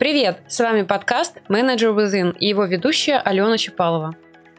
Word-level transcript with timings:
Привет! 0.00 0.38
С 0.48 0.58
вами 0.60 0.80
подкаст 0.80 1.36
Manager 1.50 1.94
Within 1.94 2.34
и 2.38 2.48
его 2.48 2.64
ведущая 2.64 3.18
Алена 3.18 3.58
Чапалова. 3.58 4.16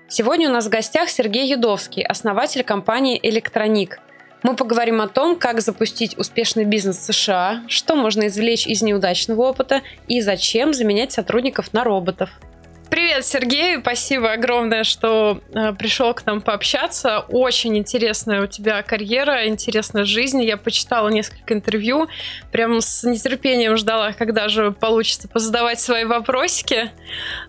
Сегодня 0.07 0.47
у 0.47 0.53
нас 0.53 0.67
в 0.67 0.69
гостях 0.69 1.10
Сергей 1.10 1.51
Юдовский, 1.51 2.03
основатель 2.03 2.63
компании 2.63 3.19
«Электроник». 3.23 3.97
Мы 4.43 4.55
поговорим 4.55 5.01
о 5.01 5.07
том, 5.07 5.35
как 5.35 5.62
запустить 5.62 6.15
успешный 6.15 6.65
бизнес 6.65 6.97
в 6.97 7.12
США, 7.12 7.63
что 7.67 7.96
можно 7.96 8.27
извлечь 8.27 8.67
из 8.67 8.83
неудачного 8.83 9.41
опыта 9.41 9.81
и 10.08 10.22
зачем 10.22 10.76
заменять 10.76 11.12
сотрудников 11.12 11.73
на 11.73 11.83
роботов– 11.83 12.29
Привет, 12.92 13.26
Сергей, 13.26 13.79
спасибо 13.79 14.33
огромное, 14.33 14.83
что 14.83 15.40
э, 15.53 15.71
пришел 15.71 16.13
к 16.13 16.26
нам 16.26 16.41
пообщаться. 16.41 17.20
Очень 17.30 17.77
интересная 17.77 18.44
у 18.44 18.48
тебя 18.48 18.84
карьера, 18.84 19.48
интересная 19.48 20.03
жизнь. 20.03 20.44
Я 20.44 20.58
почитала 20.58 21.08
несколько 21.08 21.54
интервью, 21.54 22.09
прям 22.52 22.81
с 22.81 23.05
нетерпением 23.05 23.77
ждала, 23.77 24.12
когда 24.12 24.50
же 24.50 24.72
получится 24.72 25.30
позадавать 25.30 25.80
свои 25.80 26.04
вопросики. 26.04 26.91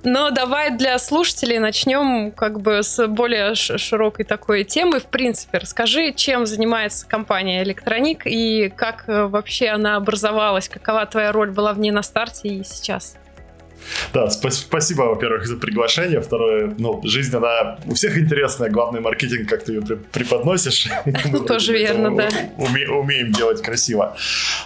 Но 0.04 0.30
давай 0.30 0.70
для 0.78 0.96
слушателей 1.00 1.58
начнем 1.58 2.30
как 2.30 2.60
бы 2.60 2.84
с 2.84 3.08
более 3.08 3.56
широкой 3.56 4.24
такой 4.24 4.62
темы. 4.62 5.00
В 5.00 5.06
принципе, 5.06 5.58
расскажи, 5.58 6.12
чем 6.12 6.46
занимается 6.46 7.04
компания 7.04 7.64
Электроник 7.64 8.28
и 8.28 8.68
как 8.68 9.08
э, 9.08 9.24
вообще 9.24 9.70
она 9.70 9.96
образовалась, 9.96 10.68
какова 10.68 11.04
твоя 11.04 11.32
роль 11.32 11.50
была 11.50 11.72
в 11.72 11.80
ней 11.80 11.90
на 11.90 12.04
старте 12.04 12.48
и 12.48 12.62
сейчас. 12.62 13.16
Да, 14.12 14.30
спасибо, 14.30 15.02
во-первых, 15.02 15.46
за 15.46 15.56
приглашение. 15.56 16.20
Второе, 16.20 16.74
ну, 16.78 17.00
жизнь, 17.04 17.36
она 17.36 17.78
у 17.86 17.94
всех 17.94 18.18
интересная. 18.18 18.70
Главный 18.70 19.00
маркетинг, 19.00 19.48
как 19.48 19.64
ты 19.64 19.72
ее 19.72 19.82
преподносишь. 20.12 20.88
Ну, 21.32 21.40
тоже 21.40 21.72
верно, 21.72 22.14
да. 22.14 22.28
Умеем 22.58 23.32
делать 23.32 23.62
красиво. 23.62 24.16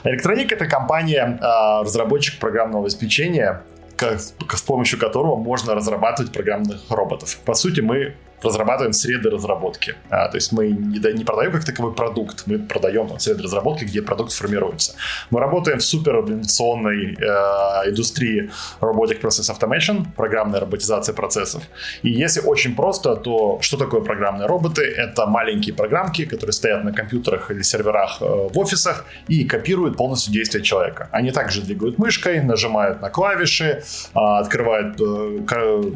Электроник— 0.04 0.52
это 0.52 0.66
компания, 0.66 1.38
а, 1.40 1.82
разработчик 1.82 2.38
программного 2.38 2.84
обеспечения, 2.84 3.62
с 3.98 4.62
помощью 4.62 4.98
которого 4.98 5.36
можно 5.36 5.74
разрабатывать 5.74 6.32
программных 6.32 6.90
роботов. 6.90 7.38
По 7.44 7.54
сути, 7.54 7.80
мы 7.80 8.14
разрабатываем 8.42 8.92
среды 8.92 9.30
разработки. 9.30 9.94
А, 10.10 10.28
то 10.28 10.36
есть 10.36 10.52
мы 10.52 10.68
не, 10.68 10.98
не 11.12 11.24
продаем 11.24 11.52
как 11.52 11.64
таковой 11.64 11.94
продукт, 11.94 12.44
мы 12.46 12.58
продаем 12.58 13.08
там, 13.08 13.18
среды 13.18 13.42
разработки, 13.42 13.84
где 13.84 14.02
продукт 14.02 14.32
формируется. 14.32 14.94
Мы 15.30 15.40
работаем 15.40 15.78
в 15.78 15.84
супер 15.84 16.16
инновационной 16.16 17.14
э, 17.14 17.90
индустрии 17.90 18.50
Robotic 18.80 19.20
Process 19.20 19.50
Automation, 19.50 20.06
программная 20.16 20.60
роботизация 20.60 21.14
процессов. 21.14 21.62
И 22.02 22.10
если 22.10 22.40
очень 22.40 22.74
просто, 22.74 23.16
то 23.16 23.58
что 23.60 23.76
такое 23.76 24.00
программные 24.00 24.46
роботы? 24.46 24.82
Это 24.82 25.26
маленькие 25.26 25.74
программки, 25.74 26.24
которые 26.24 26.52
стоят 26.52 26.84
на 26.84 26.92
компьютерах 26.92 27.50
или 27.50 27.62
серверах 27.62 28.18
э, 28.20 28.24
в 28.24 28.58
офисах 28.58 29.04
и 29.28 29.44
копируют 29.44 29.96
полностью 29.96 30.32
действия 30.32 30.62
человека. 30.62 31.08
Они 31.12 31.30
также 31.30 31.62
двигают 31.62 31.98
мышкой, 31.98 32.42
нажимают 32.42 33.00
на 33.00 33.10
клавиши, 33.10 33.64
э, 33.64 34.18
открывают 34.18 35.00
э, 35.00 35.40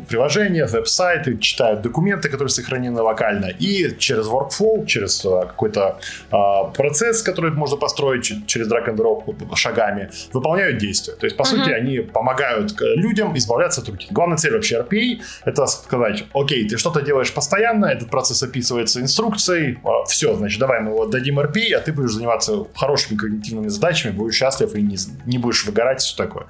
приложения, 0.08 0.66
веб-сайты, 0.66 1.38
читают 1.38 1.82
документы, 1.82 2.29
которые 2.30 2.50
сохранены 2.50 3.02
локально, 3.02 3.46
и 3.46 3.96
через 3.98 4.26
workflow, 4.26 4.86
через 4.86 5.24
э, 5.24 5.46
какой-то 5.46 5.98
а, 6.30 6.64
процесс, 6.64 7.22
который 7.22 7.50
можно 7.50 7.76
построить 7.76 8.46
через 8.46 8.70
drag 8.70 8.88
and 8.88 8.96
drop 8.96 9.56
шагами, 9.56 10.10
выполняют 10.32 10.78
действия. 10.78 11.14
То 11.14 11.26
есть, 11.26 11.36
по 11.36 11.42
uh-huh. 11.42 11.46
сути, 11.46 11.70
они 11.70 11.98
помогают 11.98 12.74
людям 12.80 13.36
избавляться 13.36 13.80
от 13.80 13.88
руки. 13.88 14.06
Главная 14.10 14.36
цель 14.36 14.52
вообще 14.52 14.80
RPA— 14.80 15.20
это 15.44 15.66
сказать, 15.66 16.24
окей, 16.34 16.68
ты 16.68 16.78
что-то 16.78 17.02
делаешь 17.02 17.32
постоянно, 17.32 17.86
этот 17.86 18.10
процесс 18.10 18.42
описывается 18.42 19.00
инструкцией, 19.00 19.78
все, 20.08 20.34
значит, 20.36 20.58
давай 20.60 20.80
мы 20.80 20.92
его 20.92 21.06
дадим 21.06 21.38
RPA, 21.40 21.74
а 21.74 21.80
ты 21.80 21.92
будешь 21.92 22.12
заниматься 22.12 22.66
хорошими 22.74 23.16
когнитивными 23.16 23.68
задачами, 23.68 24.12
будешь 24.12 24.34
счастлив 24.34 24.74
и 24.74 24.82
не, 24.82 24.96
не 25.26 25.38
будешь 25.38 25.64
выгорать 25.64 26.02
и 26.02 26.06
все 26.06 26.16
такое. 26.16 26.46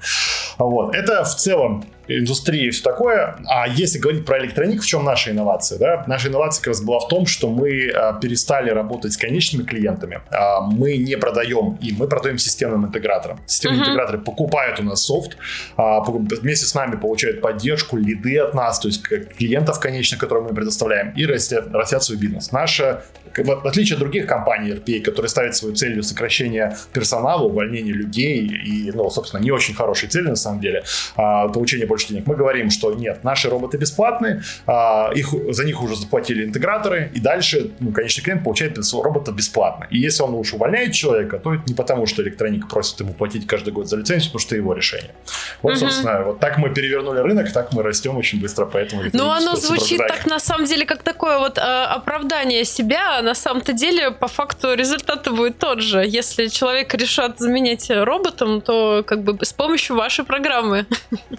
Вот. 0.69 0.95
Это 0.95 1.23
в 1.23 1.35
целом 1.35 1.83
индустрии 2.07 2.67
и 2.67 2.69
все 2.71 2.83
такое. 2.83 3.37
А 3.47 3.67
если 3.67 3.99
говорить 3.99 4.25
про 4.25 4.39
электроник, 4.39 4.81
в 4.81 4.85
чем 4.85 5.03
наша 5.03 5.31
инновация? 5.31 5.79
Да? 5.79 6.03
Наша 6.07 6.27
инновация 6.27 6.61
как 6.61 6.67
раз 6.67 6.81
была 6.81 6.99
в 6.99 7.07
том, 7.07 7.25
что 7.25 7.49
мы 7.49 7.89
а, 7.89 8.13
перестали 8.13 8.69
работать 8.69 9.13
с 9.13 9.17
конечными 9.17 9.63
клиентами. 9.63 10.21
А, 10.31 10.61
мы 10.61 10.97
не 10.97 11.17
продаем 11.17 11.77
им, 11.81 11.95
мы 11.97 12.07
продаем 12.07 12.37
системным 12.37 12.85
интеграторам. 12.85 13.39
Системные 13.45 13.79
uh-huh. 13.79 13.83
интеграторы 13.83 14.19
покупают 14.19 14.79
у 14.79 14.83
нас 14.83 15.05
софт, 15.05 15.37
а, 15.77 16.01
вместе 16.01 16.65
с 16.65 16.75
нами 16.75 16.95
получают 16.95 17.41
поддержку, 17.41 17.97
лиды 17.97 18.37
от 18.39 18.53
нас, 18.53 18.79
то 18.79 18.87
есть 18.87 19.03
клиентов 19.03 19.79
конечных, 19.79 20.19
которые 20.19 20.47
мы 20.47 20.53
предоставляем, 20.53 21.13
и 21.15 21.25
растят, 21.25 21.67
растят 21.73 22.03
свой 22.03 22.17
бизнес. 22.17 22.51
Наша 22.51 23.03
в 23.37 23.67
отличие 23.67 23.95
от 23.95 23.99
других 23.99 24.27
компаний 24.27 24.71
RPA, 24.71 25.01
которые 25.01 25.29
ставят 25.29 25.55
свою 25.55 25.75
целью 25.75 26.03
сокращение 26.03 26.75
персонала, 26.93 27.43
увольнение 27.43 27.93
людей 27.93 28.45
и, 28.45 28.91
ну, 28.91 29.09
собственно, 29.09 29.41
не 29.41 29.51
очень 29.51 29.73
хорошие 29.73 30.09
цели 30.09 30.27
на 30.27 30.35
самом 30.35 30.50
деле, 30.59 30.83
а, 31.15 31.47
получение 31.47 31.87
больше 31.87 32.07
денег, 32.09 32.27
мы 32.27 32.35
говорим, 32.35 32.69
что 32.69 32.93
нет, 32.93 33.23
наши 33.23 33.49
роботы 33.49 33.77
бесплатные, 33.77 34.43
а, 34.67 35.11
их, 35.13 35.33
за 35.49 35.63
них 35.63 35.81
уже 35.81 35.95
заплатили 35.95 36.45
интеграторы, 36.45 37.11
и 37.13 37.19
дальше 37.19 37.71
ну, 37.79 37.91
конечный 37.91 38.23
клиент 38.23 38.43
получает 38.43 38.77
робота 38.93 39.31
бесплатно. 39.31 39.87
И 39.89 39.97
если 39.97 40.23
он 40.23 40.33
уж 40.33 40.53
увольняет 40.53 40.93
человека, 40.93 41.39
то 41.39 41.53
это 41.53 41.63
не 41.67 41.73
потому, 41.73 42.05
что 42.05 42.21
электроника 42.21 42.67
просит 42.67 42.99
ему 42.99 43.13
платить 43.13 43.47
каждый 43.47 43.73
год 43.73 43.87
за 43.87 43.97
лицензию, 43.97 44.31
потому 44.31 44.39
что 44.39 44.55
это 44.55 44.61
его 44.61 44.73
решение. 44.73 45.11
Вот, 45.61 45.73
угу. 45.73 45.79
собственно, 45.79 46.23
вот 46.23 46.39
так 46.39 46.57
мы 46.57 46.69
перевернули 46.73 47.19
рынок, 47.19 47.51
так 47.51 47.73
мы 47.73 47.83
растем 47.83 48.17
очень 48.17 48.41
быстро, 48.41 48.65
поэтому... 48.65 49.03
Ну, 49.13 49.29
оно 49.29 49.55
звучит 49.55 49.97
так, 49.97 50.25
на 50.25 50.39
самом 50.39 50.65
деле, 50.65 50.85
как 50.85 51.03
такое 51.03 51.39
вот 51.39 51.57
э, 51.57 51.61
оправдание 51.61 52.65
себя, 52.65 53.21
на 53.21 53.35
самом-то 53.35 53.73
деле, 53.73 54.11
по 54.11 54.27
факту, 54.27 54.73
результат 54.73 55.31
будет 55.31 55.57
тот 55.59 55.81
же. 55.81 56.05
Если 56.05 56.47
человек 56.47 56.93
решат 56.93 57.39
заменять 57.39 57.89
роботом, 57.89 58.61
то 58.61 59.03
как 59.05 59.23
бы 59.23 59.37
с 59.45 59.53
помощью 59.53 59.95
вашей 59.95 60.25
программы. 60.25 60.40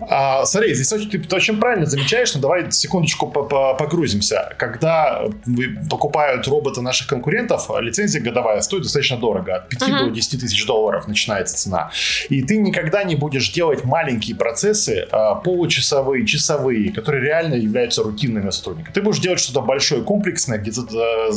А, 0.08 0.44
смотри, 0.44 0.74
здесь 0.74 0.92
очень, 0.92 1.10
ты, 1.10 1.18
ты 1.18 1.36
очень 1.36 1.58
правильно 1.58 1.86
замечаешь, 1.86 2.34
но 2.34 2.40
давай 2.40 2.70
секундочку 2.70 3.26
погрузимся. 3.28 4.54
Когда 4.58 5.24
покупают 5.90 6.46
робота 6.48 6.82
наших 6.82 7.06
конкурентов, 7.06 7.70
лицензия 7.80 8.22
годовая 8.22 8.60
стоит 8.60 8.82
достаточно 8.82 9.16
дорого. 9.16 9.56
От 9.56 9.68
5 9.68 9.82
uh-huh. 9.82 10.04
до 10.06 10.10
10 10.10 10.40
тысяч 10.40 10.66
долларов 10.66 11.08
начинается 11.08 11.56
цена. 11.56 11.90
И 12.28 12.42
ты 12.42 12.58
никогда 12.58 13.04
не 13.04 13.16
будешь 13.16 13.50
делать 13.52 13.84
маленькие 13.84 14.36
процессы, 14.36 15.06
а, 15.10 15.34
получасовые, 15.36 16.26
часовые, 16.26 16.92
которые 16.92 17.24
реально 17.24 17.54
являются 17.54 18.02
рутинными 18.02 18.50
сотрудниками. 18.50 18.92
Ты 18.92 19.02
будешь 19.02 19.20
делать 19.20 19.40
что-то 19.40 19.60
большое, 19.60 20.02
комплексное, 20.02 20.58
где, 20.58 20.72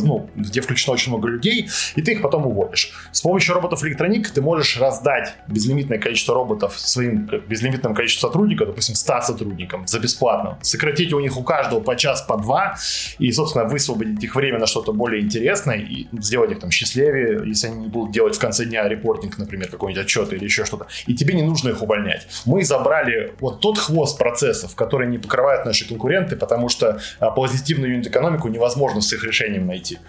ну, 0.01 0.29
где 0.35 0.61
включено 0.61 0.93
очень 0.93 1.11
много 1.11 1.27
людей, 1.27 1.69
и 1.95 2.01
ты 2.01 2.13
их 2.13 2.21
потом 2.21 2.47
уводишь. 2.47 2.91
С 3.11 3.21
помощью 3.21 3.55
роботов 3.55 3.83
электроник 3.83 4.29
ты 4.29 4.41
можешь 4.41 4.77
раздать 4.77 5.33
безлимитное 5.47 5.99
количество 5.99 6.35
роботов 6.35 6.75
своим 6.77 7.29
безлимитным 7.47 7.93
количеством 7.93 8.29
сотрудников, 8.29 8.67
допустим, 8.67 8.95
100 8.95 9.21
сотрудникам 9.21 9.87
за 9.87 9.99
бесплатно. 9.99 10.57
Сократить 10.61 11.13
у 11.13 11.19
них 11.19 11.37
у 11.37 11.43
каждого 11.43 11.79
по 11.79 11.95
час, 11.95 12.21
по 12.21 12.37
два, 12.37 12.77
и, 13.19 13.31
собственно, 13.31 13.65
высвободить 13.65 14.23
их 14.23 14.35
время 14.35 14.59
на 14.59 14.67
что-то 14.67 14.93
более 14.93 15.21
интересное 15.21 15.77
и 15.77 16.07
сделать 16.19 16.51
их 16.51 16.59
там 16.59 16.71
счастливее, 16.71 17.41
если 17.45 17.67
они 17.67 17.77
не 17.81 17.87
будут 17.87 18.11
делать 18.11 18.35
в 18.35 18.39
конце 18.39 18.65
дня 18.65 18.87
репортинг, 18.87 19.37
например, 19.37 19.69
какой-нибудь 19.69 20.03
отчет 20.03 20.33
или 20.33 20.43
еще 20.43 20.65
что-то. 20.65 20.87
И 21.07 21.15
тебе 21.15 21.33
не 21.33 21.43
нужно 21.43 21.69
их 21.69 21.81
увольнять. 21.81 22.27
Мы 22.45 22.63
забрали 22.63 23.33
вот 23.39 23.59
тот 23.59 23.77
хвост 23.77 24.17
процессов, 24.17 24.75
который 24.75 25.07
не 25.07 25.17
покрывают 25.17 25.65
наши 25.65 25.87
конкуренты, 25.87 26.35
потому 26.35 26.69
что 26.69 26.99
а, 27.19 27.31
позитивную 27.31 27.93
юнит-экономику 27.93 28.47
невозможно 28.47 29.01
с 29.01 29.11
их 29.13 29.23
решением 29.23 29.67
найти. 29.67 29.99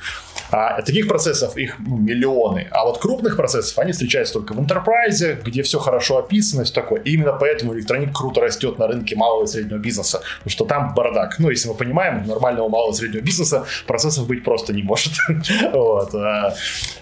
А 0.50 0.80
таких 0.82 1.08
процессов 1.08 1.56
их 1.56 1.76
ну, 1.78 1.96
миллионы. 1.96 2.68
А 2.70 2.84
вот 2.84 2.98
крупных 2.98 3.36
процессов 3.36 3.78
они 3.78 3.92
встречаются 3.92 4.34
только 4.34 4.52
в 4.52 4.60
enterprise, 4.60 5.42
где 5.42 5.62
все 5.62 5.78
хорошо 5.78 6.18
описано, 6.18 6.64
все 6.64 6.74
такое. 6.74 7.00
И 7.00 7.16
поэтому 7.32 7.74
электроник 7.74 8.16
круто 8.16 8.40
растет 8.40 8.78
на 8.78 8.86
рынке 8.86 9.16
малого 9.16 9.44
и 9.44 9.46
среднего 9.46 9.78
бизнеса, 9.78 10.22
потому 10.38 10.50
что 10.50 10.64
там 10.64 10.94
бардак. 10.94 11.38
Ну, 11.38 11.50
если 11.50 11.68
мы 11.68 11.74
понимаем, 11.74 12.26
нормального 12.26 12.68
малого 12.68 12.92
и 12.92 12.94
среднего 12.94 13.22
бизнеса 13.22 13.66
процессов 13.86 14.26
быть 14.26 14.44
просто 14.44 14.72
не 14.72 14.82
может. 14.82 15.12
вот. 15.72 16.14
А, 16.14 16.54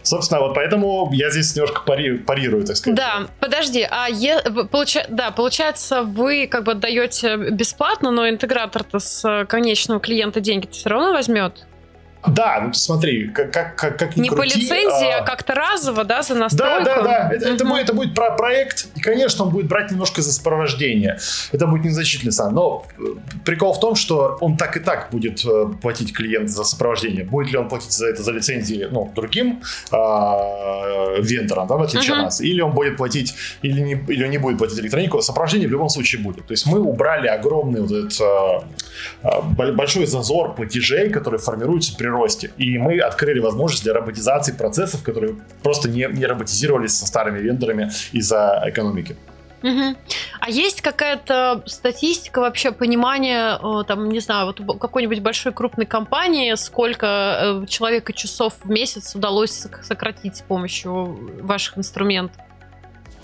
собственно, 0.03 0.41
вот 0.41 0.55
поэтому 0.55 1.11
я 1.13 1.31
здесь 1.31 1.55
немножко 1.55 1.83
пари, 1.83 2.19
парирую, 2.19 2.65
так 2.65 2.77
сказать. 2.77 2.97
Да, 2.97 3.27
подожди, 3.41 3.87
а 3.91 4.09
е, 4.09 4.41
получа, 4.71 5.07
да, 5.09 5.31
получается, 5.31 6.03
вы 6.03 6.47
как 6.47 6.65
бы 6.65 6.73
отдаете 6.73 7.37
бесплатно, 7.37 8.11
но 8.11 8.29
интегратор-то 8.29 8.99
с 8.99 9.47
конечного 9.49 10.01
клиента 10.01 10.41
деньги 10.41 10.69
все 10.71 10.89
равно 10.89 11.13
возьмет? 11.13 11.67
Да, 12.27 12.61
ну 12.65 12.73
смотри, 12.73 13.29
как, 13.29 13.53
как, 13.77 13.99
как 13.99 14.17
ни 14.17 14.23
Не 14.23 14.29
крути, 14.29 14.53
по 14.53 14.59
лицензии, 14.59 15.13
а, 15.13 15.19
а 15.19 15.25
как-то 15.25 15.55
разово, 15.55 16.05
да, 16.05 16.23
за 16.23 16.35
настройку? 16.35 16.85
Да, 16.85 17.03
да, 17.03 17.03
да. 17.03 17.31
Это, 17.35 17.47
угу. 17.47 17.55
это, 17.55 17.65
будет, 17.65 17.83
это 17.85 17.93
будет 17.93 18.15
про 18.15 18.31
проект, 18.31 18.87
и, 18.95 19.01
конечно, 19.01 19.45
он 19.45 19.51
будет 19.51 19.67
брать 19.67 19.91
немножко 19.91 20.23
за 20.23 20.33
сопровождение. 20.33 21.19
Это 21.53 21.67
будет 21.67 21.85
незначительный 21.85 22.33
сам. 22.33 22.55
Но 22.55 22.87
э, 22.99 23.03
прикол 23.45 23.75
в 23.75 23.81
том, 23.81 23.95
что 23.95 24.39
он 24.41 24.57
так 24.57 24.77
и 24.77 24.81
так 24.81 25.09
будет 25.11 25.45
э, 25.45 25.67
платить 25.83 26.15
клиент 26.15 26.49
за 26.49 26.65
сопровождение. 26.65 27.25
Будет 27.25 27.53
ли 27.53 27.59
он 27.59 27.69
платить 27.69 27.93
за 27.93 28.09
это 28.09 28.23
за 28.23 28.33
лицензии 28.33 28.89
ну, 28.91 29.13
другим 29.15 29.63
а, 29.91 31.19
вендорам, 31.19 31.67
да, 31.67 31.77
в 31.77 31.83
отличие 31.83 32.13
угу. 32.13 32.21
от 32.21 32.25
нас, 32.27 32.41
или 32.41 32.61
он 32.61 32.73
будет 32.73 32.97
платить, 32.97 33.35
или 33.63 33.81
не, 33.81 33.93
или 34.09 34.25
он 34.25 34.31
не 34.31 34.39
будет 34.39 34.59
платить 34.59 34.79
электронику, 34.79 35.21
сопровождение 35.21 35.69
в 35.69 35.73
любом 35.73 35.89
случае 35.89 36.23
будет. 36.23 36.47
То 36.47 36.53
есть 36.53 36.67
мы 36.67 36.81
убрали 36.81 37.27
огромный 37.29 37.83
вот 37.83 37.91
этот 37.91 38.21
а, 38.21 38.65
а 39.23 39.43
большой 39.43 40.07
зазор 40.07 40.55
платежей, 40.55 41.11
который 41.11 41.39
формируется 41.39 41.95
при 41.97 42.14
росте. 42.15 42.53
И 42.57 42.79
мы 42.79 42.99
открыли 43.01 43.41
возможность 43.41 43.85
для 43.85 43.93
роботизации 43.93 44.53
процессов, 44.53 45.03
которые 45.03 45.37
просто 45.63 45.89
не, 45.89 46.09
не 46.11 46.27
роботизировались 46.27 46.97
со 46.97 47.07
старыми 47.07 47.39
вендорами 47.39 47.91
из-за 48.13 48.63
экономики. 48.67 49.17
Угу. 49.65 49.97
А 50.41 50.51
есть 50.51 50.83
какая-то 50.83 51.63
статистика 51.65 52.41
вообще, 52.41 52.71
понимание, 52.71 53.59
э, 53.63 53.85
там, 53.85 54.11
не 54.11 54.21
знаю, 54.21 54.47
вот 54.47 54.79
какой-нибудь 54.79 55.21
большой 55.21 55.53
крупной 55.53 55.87
компании, 55.87 56.55
сколько 56.55 57.07
э, 57.07 57.67
человека 57.67 58.13
часов 58.13 58.53
в 58.63 58.71
месяц 58.71 59.15
удалось 59.15 59.67
сократить 59.83 60.37
с 60.37 60.43
помощью 60.43 61.19
ваших 61.43 61.79
инструментов? 61.79 62.37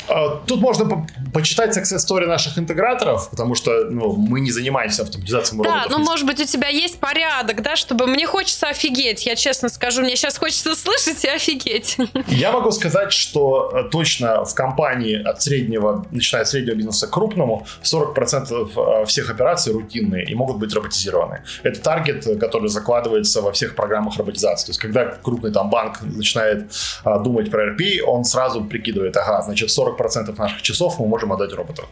А, 0.08 0.40
тут 0.46 0.60
можно 0.60 0.86
по 0.86 1.06
почитать 1.32 1.76
success 1.76 1.98
story 1.98 2.26
наших 2.26 2.58
интеграторов, 2.58 3.30
потому 3.30 3.54
что 3.54 3.84
ну, 3.84 4.12
мы 4.12 4.40
не 4.40 4.50
занимаемся 4.50 5.02
автоматизацией 5.02 5.62
да, 5.62 5.70
роботов. 5.70 5.92
Ну, 5.98 6.04
может 6.04 6.26
быть, 6.26 6.40
у 6.40 6.44
тебя 6.44 6.68
есть 6.68 6.98
порядок, 6.98 7.62
да, 7.62 7.76
чтобы 7.76 8.06
мне 8.06 8.26
хочется 8.26 8.68
офигеть. 8.68 9.26
Я 9.26 9.36
честно 9.36 9.68
скажу, 9.68 10.02
мне 10.02 10.16
сейчас 10.16 10.38
хочется 10.38 10.74
слышать 10.74 11.24
и 11.24 11.28
офигеть. 11.28 11.96
Я 12.26 12.52
могу 12.52 12.70
сказать, 12.72 13.12
что 13.12 13.70
э, 13.72 13.90
точно 13.90 14.44
в 14.44 14.54
компании 14.54 15.22
от 15.22 15.42
среднего, 15.42 16.06
начиная 16.10 16.42
от 16.42 16.48
среднего 16.48 16.74
бизнеса 16.74 17.06
к 17.06 17.10
крупному, 17.10 17.66
40% 17.82 19.02
э, 19.02 19.04
всех 19.06 19.30
операций 19.30 19.72
рутинные 19.72 20.24
и 20.24 20.34
могут 20.34 20.58
быть 20.58 20.74
роботизированы. 20.74 21.42
Это 21.62 21.80
таргет, 21.80 22.26
который 22.40 22.68
закладывается 22.68 23.42
во 23.42 23.52
всех 23.52 23.74
программах 23.76 24.16
роботизации. 24.18 24.66
То 24.66 24.70
есть, 24.70 24.80
когда 24.80 25.06
крупный 25.06 25.52
там 25.52 25.70
банк 25.70 26.00
начинает 26.02 26.70
а, 27.04 27.18
думать 27.18 27.50
про 27.50 27.70
RP, 27.70 28.00
он 28.00 28.24
сразу 28.24 28.64
прикидывает, 28.64 29.16
ага, 29.16 29.42
значит, 29.42 29.70
40 29.70 29.89
40% 29.96 30.36
наших 30.36 30.62
часов 30.62 30.98
мы 30.98 31.06
можем 31.06 31.32
отдать 31.32 31.52
роботу. 31.52 31.84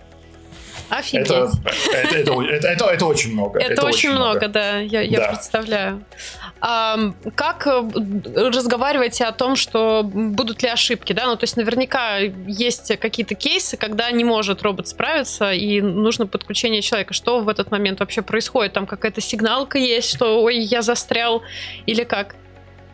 Офигеть. 0.90 1.26
Это, 1.26 1.50
это, 1.92 2.16
это, 2.16 2.42
это, 2.42 2.68
это, 2.68 2.84
это 2.86 3.06
очень 3.06 3.32
много. 3.32 3.58
Это, 3.60 3.72
это 3.72 3.86
очень 3.86 4.10
много, 4.10 4.30
много, 4.30 4.48
да, 4.48 4.78
я, 4.78 5.02
я 5.02 5.18
да. 5.18 5.28
представляю. 5.28 6.04
А, 6.60 6.98
как 7.34 7.66
э, 7.66 7.82
разговариваете 8.34 9.24
о 9.24 9.32
том, 9.32 9.54
что 9.54 10.02
будут 10.02 10.62
ли 10.62 10.68
ошибки, 10.68 11.12
да? 11.12 11.26
Ну, 11.26 11.36
то 11.36 11.44
есть 11.44 11.56
наверняка 11.56 12.18
есть 12.18 12.96
какие-то 12.98 13.34
кейсы, 13.34 13.76
когда 13.76 14.10
не 14.10 14.24
может 14.24 14.62
робот 14.62 14.88
справиться, 14.88 15.52
и 15.52 15.80
нужно 15.80 16.26
подключение 16.26 16.80
человека. 16.80 17.12
Что 17.12 17.40
в 17.40 17.48
этот 17.48 17.70
момент 17.70 18.00
вообще 18.00 18.22
происходит? 18.22 18.72
Там 18.72 18.86
какая-то 18.86 19.20
сигналка 19.20 19.78
есть, 19.78 20.08
что 20.14 20.42
«Ой, 20.42 20.58
я 20.58 20.82
застрял» 20.82 21.42
или 21.86 22.04
как? 22.04 22.34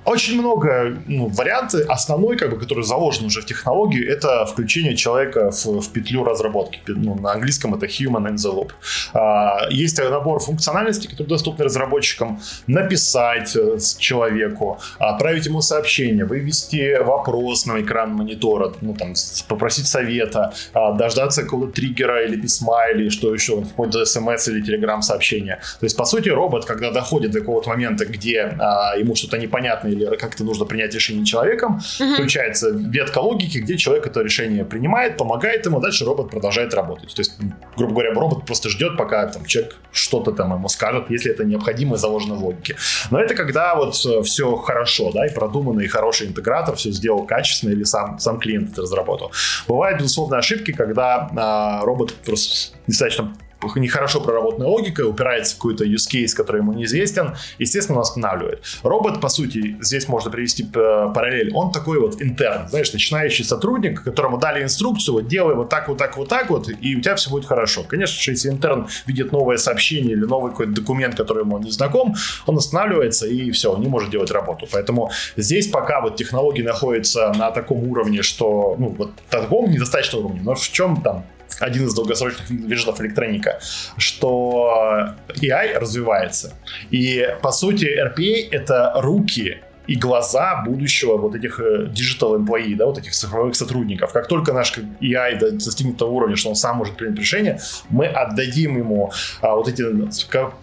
Очень 0.04 0.38
много 0.38 0.98
ну, 1.06 1.28
варианты. 1.28 1.80
Основной, 1.88 2.36
как 2.36 2.50
бы, 2.50 2.58
который 2.58 2.84
заложен 2.84 3.26
уже 3.26 3.40
в 3.40 3.46
технологию, 3.46 4.10
это 4.10 4.44
включение 4.44 4.96
человека 4.96 5.50
в, 5.50 5.80
в 5.80 5.92
петлю 5.92 6.24
разработки. 6.24 6.80
Ну, 6.86 7.14
на 7.14 7.32
английском 7.32 7.74
это 7.74 7.86
human 7.86 8.28
in 8.28 8.34
the 8.34 8.54
loop. 8.54 8.72
А, 9.14 9.66
есть 9.70 9.98
набор 9.98 10.40
функциональностей, 10.40 11.08
которые 11.08 11.28
доступны 11.28 11.64
разработчикам. 11.64 12.40
Написать 12.66 13.56
э, 13.56 13.78
человеку, 13.98 14.78
отправить 14.98 15.46
ему 15.46 15.62
сообщение, 15.62 16.24
вывести 16.26 16.98
вопрос 17.02 17.66
на 17.66 17.80
экран 17.80 18.10
монитора, 18.10 18.74
ну, 18.82 18.94
там, 18.94 19.14
попросить 19.48 19.86
совета, 19.86 20.52
а, 20.74 20.92
дождаться 20.92 21.42
какого-то 21.42 21.72
триггера 21.72 22.24
или 22.24 22.38
письма, 22.40 22.90
или 22.90 23.08
что 23.08 23.32
еще, 23.32 23.62
вплоть 23.62 23.90
до 23.90 24.04
смс 24.04 24.48
или 24.48 24.60
телеграм 24.60 25.00
сообщения. 25.00 25.60
То 25.80 25.86
есть, 25.86 25.96
по 25.96 26.04
сути, 26.04 26.28
робот, 26.28 26.66
когда 26.66 26.90
доходит 26.90 27.30
до 27.30 27.40
какого-то 27.40 27.70
момента, 27.70 28.04
где 28.04 28.54
а, 28.58 28.96
ему 28.98 29.14
что-то 29.14 29.38
непонятно 29.38 29.93
или 29.94 30.16
как-то 30.16 30.44
нужно 30.44 30.64
принять 30.64 30.94
решение 30.94 31.24
человеком, 31.24 31.80
угу. 32.00 32.14
включается 32.14 32.70
ветка 32.70 33.18
логики, 33.18 33.58
где 33.58 33.76
человек 33.76 34.06
это 34.06 34.20
решение 34.20 34.64
принимает, 34.64 35.16
помогает 35.16 35.66
ему, 35.66 35.80
дальше 35.80 36.04
робот 36.04 36.30
продолжает 36.30 36.74
работать. 36.74 37.14
То 37.14 37.20
есть, 37.20 37.36
грубо 37.76 37.94
говоря, 37.94 38.12
робот 38.14 38.46
просто 38.46 38.68
ждет, 38.68 38.96
пока 38.96 39.26
там, 39.26 39.44
человек 39.44 39.76
что-то 39.92 40.32
там 40.32 40.52
ему 40.52 40.68
скажет, 40.68 41.10
если 41.10 41.30
это 41.30 41.44
необходимо 41.44 41.96
и 41.96 41.98
заложено 41.98 42.34
в 42.34 42.44
логике. 42.44 42.76
Но 43.10 43.20
это 43.20 43.34
когда 43.34 43.74
вот 43.74 43.94
э, 44.06 44.22
все 44.22 44.56
хорошо, 44.56 45.12
да, 45.12 45.26
и 45.26 45.34
продумано, 45.34 45.80
и 45.80 45.86
хороший 45.86 46.28
интегратор 46.28 46.76
все 46.76 46.90
сделал 46.90 47.24
качественно, 47.26 47.70
или 47.70 47.84
сам, 47.84 48.18
сам 48.18 48.38
клиент 48.38 48.72
это 48.72 48.82
разработал. 48.82 49.32
Бывают, 49.68 49.98
безусловно, 49.98 50.38
ошибки, 50.38 50.72
когда 50.72 51.30
а, 51.36 51.84
робот 51.84 52.14
просто 52.24 52.76
достаточно 52.86 53.34
нехорошо 53.76 54.20
проработанная 54.20 54.68
логика, 54.68 55.06
упирается 55.06 55.54
в 55.54 55.58
какой-то 55.58 55.84
use 55.84 56.08
case, 56.10 56.34
который 56.34 56.60
ему 56.60 56.72
неизвестен, 56.72 57.34
естественно, 57.58 57.98
он 57.98 58.02
останавливает. 58.02 58.62
Робот, 58.82 59.20
по 59.20 59.28
сути, 59.28 59.76
здесь 59.80 60.08
можно 60.08 60.30
привести 60.30 60.64
э, 60.64 61.12
параллель, 61.14 61.52
он 61.54 61.72
такой 61.72 62.00
вот 62.00 62.20
интерн, 62.20 62.68
знаешь, 62.68 62.92
начинающий 62.92 63.44
сотрудник, 63.44 64.02
которому 64.02 64.38
дали 64.38 64.62
инструкцию, 64.62 65.14
вот 65.14 65.28
делай 65.28 65.54
вот 65.54 65.68
так, 65.68 65.88
вот 65.88 65.98
так, 65.98 66.16
вот 66.16 66.28
так 66.28 66.50
вот, 66.50 66.68
и 66.68 66.96
у 66.96 67.00
тебя 67.00 67.14
все 67.16 67.30
будет 67.30 67.46
хорошо. 67.46 67.82
Конечно, 67.82 68.30
если 68.30 68.50
интерн 68.50 68.88
видит 69.06 69.32
новое 69.32 69.56
сообщение 69.56 70.12
или 70.12 70.24
новый 70.24 70.50
какой-то 70.50 70.72
документ, 70.72 71.14
который 71.14 71.42
ему 71.42 71.58
не 71.58 71.70
знаком, 71.70 72.14
он 72.46 72.56
останавливается 72.56 73.26
и 73.26 73.50
все, 73.50 73.72
он 73.72 73.80
не 73.80 73.88
может 73.88 74.10
делать 74.10 74.30
работу. 74.30 74.66
Поэтому 74.70 75.10
здесь 75.36 75.68
пока 75.68 76.00
вот 76.00 76.16
технологии 76.16 76.62
находятся 76.62 77.32
на 77.36 77.50
таком 77.50 77.88
уровне, 77.88 78.22
что, 78.22 78.76
ну, 78.78 78.94
вот 78.98 79.10
таком 79.30 79.70
недостаточном 79.70 80.26
уровне, 80.26 80.40
но 80.42 80.54
в 80.54 80.70
чем 80.70 81.00
там 81.02 81.24
один 81.60 81.86
из 81.86 81.94
долгосрочных 81.94 82.48
виженов 82.50 83.00
электроника, 83.00 83.60
что 83.96 85.14
AI 85.28 85.78
развивается. 85.78 86.54
И, 86.90 87.26
по 87.42 87.52
сути, 87.52 87.84
RPA— 87.84 88.48
это 88.50 88.92
руки 88.96 89.58
и 89.86 89.96
глаза 89.96 90.62
будущего 90.64 91.16
вот 91.16 91.34
этих 91.34 91.60
э, 91.60 91.86
digital 91.86 92.38
employee, 92.38 92.74
да, 92.74 92.86
вот 92.86 92.98
этих 92.98 93.12
цифровых 93.12 93.54
сотрудников. 93.54 94.12
Как 94.12 94.28
только 94.28 94.52
наш 94.52 94.76
AI 95.00 95.38
достигнет 95.52 95.96
того 95.96 96.16
уровня, 96.16 96.36
что 96.36 96.50
он 96.50 96.56
сам 96.56 96.76
может 96.76 96.96
принять 96.96 97.18
решение, 97.18 97.60
мы 97.90 98.06
отдадим 98.06 98.78
ему 98.78 99.12
а, 99.40 99.54
вот 99.56 99.68
эти 99.68 99.84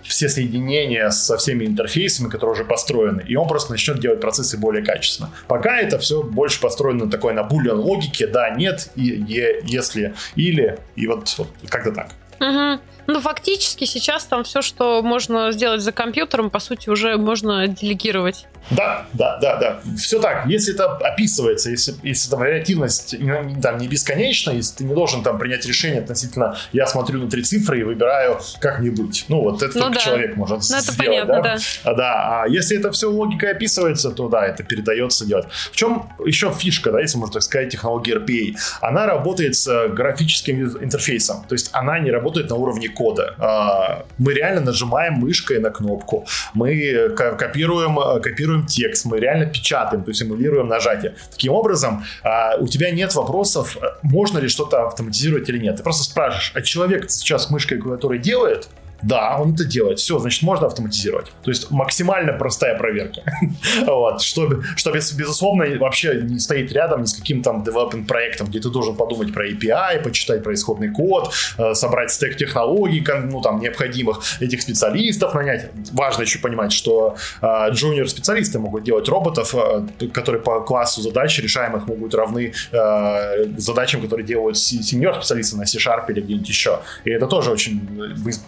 все 0.04 0.30
соединения 0.30 1.10
со 1.10 1.38
всеми 1.38 1.66
интерфейсами, 1.66 2.30
которые 2.30 2.54
уже 2.54 2.66
построены, 2.66 3.22
и 3.28 3.36
он 3.36 3.48
просто 3.48 3.72
начнет 3.72 4.00
делать 4.00 4.22
процессы 4.22 4.58
более 4.58 4.84
качественно. 4.84 5.30
Пока 5.48 5.78
это 5.80 6.00
все 6.00 6.24
больше 6.24 6.60
построено 6.62 7.10
такой 7.10 7.34
на 7.34 7.44
буллиан 7.44 7.80
логике, 7.80 8.28
да, 8.28 8.50
нет, 8.50 8.90
и, 8.96 9.24
е, 9.28 9.62
если, 9.64 10.14
или, 10.36 10.80
и 10.96 11.08
вот, 11.08 11.34
вот 11.38 11.48
как-то 11.70 11.92
так. 11.92 12.10
Угу. 12.40 12.82
Ну, 13.12 13.20
фактически 13.20 13.84
сейчас 13.84 14.24
там 14.26 14.44
все, 14.44 14.62
что 14.62 15.02
можно 15.02 15.52
сделать 15.52 15.82
за 15.82 15.92
компьютером, 15.92 16.50
по 16.50 16.60
сути, 16.60 16.90
уже 16.90 17.18
можно 17.18 17.68
делегировать. 17.68 18.48
Да, 18.70 19.06
да, 19.14 19.38
да, 19.40 19.58
да. 19.58 19.80
Все 19.98 20.20
так. 20.20 20.46
Если 20.46 20.74
это 20.74 20.96
описывается, 20.98 21.70
если, 21.70 21.94
если 22.04 22.30
там 22.30 22.40
вариативность 22.40 23.16
там, 23.62 23.78
не 23.80 23.88
бесконечна, 23.88 24.52
если 24.52 24.78
ты 24.78 24.84
не 24.86 24.94
должен 24.94 25.24
там 25.24 25.40
принять 25.40 25.66
решение 25.66 26.00
относительно 26.00 26.58
я 26.72 26.88
смотрю 26.88 27.20
на 27.20 27.30
три 27.30 27.44
цифры 27.44 27.82
и 27.82 27.84
выбираю 27.84 28.40
как-нибудь. 28.60 29.26
Ну, 29.28 29.42
вот 29.42 29.64
это 29.64 29.78
ну, 29.78 29.86
только 29.86 29.96
да. 29.96 30.02
человек 30.02 30.38
может 30.38 30.58
ну, 30.58 30.62
сделать. 30.62 30.88
Это 30.88 30.98
понятно, 30.98 31.34
да? 31.34 31.42
да. 31.42 31.58
А, 31.84 31.94
да. 31.96 32.44
А 32.44 32.48
если 32.48 32.78
это 32.78 32.92
все 32.92 33.10
логикой 33.12 33.52
описывается, 33.52 34.12
то 34.12 34.30
да, 34.30 34.46
это 34.46 34.64
передается 34.64 35.26
делать. 35.26 35.48
В 35.72 35.76
чем 35.76 36.10
еще 36.26 36.54
фишка, 36.54 36.92
да, 36.92 37.02
если 37.02 37.18
можно 37.18 37.34
так 37.34 37.44
сказать, 37.44 37.70
технологии 37.70 38.16
RPA? 38.16 38.58
Она 38.82 39.06
работает 39.06 39.56
с 39.56 39.88
графическим 39.90 40.78
интерфейсом. 40.82 41.44
То 41.50 41.56
есть 41.56 41.70
она 41.74 42.00
не 42.00 42.12
работает 42.12 42.50
на 42.50 42.56
уровне 42.56 42.88
кода. 43.02 43.36
А, 43.40 44.06
мы 44.20 44.34
реально 44.34 44.62
нажимаем 44.62 45.14
мышкой 45.16 45.60
на 45.60 45.72
кнопку, 45.72 46.28
мы 46.54 47.10
копируем, 47.18 48.22
копируем 48.22 48.66
текст, 48.68 49.06
мы 49.06 49.20
реально 49.20 49.46
печатаем, 49.46 50.04
то 50.04 50.12
есть 50.12 50.22
эмулируем 50.22 50.68
нажатие. 50.68 51.16
Таким 51.32 51.54
образом, 51.54 52.04
а, 52.24 52.58
у 52.60 52.68
тебя 52.68 52.92
нет 52.92 53.16
вопросов, 53.16 53.78
можно 54.04 54.38
ли 54.40 54.48
что-то 54.48 54.86
автоматизировать 54.86 55.50
или 55.50 55.58
нет. 55.58 55.78
Ты 55.78 55.84
просто 55.84 56.04
спрашиваешь, 56.04 56.52
а 56.54 56.62
человек 56.62 57.10
сейчас 57.10 57.50
мышкой 57.50 57.80
клавиатурой 57.80 58.20
делает? 58.20 58.70
Да, 59.04 59.38
он 59.40 59.54
это 59.54 59.66
делает. 59.66 60.00
Все, 60.00 60.20
значит, 60.20 60.44
можно 60.44 60.68
автоматизировать. 60.68 61.32
То 61.44 61.52
есть 61.52 61.72
максимально 61.72 62.34
простая 62.34 62.78
проверка. 62.78 63.22
вот, 63.86 64.22
чтобы, 64.22 64.64
чтобы, 64.76 64.98
безусловно, 64.98 65.66
вообще 65.80 66.22
не 66.22 66.40
стоит 66.40 66.72
рядом 66.72 67.02
ни 67.02 67.06
с 67.06 67.14
каким 67.14 67.42
там 67.42 67.64
development 67.64 68.06
проектом, 68.08 68.48
где 68.48 68.60
ты 68.60 68.70
должен 68.70 68.96
подумать 68.96 69.34
про 69.34 69.48
API, 69.48 70.04
почитать 70.04 70.44
про 70.44 70.54
исходный 70.54 70.92
код, 70.92 71.34
э, 71.58 71.74
собрать 71.74 72.12
стек 72.12 72.38
технологий, 72.38 73.04
ну, 73.24 73.42
там, 73.42 73.60
необходимых 73.60 74.20
этих 74.42 74.62
специалистов 74.62 75.34
нанять. 75.34 75.70
Важно 75.92 76.24
еще 76.24 76.40
понимать, 76.40 76.72
что 76.72 77.16
джуниор 77.42 78.08
специалисты 78.10 78.60
могут 78.60 78.84
делать 78.84 79.08
роботов, 79.10 79.56
э, 79.56 80.08
которые 80.14 80.42
по 80.42 80.62
классу 80.62 81.02
задач 81.02 81.40
решаемых 81.40 81.88
могут 81.88 82.14
равны 82.14 82.54
э, 82.72 83.46
задачам, 83.58 84.02
которые 84.02 84.26
делают 84.26 84.58
сеньор 84.58 85.16
специалисты 85.16 85.58
на 85.58 85.66
C-Sharp 85.66 86.06
или 86.10 86.22
где-нибудь 86.22 86.50
еще. 86.50 86.80
И 87.06 87.12
это 87.12 87.28
тоже 87.28 87.52
очень 87.52 87.82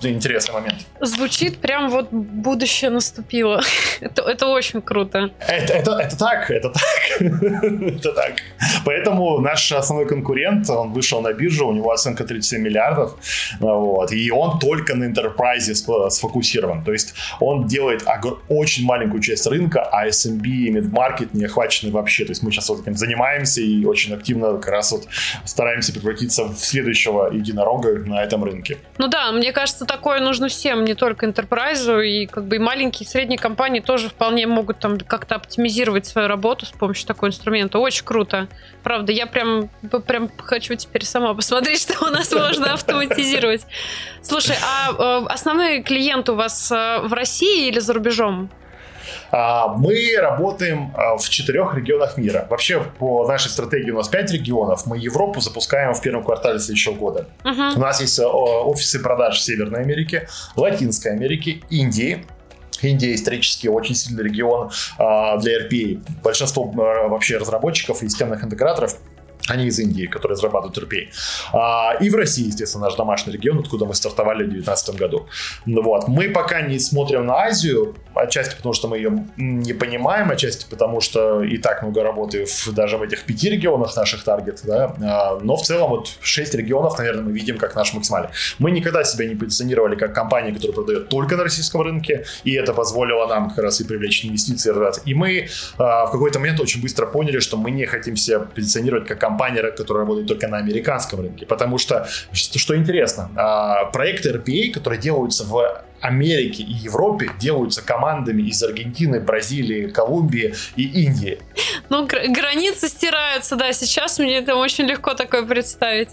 интересно 0.02 0.43
интересный 0.44 0.54
момент. 0.54 0.86
Звучит 1.02 1.58
прям 1.60 1.90
вот 1.90 2.12
будущее 2.12 2.90
наступило. 2.90 3.62
это, 4.02 4.22
это 4.24 4.48
очень 4.48 4.82
круто. 4.82 5.32
Это, 5.40 5.74
это, 5.74 5.92
это 5.92 6.18
так, 6.18 6.52
это 6.52 6.70
так. 6.70 7.22
это 7.22 8.12
так. 8.12 8.34
Поэтому 8.86 9.40
наш 9.40 9.72
основной 9.72 10.08
конкурент, 10.08 10.70
он 10.70 10.92
вышел 10.94 11.22
на 11.22 11.34
биржу, 11.34 11.68
у 11.68 11.74
него 11.74 11.92
оценка 11.92 12.24
37 12.24 12.62
миллиардов, 12.62 13.16
вот, 13.60 14.12
и 14.12 14.32
он 14.32 14.60
только 14.60 14.96
на 14.96 15.06
enterprise 15.06 16.10
сфокусирован. 16.10 16.84
То 16.84 16.92
есть 16.92 17.14
он 17.40 17.68
делает 17.68 18.04
очень 18.50 18.86
маленькую 18.86 19.22
часть 19.22 19.48
рынка, 19.48 19.88
а 19.92 20.08
SMB 20.08 20.46
и 20.46 20.72
mid-market 20.72 21.30
не 21.34 21.46
охвачены 21.46 21.92
вообще. 21.92 22.26
То 22.26 22.32
есть 22.32 22.44
мы 22.44 22.52
сейчас 22.52 22.70
вот 22.70 22.82
этим 22.82 22.96
занимаемся 22.96 23.62
и 23.62 23.86
очень 23.86 24.14
активно 24.14 24.54
как 24.54 24.68
раз 24.68 24.92
вот 24.92 25.08
стараемся 25.46 25.94
превратиться 25.94 26.46
в 26.46 26.58
следующего 26.58 27.32
единорога 27.32 28.00
на 28.06 28.24
этом 28.24 28.44
рынке. 28.44 28.78
Ну 28.98 29.08
да, 29.08 29.32
мне 29.32 29.52
кажется, 29.52 29.86
такое 29.86 30.20
нужно 30.20 30.33
нужно 30.34 30.48
всем, 30.48 30.84
не 30.84 30.96
только 30.96 31.28
enterprise, 31.28 32.04
и 32.04 32.26
как 32.26 32.46
бы 32.46 32.56
и 32.56 32.60
маленькие, 32.60 33.06
и 33.06 33.10
средние 33.10 33.38
компании 33.38 33.82
тоже 33.82 34.10
вполне 34.10 34.48
могут 34.48 34.80
там 34.80 34.98
как-то 34.98 35.36
оптимизировать 35.36 36.08
свою 36.08 36.28
работу 36.28 36.66
с 36.66 36.72
помощью 36.72 37.06
такого 37.06 37.30
инструмента. 37.30 37.78
Очень 37.78 38.04
круто. 38.04 38.48
Правда, 38.82 39.12
я 39.12 39.28
прям, 39.28 39.70
прям 40.08 40.32
хочу 40.38 40.74
теперь 40.74 41.06
сама 41.06 41.36
посмотреть, 41.36 41.82
что 41.88 42.08
у 42.08 42.10
нас 42.10 42.32
можно 42.32 42.74
автоматизировать. 42.74 43.68
Слушай, 44.24 44.56
а 44.64 44.92
э, 44.92 45.26
основной 45.28 45.84
клиент 45.84 46.28
у 46.30 46.34
вас 46.34 46.72
э, 46.72 47.02
в 47.04 47.14
России 47.14 47.68
или 47.68 47.78
за 47.78 47.94
рубежом? 47.94 48.50
А, 49.34 49.70
мы 49.70 50.16
работаем 50.22 50.94
а, 50.96 51.18
в 51.18 51.28
четырех 51.28 51.74
регионах 51.76 52.18
мира. 52.18 52.46
Вообще, 52.52 52.84
по 53.00 53.28
нашей 53.28 53.50
стратегии 53.50 53.90
у 53.90 53.98
нас 53.98 54.08
пять 54.08 54.32
регионов. 54.32 54.86
Мы 54.86 55.00
Европу 55.00 55.42
запускаем 55.42 55.96
в 55.96 56.02
первом 56.02 56.24
квартале 56.24 56.60
следующего 56.60 56.94
года. 56.94 57.28
Uh-huh. 57.44 57.76
У 57.76 57.80
нас 57.80 58.00
есть 58.00 58.20
э, 58.20 58.26
офисы 58.26 59.00
продаж 59.02 59.38
в 59.38 59.42
Северной 59.42 59.82
Америке, 59.82 60.28
Латинской 60.56 61.14
Америке, 61.14 61.64
Индии, 61.72 62.24
Индия 62.84 63.16
исторически 63.16 63.68
очень 63.68 63.96
сильный 63.96 64.24
регион 64.24 64.70
а, 64.98 65.38
для 65.38 65.66
RPA. 65.66 66.04
Большинство 66.24 66.72
а, 66.78 67.08
вообще 67.08 67.38
разработчиков 67.38 68.04
и 68.04 68.10
системных 68.10 68.44
интеграторов 68.44 68.98
они 69.50 69.66
из 69.68 69.80
Индии, 69.80 70.06
которые 70.06 70.36
разрабатывают 70.36 70.78
RPA. 70.78 71.08
А, 71.54 71.96
и 72.00 72.10
в 72.10 72.16
России, 72.16 72.48
естественно, 72.48 72.86
наш 72.86 72.96
домашний 72.96 73.34
регион, 73.34 73.60
откуда 73.60 73.86
мы 73.86 73.94
стартовали 73.94 74.44
в 74.44 74.50
2019 74.50 74.96
году. 74.96 75.28
Вот. 75.66 76.08
Мы 76.08 76.30
пока 76.30 76.62
не 76.62 76.80
смотрим 76.80 77.26
на 77.26 77.36
Азию, 77.36 77.96
отчасти 78.16 78.56
потому, 78.56 78.74
что 78.74 78.88
мы 78.88 78.98
ее 78.98 79.28
не 79.38 79.74
понимаем, 79.74 80.32
отчасти 80.32 80.66
потому, 80.70 81.02
что 81.02 81.44
и 81.44 81.58
так 81.58 81.82
много 81.84 82.04
работы 82.04 82.46
в, 82.46 82.72
даже 82.74 82.98
в 82.98 83.02
этих 83.02 83.24
пяти 83.24 83.50
регионах 83.50 83.96
наших 83.96 84.24
таргет, 84.24 84.62
да, 84.64 84.96
а, 85.02 85.40
но 85.42 85.56
в 85.56 85.64
целом 85.64 85.90
вот 85.90 86.10
шесть 86.22 86.54
регионов, 86.54 86.98
наверное, 86.98 87.24
мы 87.24 87.32
видим 87.32 87.58
как 87.58 87.76
наш 87.76 87.94
максимальный. 87.94 88.30
Мы 88.60 88.72
никогда 88.72 89.04
себя 89.04 89.26
не 89.26 89.36
позиционировали 89.36 89.96
как 89.96 90.14
компания, 90.14 90.54
которая 90.54 90.74
продает 90.74 91.10
только 91.10 91.36
на 91.36 91.44
российском 91.44 91.82
рынке, 91.82 92.26
и 92.44 92.54
это 92.54 92.74
позволило 92.74 93.28
нам 93.28 93.50
как 93.50 93.60
раз 93.60 93.82
и 93.82 93.84
привлечь 93.84 94.26
инвестиции, 94.26 94.74
и 95.06 95.14
мы 95.14 95.48
а, 95.78 96.06
в 96.06 96.12
какой-то 96.12 96.40
момент 96.40 96.60
очень 96.60 96.82
быстро 96.82 97.06
поняли, 97.06 97.40
что 97.40 97.58
мы 97.58 97.72
не 97.72 97.86
хотим 97.86 98.16
себя 98.16 98.40
позиционировать 98.40 99.08
как 99.08 99.20
компания, 99.20 99.33
которая 99.72 100.04
работает 100.04 100.28
только 100.28 100.48
на 100.48 100.58
американском 100.58 101.22
рынке, 101.22 101.46
потому 101.46 101.78
что, 101.78 102.08
что, 102.32 102.60
что 102.60 102.76
интересно, 102.76 103.30
а, 103.36 103.86
проекты 103.86 104.32
RPA, 104.32 104.72
которые 104.72 105.00
делаются 105.00 105.44
в 105.44 105.84
Америке 106.02 106.64
и 106.64 106.74
Европе 106.74 107.30
делаются 107.40 107.82
командами 107.82 108.44
из 108.44 108.62
Аргентины, 108.62 109.22
Бразилии, 109.22 109.88
Колумбии 109.88 110.54
и 110.76 111.06
Индии. 111.06 111.40
Ну, 111.90 112.06
границы 112.06 112.90
стираются, 112.90 113.56
да, 113.56 113.72
сейчас 113.72 114.20
мне 114.20 114.38
это 114.40 114.56
очень 114.56 114.86
легко 114.86 115.14
такое 115.14 115.44
представить. 115.44 116.10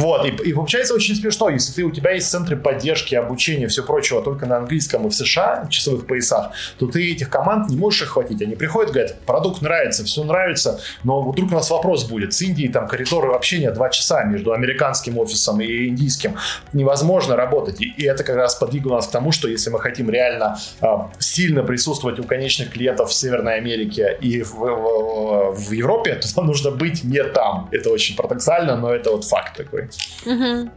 Вот, 0.00 0.24
и, 0.24 0.28
и 0.28 0.52
получается 0.52 0.94
очень 0.94 1.14
смешно, 1.14 1.50
если 1.50 1.72
ты, 1.72 1.82
у 1.84 1.90
тебя 1.90 2.12
есть 2.12 2.30
центры 2.30 2.56
поддержки, 2.56 3.14
обучения, 3.14 3.68
все 3.68 3.82
прочего 3.82 4.22
только 4.22 4.46
на 4.46 4.56
английском 4.56 5.06
и 5.06 5.10
в 5.10 5.14
США, 5.14 5.66
часовых 5.68 6.06
поясах, 6.06 6.52
то 6.78 6.86
ты 6.86 7.12
этих 7.12 7.28
команд 7.28 7.68
не 7.68 7.76
можешь 7.76 8.02
охватить. 8.02 8.40
Они 8.42 8.54
приходят, 8.54 8.92
говорят, 8.92 9.20
продукт 9.20 9.62
нравится, 9.62 10.04
все 10.04 10.24
нравится, 10.24 10.80
но 11.04 11.22
вдруг 11.22 11.52
у 11.52 11.54
нас 11.54 11.70
вопрос 11.70 12.04
будет. 12.04 12.32
С 12.32 12.42
Индией 12.42 12.72
там 12.72 12.88
коридоры 12.88 13.32
общения 13.32 13.70
два 13.70 13.90
часа 13.90 14.24
между 14.24 14.52
американским 14.52 15.18
офисом 15.18 15.60
и 15.60 15.88
индийским. 15.88 16.36
Невозможно 16.72 17.36
работать. 17.36 17.80
И, 17.80 17.92
и 17.96 18.04
это 18.06 18.24
как 18.24 18.36
раз 18.36 18.54
подвигло 18.54 18.96
нас 18.96 19.06
к 19.06 19.10
тому, 19.10 19.32
что 19.32 19.48
если 19.48 19.70
мы 19.70 19.80
хотим 19.80 20.10
реально 20.10 20.58
а, 20.80 21.10
сильно 21.18 21.62
присутствовать 21.62 22.18
у 22.18 22.24
конечных 22.24 22.70
клиентов 22.72 23.10
в 23.10 23.14
Северной 23.14 23.56
Америке 23.56 24.16
и 24.20 24.42
в, 24.42 24.54
в, 24.54 25.52
в 25.52 25.72
Европе, 25.72 26.14
то 26.14 26.26
нам 26.36 26.46
нужно 26.46 26.70
быть 26.70 27.04
не 27.04 27.22
там. 27.22 27.68
Это 27.70 27.90
очень 27.90 28.16
парадоксально, 28.16 28.76
но 28.76 28.94
это 28.94 29.10
вот 29.10 29.24
факт 29.24 29.56
такой 29.56 29.89
Угу. 30.26 30.70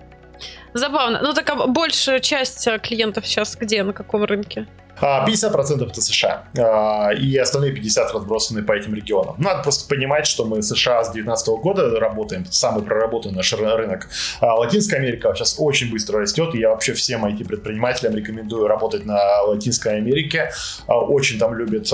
Забавно. 0.74 1.20
Ну, 1.22 1.34
так 1.34 1.50
а 1.50 1.68
большая 1.68 2.20
часть 2.20 2.68
э, 2.68 2.80
клиентов 2.80 3.28
сейчас 3.28 3.56
где, 3.56 3.84
на 3.84 3.94
каком 3.94 4.24
рынке? 4.24 4.68
50% 5.04 5.90
это 5.90 6.02
США, 6.02 6.46
а, 6.58 7.12
и 7.12 7.36
остальные 7.38 7.74
50% 7.74 8.14
разбросаны 8.14 8.64
по 8.64 8.72
этим 8.72 8.94
регионам. 8.96 9.36
Надо 9.38 9.64
просто 9.64 9.88
понимать, 9.88 10.26
что 10.26 10.46
мы 10.46 10.62
США 10.62 11.04
с 11.04 11.08
2019 11.12 11.48
года 11.62 12.00
работаем, 12.00 12.46
самый 12.50 12.84
проработанный 12.84 13.36
наш 13.36 13.54
рынок. 13.54 14.10
А 14.40 14.56
Латинская 14.56 14.98
Америка 14.98 15.34
сейчас 15.36 15.56
очень 15.58 15.92
быстро 15.92 16.20
растет, 16.20 16.56
и 16.56 16.60
я 16.60 16.70
вообще 16.70 16.94
всем 16.94 17.26
IT-предпринимателям 17.26 18.16
рекомендую 18.16 18.68
работать 18.68 19.06
на 19.06 19.42
Латинской 19.44 19.98
Америке. 19.98 20.52
А, 20.88 21.00
очень 21.00 21.38
там 21.40 21.56
любят 21.56 21.92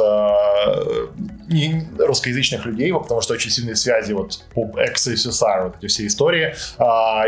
русскоязычных 1.98 2.66
людей, 2.66 2.94
потому 2.94 3.22
что 3.22 3.34
очень 3.34 3.50
сильные 3.50 3.76
связи 3.76 4.14
вот 4.14 4.44
по 4.54 4.70
XSSR, 4.80 5.64
вот 5.64 5.78
эти 5.78 5.88
все 5.88 6.06
истории, 6.06 6.54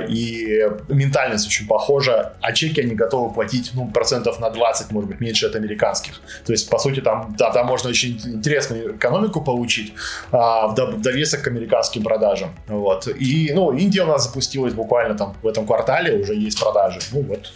и 0.07 0.69
ментальность 0.89 1.47
очень 1.47 1.67
похожа, 1.67 2.33
а 2.41 2.53
чеки 2.53 2.81
они 2.81 2.93
готовы 2.95 3.33
платить 3.33 3.71
ну, 3.73 3.89
процентов 3.89 4.39
на 4.39 4.50
20, 4.50 4.91
может 4.91 5.09
быть, 5.09 5.19
меньше 5.19 5.47
это 5.47 5.59
американских. 5.72 6.22
То 6.46 6.54
есть, 6.54 6.70
по 6.70 6.78
сути, 6.80 7.01
там, 7.01 7.36
да, 7.38 7.51
там 7.51 7.68
можно 7.68 7.90
очень 7.90 8.20
интересную 8.25 8.96
экономику 8.96 9.42
получить 9.42 9.94
а, 10.32 10.68
в 10.68 11.01
довесок 11.01 11.42
к 11.42 11.48
американским 11.48 12.04
продажам. 12.04 12.50
Вот. 12.68 13.08
И, 13.08 13.51
ну, 13.54 13.72
Индия 13.72 14.04
у 14.04 14.08
нас 14.08 14.25
запустилась 14.25 14.74
буквально 14.74 15.18
там 15.18 15.36
в 15.42 15.48
этом 15.48 15.66
квартале, 15.66 16.22
уже 16.22 16.36
есть 16.36 16.60
продажи. 16.60 17.00
Ну, 17.12 17.22
вот, 17.22 17.54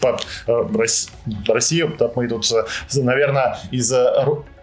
по, 0.00 0.18
э, 0.46 0.86
Россия, 1.48 1.90
мы 2.16 2.28
тут, 2.28 2.50
э, 2.52 2.64
наверное, 3.02 3.58
из 3.72 3.92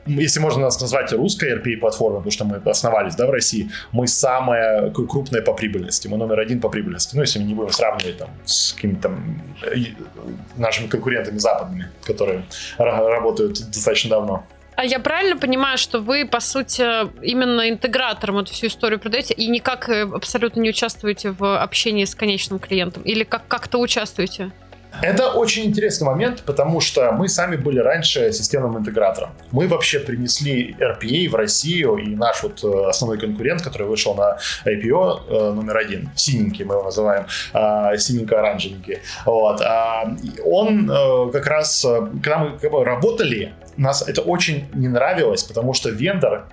если 0.08 0.40
можно 0.40 0.62
нас 0.62 0.80
назвать 0.82 1.12
русской 1.14 1.54
RPA-платформой, 1.58 2.20
потому 2.20 2.32
что 2.32 2.46
мы 2.46 2.58
основались 2.70 3.16
да, 3.16 3.28
в 3.28 3.30
России, 3.30 3.70
мы 3.92 4.08
самая 4.08 4.90
крупная 4.92 5.42
по 5.42 5.54
прибыльности, 5.54 6.08
мы 6.08 6.18
номер 6.18 6.40
один 6.40 6.60
по 6.60 6.70
прибыльности. 6.70 7.16
Ну, 7.16 7.22
если 7.22 7.40
мы 7.40 7.46
не 7.46 7.54
будем 7.54 7.72
сравнивать 7.72 8.18
там, 8.18 8.30
с 8.46 8.74
какими-то 8.74 9.02
там 9.02 9.42
нашими 10.58 10.88
конкурентами 10.88 11.38
западными, 11.38 11.90
которые 12.04 12.44
работают 12.78 13.54
достаточно 13.72 14.10
давно. 14.10 14.44
А 14.76 14.86
я 14.86 15.00
правильно 15.00 15.38
понимаю, 15.38 15.80
что 15.80 16.00
вы, 16.00 16.28
по 16.28 16.40
сути, 16.40 16.84
именно 17.26 17.68
интегратором 17.68 18.38
эту 18.38 18.54
всю 18.54 18.68
историю 18.68 19.00
продаете 19.00 19.34
и 19.34 19.48
никак 19.48 19.90
э, 19.90 20.04
абсолютно 20.04 20.62
не 20.62 20.70
участвуете 20.70 21.32
в 21.32 21.60
общении 21.60 22.06
с 22.06 22.14
конечным 22.14 22.60
клиентом? 22.60 23.02
Или 23.02 23.24
как- 23.24 23.48
как-то 23.48 23.80
участвуете? 23.80 24.52
Это 25.02 25.32
очень 25.32 25.66
интересный 25.66 26.06
момент, 26.06 26.44
потому 26.46 26.82
что 26.82 27.12
мы 27.12 27.30
сами 27.30 27.56
были 27.56 27.80
раньше 27.80 28.32
системным 28.32 28.78
интегратором. 28.78 29.30
Мы 29.52 29.68
вообще 29.68 30.00
принесли 30.00 30.76
RPA 30.80 31.30
в 31.30 31.36
Россию, 31.36 31.98
и 31.98 32.16
наш 32.16 32.44
вот 32.44 32.64
э, 32.64 32.90
основной 32.90 33.20
конкурент, 33.20 33.62
который 33.62 33.88
вышел 33.88 34.16
на 34.16 34.38
IPO 34.66 35.20
э, 35.30 35.54
номер 35.54 35.78
один, 35.78 36.10
синенький 36.16 36.66
мы 36.66 36.76
его 36.76 36.84
называем, 36.84 37.26
э, 37.54 37.98
синенько-оранжевенький, 37.98 39.00
вот, 39.26 39.62
а, 39.62 40.16
он 40.46 40.88
как 41.32 41.48
раз, 41.48 41.86
когда 42.24 42.40
мы 42.40 42.84
работали, 42.84 43.54
нас 43.78 44.08
это 44.08 44.22
очень 44.22 44.68
не 44.74 44.88
нравилось, 44.88 45.44
потому 45.44 45.74
что 45.74 45.90
вендор 45.90 46.48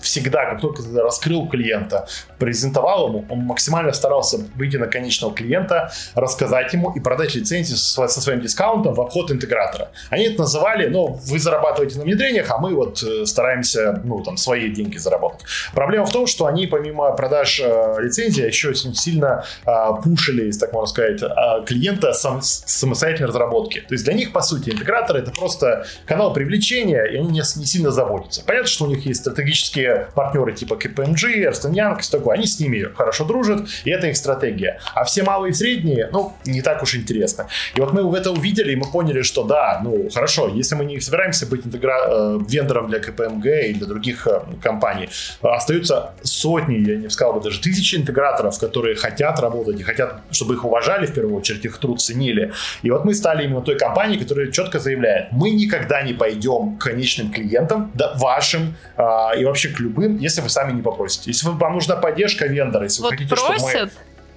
всегда, 0.00 0.50
как 0.50 0.60
только 0.60 0.82
ты 0.82 1.00
раскрыл 1.00 1.48
клиента, 1.48 2.06
презентовал 2.38 3.08
ему, 3.08 3.24
он 3.28 3.40
максимально 3.40 3.92
старался 3.92 4.38
выйти 4.54 4.76
на 4.76 4.86
конечного 4.86 5.34
клиента, 5.34 5.90
рассказать 6.14 6.72
ему 6.72 6.92
и 6.92 7.00
продать 7.00 7.34
лицензию 7.34 7.76
со, 7.76 8.06
со 8.08 8.20
своим 8.20 8.40
дискаунтом 8.40 8.94
в 8.94 9.00
обход 9.00 9.30
интегратора. 9.30 9.90
Они 10.10 10.24
это 10.24 10.40
называли, 10.40 10.88
ну, 10.88 11.18
вы 11.24 11.38
зарабатываете 11.38 11.98
на 11.98 12.04
внедрениях, 12.04 12.50
а 12.50 12.58
мы 12.58 12.74
вот 12.74 13.02
э, 13.02 13.26
стараемся, 13.26 14.00
ну, 14.04 14.22
там, 14.22 14.36
свои 14.36 14.70
деньги 14.70 14.96
заработать. 14.98 15.42
Проблема 15.74 16.06
в 16.06 16.12
том, 16.12 16.26
что 16.26 16.46
они, 16.46 16.66
помимо 16.66 17.12
продаж 17.12 17.60
э, 17.62 17.96
лицензии, 18.00 18.46
еще 18.46 18.70
очень 18.70 18.94
сильно 18.94 19.44
э, 19.66 19.72
пушили, 20.02 20.50
так 20.52 20.72
можно 20.72 20.88
сказать, 20.88 21.22
э, 21.22 21.64
клиента 21.64 22.12
сам, 22.12 22.40
самостоятельной 22.42 23.28
разработки. 23.28 23.80
То 23.80 23.94
есть 23.94 24.04
для 24.04 24.14
них, 24.14 24.32
по 24.32 24.42
сути, 24.42 24.70
интеграторы 24.70 25.20
это 25.20 25.30
просто 25.30 25.86
канал 26.06 26.32
привлечения, 26.32 27.04
и 27.04 27.16
они 27.16 27.28
не, 27.28 27.42
не 27.56 27.66
сильно 27.66 27.90
заботятся. 27.90 28.42
Понятно, 28.44 28.68
что 28.68 28.84
у 28.84 28.88
них 28.88 29.04
есть 29.06 29.20
стратегические 29.20 30.08
партнеры 30.14 30.52
типа 30.52 30.74
KPMG, 30.74 31.50
Ernst 31.50 31.70
Young, 31.70 31.98
такое, 32.26 32.36
они 32.36 32.46
с 32.46 32.60
ними 32.60 32.88
хорошо 32.96 33.24
дружат, 33.24 33.68
и 33.84 33.90
это 33.90 34.06
их 34.06 34.16
стратегия. 34.16 34.80
А 34.94 35.04
все 35.04 35.22
малые 35.22 35.50
и 35.50 35.54
средние, 35.54 36.08
ну, 36.12 36.32
не 36.44 36.62
так 36.62 36.82
уж 36.82 36.94
интересно. 36.94 37.46
И 37.74 37.80
вот 37.80 37.92
мы 37.92 38.02
в 38.02 38.14
это 38.14 38.30
увидели, 38.30 38.72
и 38.72 38.76
мы 38.76 38.90
поняли, 38.90 39.22
что 39.22 39.44
да, 39.44 39.80
ну, 39.84 40.08
хорошо, 40.12 40.48
если 40.48 40.74
мы 40.74 40.84
не 40.84 41.00
собираемся 41.00 41.46
быть 41.46 41.66
интегра... 41.66 41.96
Э, 42.08 42.38
вендором 42.48 42.88
для 42.88 42.98
KPMG 42.98 43.68
и 43.68 43.74
для 43.74 43.86
других 43.86 44.26
э, 44.26 44.40
компаний, 44.62 45.08
остаются 45.42 46.10
сотни, 46.22 46.76
я 46.88 46.96
не 46.96 47.10
сказал 47.10 47.34
бы 47.34 47.40
даже 47.40 47.60
тысячи 47.60 47.96
интеграторов, 47.96 48.58
которые 48.58 48.96
хотят 48.96 49.40
работать 49.40 49.80
и 49.80 49.82
хотят, 49.82 50.20
чтобы 50.30 50.54
их 50.54 50.64
уважали 50.64 51.06
в 51.06 51.14
первую 51.14 51.36
очередь, 51.36 51.64
их 51.64 51.78
труд 51.78 52.00
ценили. 52.00 52.52
И 52.82 52.90
вот 52.90 53.04
мы 53.04 53.14
стали 53.14 53.44
именно 53.44 53.60
той 53.60 53.78
компанией, 53.78 54.18
которая 54.18 54.50
четко 54.50 54.78
заявляет, 54.78 55.32
мы 55.32 55.50
никогда 55.50 56.02
не 56.02 56.14
пойдем 56.14 56.76
к 56.76 56.84
конечным 56.84 57.32
клиентам, 57.32 57.90
да, 57.94 58.14
вашим 58.16 58.74
а, 58.96 59.32
и 59.36 59.44
вообще 59.44 59.68
к 59.68 59.80
любым, 59.80 60.18
если 60.18 60.42
вы 60.42 60.48
сами 60.48 60.72
не 60.72 60.82
попросите. 60.82 61.30
Если 61.30 61.48
вам 61.48 61.72
нужна 61.72 61.96
поддержка 61.96 62.15
вендора, 62.48 62.84
если 62.84 63.02
вот 63.02 63.12
вы 63.12 63.16
хотите, 63.16 63.34
просят? 63.34 63.52
чтобы 63.56 63.90
мы... 63.90 63.90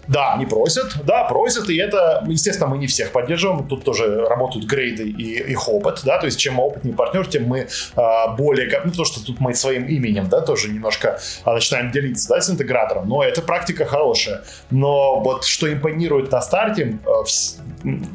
Да, 0.10 0.34
они 0.34 0.48
просят, 0.48 1.06
да, 1.06 1.24
просят, 1.26 1.70
и 1.70 1.78
это, 1.78 2.24
естественно, 2.28 2.68
мы 2.68 2.80
не 2.80 2.88
всех 2.88 3.12
поддерживаем, 3.12 3.68
тут 3.68 3.84
тоже 3.84 4.26
работают 4.26 4.66
грейды 4.66 5.04
и 5.04 5.52
их 5.52 5.70
опыт, 5.70 6.02
да, 6.04 6.18
то 6.18 6.26
есть 6.26 6.40
чем 6.40 6.60
опытнее 6.60 6.96
партнер, 6.96 7.28
тем 7.28 7.46
мы 7.46 7.68
а, 7.96 8.30
более, 8.30 8.68
ну, 8.84 8.90
потому 8.90 9.06
что 9.06 9.24
тут 9.24 9.40
мы 9.40 9.54
своим 9.54 9.86
именем, 9.86 10.28
да, 10.28 10.42
тоже 10.42 10.70
немножко 10.70 11.20
а, 11.44 11.54
начинаем 11.54 11.92
делиться, 11.92 12.28
да, 12.28 12.42
с 12.42 12.50
интегратором, 12.50 13.08
но 13.08 13.24
эта 13.24 13.44
практика 13.44 13.86
хорошая, 13.86 14.42
но 14.72 15.20
вот 15.20 15.46
что 15.46 15.72
импонирует 15.72 16.32
на 16.32 16.42
старте, 16.42 16.98
а, 17.06 17.24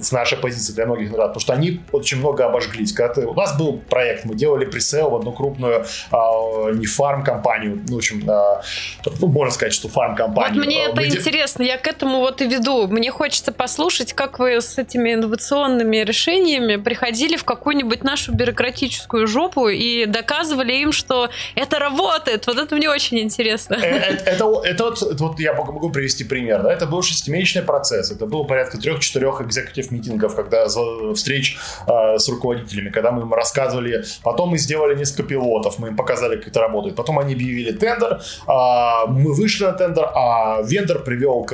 с 0.01 0.13
нашей 0.13 0.39
позиции 0.39 0.73
для 0.73 0.87
многих 0.87 1.11
наград, 1.11 1.29
потому 1.29 1.41
что 1.41 1.53
они 1.53 1.81
очень 1.93 2.19
много 2.19 2.45
обожглись. 2.45 2.93
Когда 2.93 3.15
ты, 3.15 3.27
у 3.27 3.35
нас 3.35 3.57
был 3.57 3.79
проект, 3.79 4.25
мы 4.25 4.35
делали 4.35 4.65
пресейл 4.65 5.11
в 5.11 5.17
одну 5.17 5.33
крупную 5.33 5.85
а, 6.11 6.71
не 6.73 6.87
фарм-компанию, 6.87 7.83
ну, 7.89 7.95
в 7.95 7.99
общем, 7.99 8.29
а, 8.29 8.63
ну, 9.21 9.29
можно 9.29 9.55
сказать, 9.55 9.73
что 9.73 9.89
фарм-компанию. 9.89 10.59
Вот 10.59 10.67
мне 10.67 10.87
а, 10.87 10.91
это 10.91 11.07
интересно, 11.07 11.63
я 11.63 11.79
к 11.85 11.89
этому 11.89 12.21
вот 12.21 12.41
и 12.41 12.47
веду. 12.47 12.87
Мне 12.89 13.11
хочется 13.11 13.53
послушать, 13.53 14.15
как 14.15 14.39
вы 14.39 14.61
с 14.61 14.79
этими 14.79 15.13
инновационными 15.13 15.99
решениями 15.99 16.77
приходили 16.77 17.37
в 17.37 17.45
какую-нибудь 17.45 18.03
нашу 18.05 18.33
бюрократическую 18.33 19.27
жопу 19.27 19.69
и 19.69 20.07
доказывали 20.07 20.73
им, 20.73 20.93
что 20.93 21.29
это 21.55 21.79
работает. 21.79 22.47
Вот 22.47 22.59
это 22.59 22.75
мне 22.75 22.89
очень 22.89 23.19
интересно. 23.21 23.75
Э, 23.75 23.79
э, 23.81 24.15
это, 24.25 24.63
это, 24.65 24.85
вот, 24.85 25.21
вот 25.21 25.41
я 25.41 25.53
могу 25.53 25.91
привести 25.91 26.25
пример. 26.25 26.63
Да? 26.63 26.73
Это 26.73 26.87
был 26.87 27.03
шестимесячный 27.03 27.63
процесс. 27.63 28.11
Это 28.11 28.25
было 28.25 28.45
порядка 28.45 28.79
трех-четырех 28.79 29.43
экзекутив 29.43 29.91
митингов, 29.91 30.35
когда 30.35 30.67
встреч 31.15 31.59
э, 31.87 32.19
с 32.19 32.29
руководителями, 32.31 32.89
когда 32.89 33.11
мы 33.11 33.23
им 33.23 33.35
рассказывали. 33.35 34.05
Потом 34.23 34.51
мы 34.51 34.59
сделали 34.59 34.97
несколько 34.97 35.25
пилотов, 35.25 35.79
мы 35.79 35.89
им 35.89 35.97
показали, 35.97 36.37
как 36.37 36.49
это 36.49 36.61
работает. 36.61 36.97
Потом 36.97 37.19
они 37.19 37.35
объявили 37.35 37.73
тендер, 37.73 38.23
э, 38.49 39.11
мы 39.11 39.35
вышли 39.35 39.65
на 39.65 39.73
тендер, 39.73 40.11
а 40.15 40.63
вендор 40.63 41.05
привел, 41.05 41.45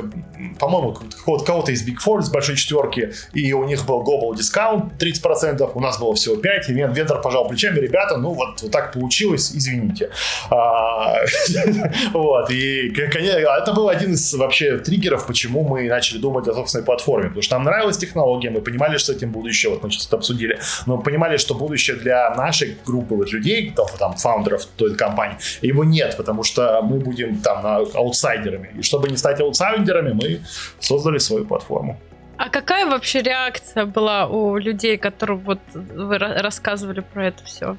по-моему, 0.58 0.96
кого-то 1.24 1.72
из 1.72 1.86
Big 1.86 1.96
Four, 2.04 2.20
из 2.20 2.30
большой 2.30 2.56
четверки, 2.56 3.12
и 3.32 3.52
у 3.52 3.64
них 3.64 3.84
был 3.86 4.02
global 4.02 4.32
discount 4.32 4.98
30%, 4.98 5.70
у 5.74 5.80
нас 5.80 5.98
было 5.98 6.14
всего 6.14 6.36
5, 6.36 6.68
и 6.68 6.72
вендор 6.72 7.20
пожал 7.20 7.48
плечами, 7.48 7.78
ребята, 7.78 8.16
ну 8.16 8.32
вот, 8.32 8.62
вот 8.62 8.70
так 8.70 8.92
получилось, 8.92 9.52
извините. 9.54 10.10
А, 10.50 11.16
вот, 12.12 12.50
и 12.50 12.90
это 12.90 13.72
был 13.72 13.88
один 13.88 14.12
из 14.12 14.34
вообще 14.34 14.78
триггеров, 14.78 15.26
почему 15.26 15.62
мы 15.62 15.88
начали 15.88 16.18
думать 16.18 16.48
о 16.48 16.54
собственной 16.54 16.84
платформе, 16.84 17.28
потому 17.28 17.42
что 17.42 17.56
нам 17.56 17.64
нравилась 17.64 17.96
технология, 17.96 18.50
мы 18.50 18.60
понимали, 18.60 18.96
что 18.96 19.12
с 19.12 19.16
этим 19.16 19.32
будущее, 19.32 19.70
вот 19.70 19.82
мы 19.82 19.90
сейчас 19.90 20.06
это 20.06 20.16
обсудили, 20.16 20.58
но 20.86 20.98
понимали, 20.98 21.36
что 21.36 21.54
будущее 21.54 21.96
для 21.96 22.34
нашей 22.34 22.76
группы 22.86 23.14
вот 23.14 23.32
людей, 23.32 23.72
там, 23.76 23.86
там 23.98 24.16
фаундеров 24.16 24.66
той 24.76 24.94
компании, 24.96 25.36
его 25.62 25.84
нет, 25.84 26.16
потому 26.16 26.42
что 26.42 26.80
мы 26.82 26.98
будем 26.98 27.38
там 27.40 27.66
аутсайдерами. 27.66 28.70
И 28.78 28.82
чтобы 28.82 29.08
не 29.08 29.16
стать 29.16 29.40
аутсайдерами, 29.40 30.09
мы 30.12 30.40
создали 30.80 31.18
свою 31.18 31.44
платформу. 31.46 31.98
А 32.36 32.48
какая 32.48 32.86
вообще 32.86 33.20
реакция 33.20 33.84
была 33.84 34.26
у 34.26 34.56
людей, 34.56 34.96
которые 34.96 35.38
вот 35.38 35.58
вы 35.74 36.18
рассказывали 36.18 37.00
про 37.00 37.26
это 37.26 37.44
все? 37.44 37.76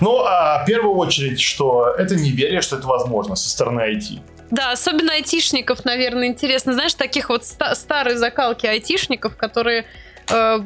Ну, 0.00 0.20
а, 0.24 0.62
в 0.62 0.66
первую 0.66 0.94
очередь, 0.96 1.40
что 1.40 1.88
это 1.88 2.16
неверие, 2.16 2.60
что 2.60 2.76
это 2.76 2.86
возможно 2.86 3.34
со 3.34 3.48
стороны 3.48 3.80
IT. 3.80 4.20
Да, 4.50 4.72
особенно 4.72 5.12
айтишников, 5.14 5.84
наверное, 5.84 6.28
интересно. 6.28 6.72
Знаешь, 6.72 6.94
таких 6.94 7.30
вот 7.30 7.44
ста- 7.44 7.74
старые 7.74 8.16
закалки 8.16 8.66
айтишников, 8.66 9.36
которые 9.36 9.86
э, 10.30 10.58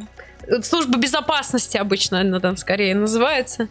служба 0.62 0.98
безопасности 0.98 1.76
обычно 1.76 2.20
она 2.20 2.40
там 2.40 2.56
скорее 2.56 2.94
называется. 2.94 3.68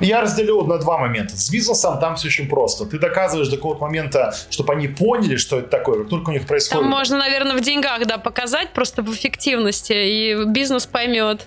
Я 0.00 0.20
разделю 0.20 0.62
на 0.64 0.78
два 0.78 0.98
момента. 0.98 1.36
С 1.36 1.50
бизнесом 1.50 1.98
там 2.00 2.16
все 2.16 2.28
очень 2.28 2.48
просто. 2.48 2.84
Ты 2.84 2.98
доказываешь 2.98 3.48
до 3.48 3.56
какого-то 3.56 3.82
момента, 3.82 4.34
чтобы 4.50 4.74
они 4.74 4.88
поняли, 4.88 5.36
что 5.36 5.58
это 5.58 5.68
такое, 5.68 6.00
как 6.00 6.08
только 6.10 6.30
у 6.30 6.32
них 6.32 6.46
происходит. 6.46 6.82
Там 6.82 6.90
можно, 6.90 7.16
наверное, 7.18 7.56
в 7.56 7.60
деньгах, 7.60 8.06
да, 8.06 8.18
показать 8.18 8.72
просто 8.72 9.02
в 9.02 9.12
эффективности, 9.12 9.92
и 9.92 10.44
бизнес 10.46 10.86
поймет 10.86 11.46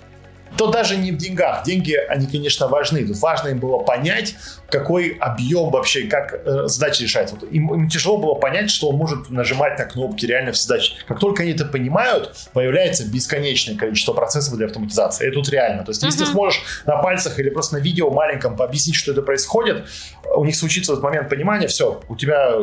то 0.58 0.68
даже 0.68 0.98
не 0.98 1.12
в 1.12 1.18
деньгах. 1.18 1.64
Деньги, 1.64 1.94
они, 1.94 2.28
конечно, 2.28 2.68
важны. 2.68 3.06
Тут 3.06 3.18
важно 3.18 3.50
им 3.50 3.60
было 3.60 3.80
понять, 3.80 4.36
какой 4.72 5.18
объем 5.20 5.70
вообще, 5.72 6.04
как 6.04 6.34
э, 6.34 6.68
задача 6.68 7.04
решается. 7.04 7.36
Вот 7.36 7.52
им, 7.52 7.74
им 7.74 7.90
тяжело 7.90 8.18
было 8.18 8.36
понять, 8.36 8.70
что 8.70 8.90
он 8.90 8.96
может 8.96 9.30
нажимать 9.30 9.78
на 9.78 9.86
кнопки 9.86 10.26
реально 10.26 10.52
в 10.52 10.58
задачи. 10.58 10.94
Как 11.08 11.20
только 11.20 11.44
они 11.44 11.52
это 11.52 11.66
понимают, 11.66 12.36
появляется 12.54 13.06
бесконечное 13.08 13.76
количество 13.76 14.14
процессов 14.14 14.56
для 14.56 14.68
автоматизации. 14.68 15.28
И 15.28 15.32
тут 15.32 15.50
реально. 15.50 15.84
То 15.84 15.92
есть, 15.92 16.04
uh-huh. 16.04 16.08
если 16.08 16.26
ты 16.26 16.32
сможешь 16.32 16.62
на 16.86 16.98
пальцах 16.98 17.40
или 17.40 17.50
просто 17.50 17.76
на 17.76 17.80
видео 17.80 18.10
маленьком 18.10 18.60
объяснить, 18.62 18.96
что 18.96 19.12
это 19.12 19.22
происходит, 19.22 19.86
у 20.36 20.46
них 20.46 20.56
случится 20.56 20.94
этот 20.94 21.04
момент 21.04 21.30
понимания, 21.30 21.68
все, 21.68 22.02
у 22.08 22.16
тебя 22.16 22.56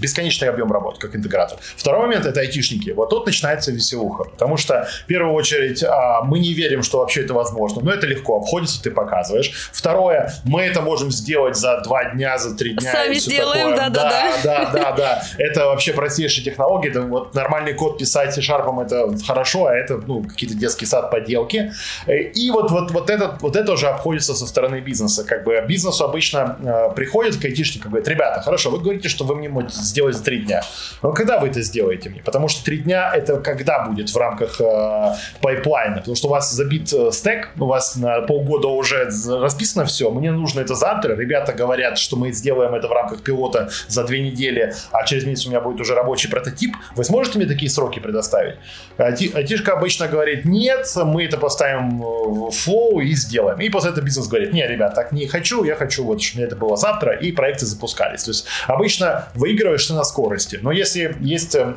бесконечный 0.00 0.48
объем 0.48 0.70
работы 0.72 1.00
как 1.00 1.16
интегратор. 1.16 1.58
Второй 1.76 2.06
момент 2.06 2.26
это 2.26 2.40
айтишники. 2.40 2.90
Вот 2.90 3.10
тут 3.10 3.26
начинается 3.26 3.72
веселуха. 3.72 4.24
Потому 4.24 4.56
что, 4.56 4.88
в 5.04 5.06
первую 5.06 5.34
очередь, 5.34 5.82
а, 5.82 6.22
мы 6.22 6.38
не 6.38 6.52
верим, 6.52 6.82
что 6.82 6.98
вообще 6.98 7.22
это 7.22 7.34
возможно. 7.34 7.82
Но 7.82 7.92
это 7.92 8.06
легко 8.06 8.36
обходится, 8.36 8.82
ты 8.82 8.90
показываешь. 8.90 9.70
Второе, 9.72 10.32
мы 10.44 10.62
это 10.62 10.80
можем 10.80 11.10
сделать 11.10 11.47
за 11.56 11.80
два 11.80 12.04
дня, 12.04 12.38
за 12.38 12.56
три 12.56 12.74
дня. 12.74 12.92
Сами 12.92 13.14
сделаем, 13.14 13.76
да, 13.76 13.88
да, 13.88 14.10
да. 14.10 14.32
Да, 14.44 14.70
да, 14.72 14.92
да. 14.92 15.22
Это 15.38 15.66
вообще 15.66 15.92
простейшие 15.92 16.44
технологии. 16.44 16.90
Это 16.90 17.02
вот 17.02 17.34
нормальный 17.34 17.74
код 17.74 17.98
писать 17.98 18.34
C-Sharp 18.34 18.82
это 18.82 19.24
хорошо, 19.24 19.66
а 19.66 19.74
это 19.74 20.00
ну, 20.06 20.22
какие-то 20.22 20.56
детский 20.56 20.86
сад 20.86 21.10
поделки. 21.10 21.72
И 22.06 22.50
вот, 22.50 22.70
вот, 22.70 22.90
вот, 22.90 23.10
этот, 23.10 23.40
вот 23.42 23.56
это 23.56 23.72
уже 23.72 23.88
обходится 23.88 24.34
со 24.34 24.46
стороны 24.46 24.80
бизнеса. 24.80 25.24
Как 25.24 25.44
бы 25.44 25.60
бизнесу 25.66 26.04
обычно 26.04 26.56
э, 26.60 26.94
приходит 26.94 27.36
к 27.36 27.44
айтишникам 27.44 27.90
и 27.90 27.92
говорит, 27.92 28.08
ребята, 28.08 28.40
хорошо, 28.40 28.70
вы 28.70 28.78
говорите, 28.78 29.08
что 29.08 29.24
вы 29.24 29.34
мне 29.36 29.48
можете 29.48 29.80
сделать 29.80 30.16
за 30.16 30.24
три 30.24 30.42
дня. 30.42 30.62
Но 31.02 31.12
когда 31.12 31.38
вы 31.38 31.48
это 31.48 31.62
сделаете 31.62 32.10
мне? 32.10 32.22
Потому 32.22 32.48
что 32.48 32.64
три 32.64 32.78
дня 32.78 33.12
это 33.14 33.38
когда 33.40 33.86
будет 33.86 34.10
в 34.10 34.16
рамках 34.16 34.60
э, 34.60 35.14
пайплайна? 35.40 35.98
Потому 35.98 36.16
что 36.16 36.28
у 36.28 36.30
вас 36.30 36.52
забит 36.52 36.92
э, 36.92 37.10
стек, 37.12 37.50
у 37.58 37.66
вас 37.66 37.96
на 37.96 38.22
полгода 38.22 38.68
уже 38.68 39.08
расписано 39.28 39.84
все, 39.84 40.10
мне 40.10 40.30
нужно 40.30 40.60
это 40.60 40.74
завтра, 40.74 41.14
ребята 41.14 41.37
говорят, 41.46 41.98
что 41.98 42.16
мы 42.16 42.32
сделаем 42.32 42.74
это 42.74 42.88
в 42.88 42.92
рамках 42.92 43.22
пилота 43.22 43.70
за 43.88 44.04
две 44.04 44.20
недели, 44.20 44.74
а 44.92 45.04
через 45.04 45.24
месяц 45.24 45.46
у 45.46 45.50
меня 45.50 45.60
будет 45.60 45.80
уже 45.80 45.94
рабочий 45.94 46.28
прототип, 46.28 46.76
вы 46.96 47.04
сможете 47.04 47.38
мне 47.38 47.46
такие 47.46 47.70
сроки 47.70 47.98
предоставить? 47.98 48.56
Айтишка 48.98 49.72
обычно 49.72 50.08
говорит, 50.08 50.44
нет, 50.44 50.86
мы 50.96 51.24
это 51.24 51.38
поставим 51.38 52.00
в 52.00 52.50
флоу 52.50 53.00
и 53.00 53.12
сделаем. 53.12 53.60
И 53.60 53.68
после 53.68 53.90
этого 53.90 54.04
бизнес 54.04 54.26
говорит, 54.28 54.52
не, 54.52 54.66
ребят, 54.66 54.94
так 54.94 55.12
не 55.12 55.26
хочу, 55.26 55.64
я 55.64 55.76
хочу 55.76 56.04
вот, 56.04 56.22
чтобы 56.22 56.44
это 56.44 56.56
было 56.56 56.76
завтра, 56.76 57.16
и 57.16 57.32
проекты 57.32 57.66
запускались. 57.66 58.24
То 58.24 58.30
есть 58.30 58.46
обычно 58.66 59.28
выигрываешь 59.34 59.86
ты 59.86 59.94
на 59.94 60.04
скорости, 60.04 60.58
но 60.62 60.72
если 60.72 61.16
есть 61.20 61.54
э, 61.54 61.74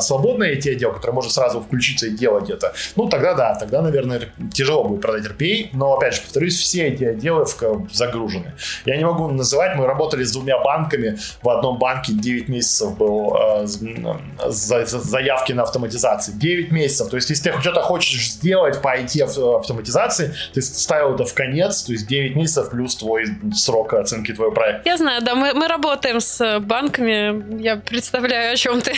свободное 0.00 0.54
IT 0.54 0.70
отдел, 0.70 0.92
который 0.92 1.12
может 1.12 1.32
сразу 1.32 1.60
включиться 1.60 2.06
и 2.06 2.10
делать 2.10 2.50
это, 2.50 2.72
ну 2.96 3.08
тогда 3.08 3.34
да, 3.34 3.54
тогда, 3.54 3.82
наверное, 3.82 4.22
тяжело 4.52 4.84
будет 4.84 5.00
продать 5.00 5.26
RPA, 5.26 5.70
но 5.72 5.94
опять 5.96 6.14
же, 6.14 6.22
повторюсь, 6.22 6.58
все 6.58 6.88
эти 6.88 7.04
отделы 7.04 7.46
загружены. 7.92 8.52
Я 8.84 8.96
не 9.00 9.06
могу 9.06 9.28
называть, 9.28 9.76
мы 9.76 9.86
работали 9.86 10.24
с 10.24 10.32
двумя 10.32 10.58
банками, 10.58 11.18
в 11.42 11.48
одном 11.48 11.78
банке 11.78 12.12
9 12.12 12.48
месяцев 12.48 12.96
был 12.96 13.36
э, 13.36 13.66
за, 13.66 14.86
за, 14.86 15.00
заявки 15.00 15.52
на 15.52 15.62
автоматизацию, 15.62 16.36
9 16.36 16.72
месяцев, 16.72 17.08
то 17.08 17.16
есть 17.16 17.30
если 17.30 17.50
ты 17.50 17.60
что-то 17.60 17.82
хочешь 17.82 18.30
сделать 18.30 18.80
по 18.82 18.96
IT 18.96 19.22
автоматизации, 19.56 20.34
ты 20.52 20.62
ставил 20.62 21.14
это 21.14 21.24
в 21.24 21.34
конец, 21.34 21.82
то 21.82 21.92
есть 21.92 22.06
9 22.06 22.36
месяцев 22.36 22.70
плюс 22.70 22.96
твой 22.96 23.24
срок 23.54 23.94
оценки 23.94 24.32
твоего 24.32 24.52
проекта. 24.52 24.88
Я 24.88 24.96
знаю, 24.96 25.22
да, 25.22 25.34
мы, 25.34 25.54
мы 25.54 25.66
работаем 25.68 26.20
с 26.20 26.60
банками, 26.60 27.62
я 27.62 27.76
представляю, 27.76 28.52
о 28.52 28.56
чем 28.56 28.80
ты. 28.80 28.94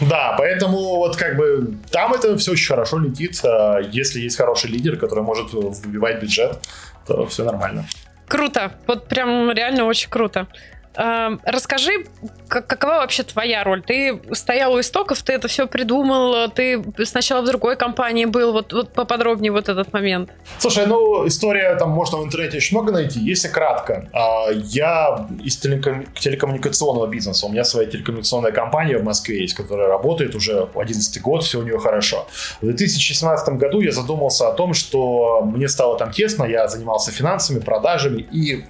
Да, 0.00 0.34
поэтому 0.36 0.96
вот 0.96 1.16
как 1.16 1.36
бы 1.36 1.74
там 1.90 2.12
это 2.12 2.36
все 2.36 2.52
очень 2.52 2.66
хорошо 2.66 2.98
летит. 2.98 3.40
А 3.44 3.78
если 3.78 4.20
есть 4.20 4.36
хороший 4.36 4.70
лидер, 4.70 4.96
который 4.96 5.22
может 5.22 5.52
выбивать 5.52 6.20
бюджет, 6.20 6.58
то 7.06 7.26
все 7.26 7.44
нормально. 7.44 7.86
Круто. 8.32 8.72
Вот 8.86 9.08
прям 9.08 9.50
реально 9.50 9.84
очень 9.84 10.08
круто. 10.08 10.46
Эм, 10.94 11.40
расскажи, 11.44 12.04
как, 12.48 12.66
какова 12.66 12.96
вообще 12.96 13.22
твоя 13.22 13.64
роль? 13.64 13.82
Ты 13.82 14.20
стоял 14.32 14.74
у 14.74 14.80
истоков, 14.80 15.22
ты 15.22 15.32
это 15.32 15.48
все 15.48 15.66
придумал, 15.66 16.50
ты 16.50 16.82
сначала 17.04 17.42
в 17.42 17.46
другой 17.46 17.76
компании 17.76 18.26
был, 18.26 18.52
вот, 18.52 18.72
вот 18.72 18.92
поподробнее 18.92 19.52
вот 19.52 19.68
этот 19.68 19.92
момент. 19.92 20.30
Слушай, 20.58 20.86
ну 20.86 21.26
история 21.26 21.74
там 21.76 21.90
можно 21.90 22.18
в 22.18 22.24
интернете 22.24 22.58
очень 22.58 22.76
много 22.76 22.92
найти. 22.92 23.20
Если 23.20 23.48
кратко, 23.48 24.08
а, 24.12 24.50
я 24.50 25.28
из 25.42 25.56
телеком... 25.56 26.04
телекоммуникационного 26.14 27.06
бизнеса, 27.06 27.46
у 27.46 27.48
меня 27.48 27.64
своя 27.64 27.88
телекоммуникационная 27.88 28.52
компания 28.52 28.98
в 28.98 29.04
Москве 29.04 29.40
есть, 29.40 29.54
которая 29.54 29.88
работает 29.88 30.34
уже 30.34 30.68
11 30.74 31.22
год, 31.22 31.42
все 31.42 31.58
у 31.58 31.62
нее 31.62 31.78
хорошо. 31.78 32.26
В 32.60 32.66
2017 32.66 33.48
году 33.54 33.80
я 33.80 33.92
задумался 33.92 34.48
о 34.48 34.52
том, 34.52 34.74
что 34.74 35.40
мне 35.42 35.68
стало 35.68 35.96
там 35.96 36.12
тесно, 36.12 36.44
я 36.44 36.68
занимался 36.68 37.12
финансами, 37.12 37.60
продажами, 37.60 38.20
и 38.32 38.64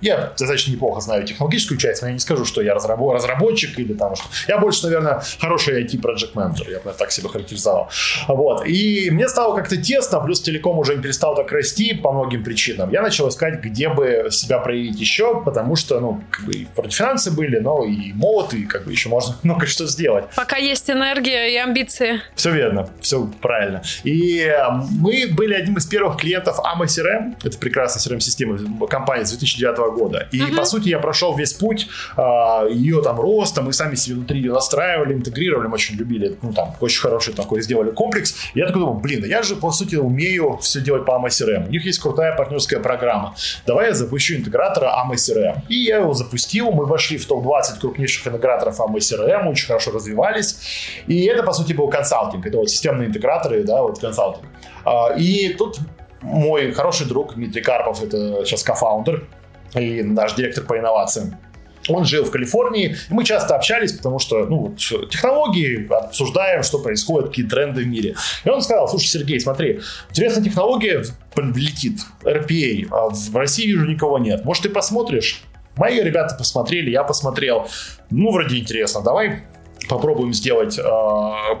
я 0.00 0.32
достаточно 0.38 0.72
неплохо 0.72 1.00
знаю 1.00 1.24
технологическую 1.24 1.78
часть, 1.78 2.02
но 2.02 2.08
я 2.08 2.14
не 2.14 2.20
скажу, 2.20 2.44
что 2.44 2.62
я 2.62 2.74
разработчик 2.74 3.78
или 3.78 3.94
там 3.94 4.14
что. 4.16 4.26
Я 4.48 4.58
больше, 4.58 4.84
наверное, 4.84 5.22
хороший 5.40 5.84
IT-проект 5.84 6.34
менеджер, 6.34 6.70
я 6.70 6.80
бы 6.80 6.92
так 6.92 7.10
себя 7.10 7.28
характеризовал. 7.28 7.90
Вот. 8.28 8.66
И 8.66 9.10
мне 9.10 9.28
стало 9.28 9.56
как-то 9.56 9.76
тесно, 9.76 10.20
плюс 10.20 10.40
телеком 10.40 10.78
уже 10.78 10.96
не 10.96 11.02
перестал 11.02 11.34
так 11.34 11.50
расти 11.52 11.94
по 11.94 12.12
многим 12.12 12.44
причинам. 12.44 12.90
Я 12.90 13.02
начал 13.02 13.28
искать, 13.28 13.60
где 13.60 13.88
бы 13.88 14.28
себя 14.30 14.58
проявить 14.58 15.00
еще, 15.00 15.42
потому 15.42 15.76
что, 15.76 16.00
ну, 16.00 16.22
как 16.30 16.44
бы 16.46 16.52
и 16.52 16.66
финансы 16.90 17.30
были, 17.30 17.58
но 17.58 17.84
и 17.84 18.12
молод, 18.12 18.54
и 18.54 18.64
как 18.64 18.84
бы 18.84 18.92
еще 18.92 19.08
можно 19.08 19.36
много 19.42 19.66
что 19.66 19.86
сделать. 19.86 20.24
Пока 20.36 20.56
есть 20.56 20.90
энергия 20.90 21.52
и 21.52 21.56
амбиции. 21.56 22.20
Все 22.34 22.50
верно, 22.50 22.88
все 23.00 23.28
правильно. 23.40 23.82
И 24.04 24.40
э, 24.40 24.56
мы 24.90 25.28
были 25.32 25.54
одним 25.54 25.76
из 25.76 25.86
первых 25.86 26.18
клиентов 26.18 26.58
AMA 26.58 26.84
CRM, 26.84 27.36
это 27.42 27.58
прекрасная 27.58 28.02
CRM-система 28.02 28.86
компании 28.86 29.24
с 29.24 29.30
2009 29.30 29.93
года. 29.94 30.28
И, 30.32 30.40
uh-huh. 30.40 30.56
по 30.56 30.64
сути, 30.64 30.88
я 30.88 30.98
прошел 30.98 31.36
весь 31.36 31.52
путь 31.52 31.88
а, 32.16 32.66
ее 32.66 33.02
там 33.02 33.20
роста, 33.20 33.62
мы 33.62 33.72
сами 33.72 33.94
себе 33.94 34.16
внутри 34.16 34.40
ее 34.40 34.52
настраивали, 34.52 35.14
интегрировали, 35.14 35.68
мы 35.68 35.74
очень 35.74 35.96
любили, 35.96 36.36
ну, 36.42 36.52
там, 36.52 36.74
очень 36.80 37.00
хороший 37.00 37.34
такой 37.34 37.62
сделали 37.62 37.90
комплекс. 37.90 38.34
И 38.54 38.58
я 38.58 38.66
такой 38.66 38.80
думал, 38.80 38.94
блин, 38.94 39.24
я 39.24 39.42
же, 39.42 39.56
по 39.56 39.70
сути, 39.70 39.96
умею 39.96 40.58
все 40.58 40.80
делать 40.80 41.04
по 41.04 41.12
AMA 41.12 41.28
CRM. 41.28 41.68
У 41.68 41.70
них 41.70 41.84
есть 41.84 41.98
крутая 41.98 42.36
партнерская 42.36 42.80
программа. 42.80 43.34
Давай 43.66 43.88
я 43.88 43.94
запущу 43.94 44.34
интегратора 44.34 44.86
AMA 44.86 45.14
CRM. 45.14 45.62
И 45.68 45.76
я 45.76 45.98
его 45.98 46.14
запустил, 46.14 46.70
мы 46.70 46.86
вошли 46.86 47.18
в 47.18 47.26
топ-20 47.26 47.80
крупнейших 47.80 48.26
интеграторов 48.26 48.80
AMA 48.80 48.96
CRM, 48.96 49.48
очень 49.48 49.66
хорошо 49.66 49.92
развивались. 49.92 50.58
И 51.06 51.24
это, 51.26 51.42
по 51.42 51.52
сути, 51.52 51.72
был 51.72 51.88
консалтинг. 51.88 52.46
Это 52.46 52.58
вот 52.58 52.70
системные 52.70 53.08
интеграторы, 53.08 53.64
да, 53.64 53.82
вот 53.82 53.98
консалтинг. 53.98 54.44
А, 54.84 55.14
и 55.16 55.54
тут 55.54 55.78
мой 56.20 56.72
хороший 56.72 57.06
друг 57.06 57.34
Дмитрий 57.34 57.62
Карпов, 57.62 58.02
это 58.02 58.44
сейчас 58.44 58.62
кофаундер 58.62 59.26
и 59.74 60.02
наш 60.02 60.34
директор 60.34 60.64
по 60.64 60.78
инновациям. 60.78 61.36
Он 61.88 62.04
жил 62.04 62.24
в 62.24 62.30
Калифорнии, 62.30 62.96
и 63.10 63.12
мы 63.12 63.24
часто 63.24 63.54
общались, 63.56 63.92
потому 63.92 64.18
что, 64.18 64.46
ну, 64.46 64.56
вот, 64.56 64.78
технологии, 65.10 65.86
обсуждаем, 65.92 66.62
что 66.62 66.78
происходит, 66.78 67.28
какие 67.28 67.46
тренды 67.46 67.82
в 67.82 67.86
мире. 67.86 68.14
И 68.44 68.48
он 68.48 68.62
сказал, 68.62 68.88
слушай, 68.88 69.06
Сергей, 69.06 69.38
смотри, 69.38 69.80
интересная 70.08 70.42
технология 70.42 71.04
летит, 71.36 72.00
RPA, 72.22 72.88
а 72.90 73.10
в 73.10 73.36
России 73.36 73.66
вижу 73.66 73.86
никого 73.86 74.18
нет. 74.18 74.44
Может, 74.44 74.62
ты 74.62 74.68
посмотришь? 74.70 75.42
Мои 75.76 76.00
ребята 76.00 76.36
посмотрели, 76.36 76.90
я 76.90 77.02
посмотрел. 77.02 77.68
Ну, 78.08 78.30
вроде 78.30 78.58
интересно, 78.58 79.02
давай 79.02 79.42
попробуем 79.88 80.32
сделать, 80.32 80.78
э, 80.78 80.82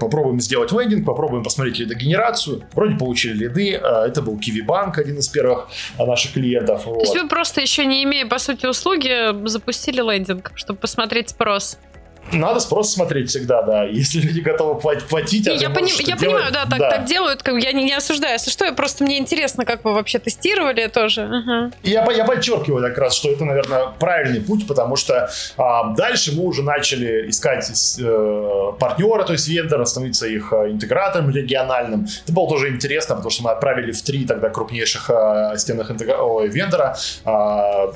попробуем 0.00 0.40
сделать 0.40 0.72
лендинг, 0.72 1.06
попробуем 1.06 1.42
посмотреть 1.42 1.78
лидогенерацию. 1.78 2.62
Вроде 2.74 2.96
получили 2.96 3.44
лиды. 3.44 3.72
Э, 3.72 4.06
это 4.06 4.22
был 4.22 4.38
Kiwi 4.38 4.66
Bank, 4.66 4.98
один 4.98 5.18
из 5.18 5.28
первых 5.28 5.68
наших 5.98 6.32
клиентов. 6.32 6.86
Вот. 6.86 6.94
То 6.94 7.00
есть 7.00 7.14
вы 7.14 7.28
просто 7.28 7.60
еще 7.60 7.84
не 7.86 8.04
имея, 8.04 8.26
по 8.26 8.38
сути, 8.38 8.66
услуги, 8.66 9.46
запустили 9.46 10.00
лендинг, 10.00 10.52
чтобы 10.54 10.78
посмотреть 10.78 11.30
спрос? 11.30 11.78
Надо 12.32 12.60
спрос 12.60 12.92
смотреть 12.92 13.30
всегда, 13.30 13.62
да. 13.62 13.84
Если 13.84 14.20
люди 14.20 14.40
готовы 14.40 14.80
платить, 14.80 15.46
а 15.48 15.52
я, 15.52 15.70
пони- 15.70 15.92
я 16.08 16.16
понимаю, 16.16 16.52
да, 16.52 16.66
так, 16.66 16.78
да. 16.78 16.90
так 16.90 17.04
делают. 17.04 17.42
Как, 17.42 17.62
я 17.62 17.72
не, 17.72 17.84
не 17.84 17.92
осуждаю. 17.92 18.32
Если 18.34 18.50
что, 18.50 18.72
просто 18.72 19.04
мне 19.04 19.18
интересно, 19.18 19.64
как 19.64 19.84
вы 19.84 19.94
вообще 19.94 20.18
тестировали 20.18 20.86
тоже. 20.86 21.22
Угу. 21.22 21.72
Я, 21.82 22.10
я 22.12 22.24
подчеркиваю 22.24 22.82
как 22.82 22.98
раз, 22.98 23.14
что 23.14 23.30
это, 23.30 23.44
наверное, 23.44 23.86
правильный 23.98 24.40
путь, 24.40 24.66
потому 24.66 24.96
что 24.96 25.30
а, 25.56 25.94
дальше 25.94 26.32
мы 26.34 26.44
уже 26.44 26.62
начали 26.62 27.28
искать 27.28 27.70
э, 28.00 28.72
партнера, 28.78 29.24
то 29.24 29.32
есть 29.32 29.48
вендора, 29.48 29.84
становиться 29.84 30.26
их 30.26 30.52
э, 30.52 30.70
интегратором 30.70 31.30
региональным. 31.30 32.06
Это 32.24 32.32
было 32.32 32.48
тоже 32.48 32.68
интересно, 32.68 33.14
потому 33.16 33.30
что 33.30 33.44
мы 33.44 33.50
отправили 33.50 33.92
в 33.92 34.02
три 34.02 34.24
тогда 34.24 34.48
крупнейших 34.48 35.10
э, 35.10 35.56
стенных 35.56 35.90
интегра... 35.90 36.16
Ой, 36.16 36.48
вендора. 36.48 36.96
Э, 37.24 37.92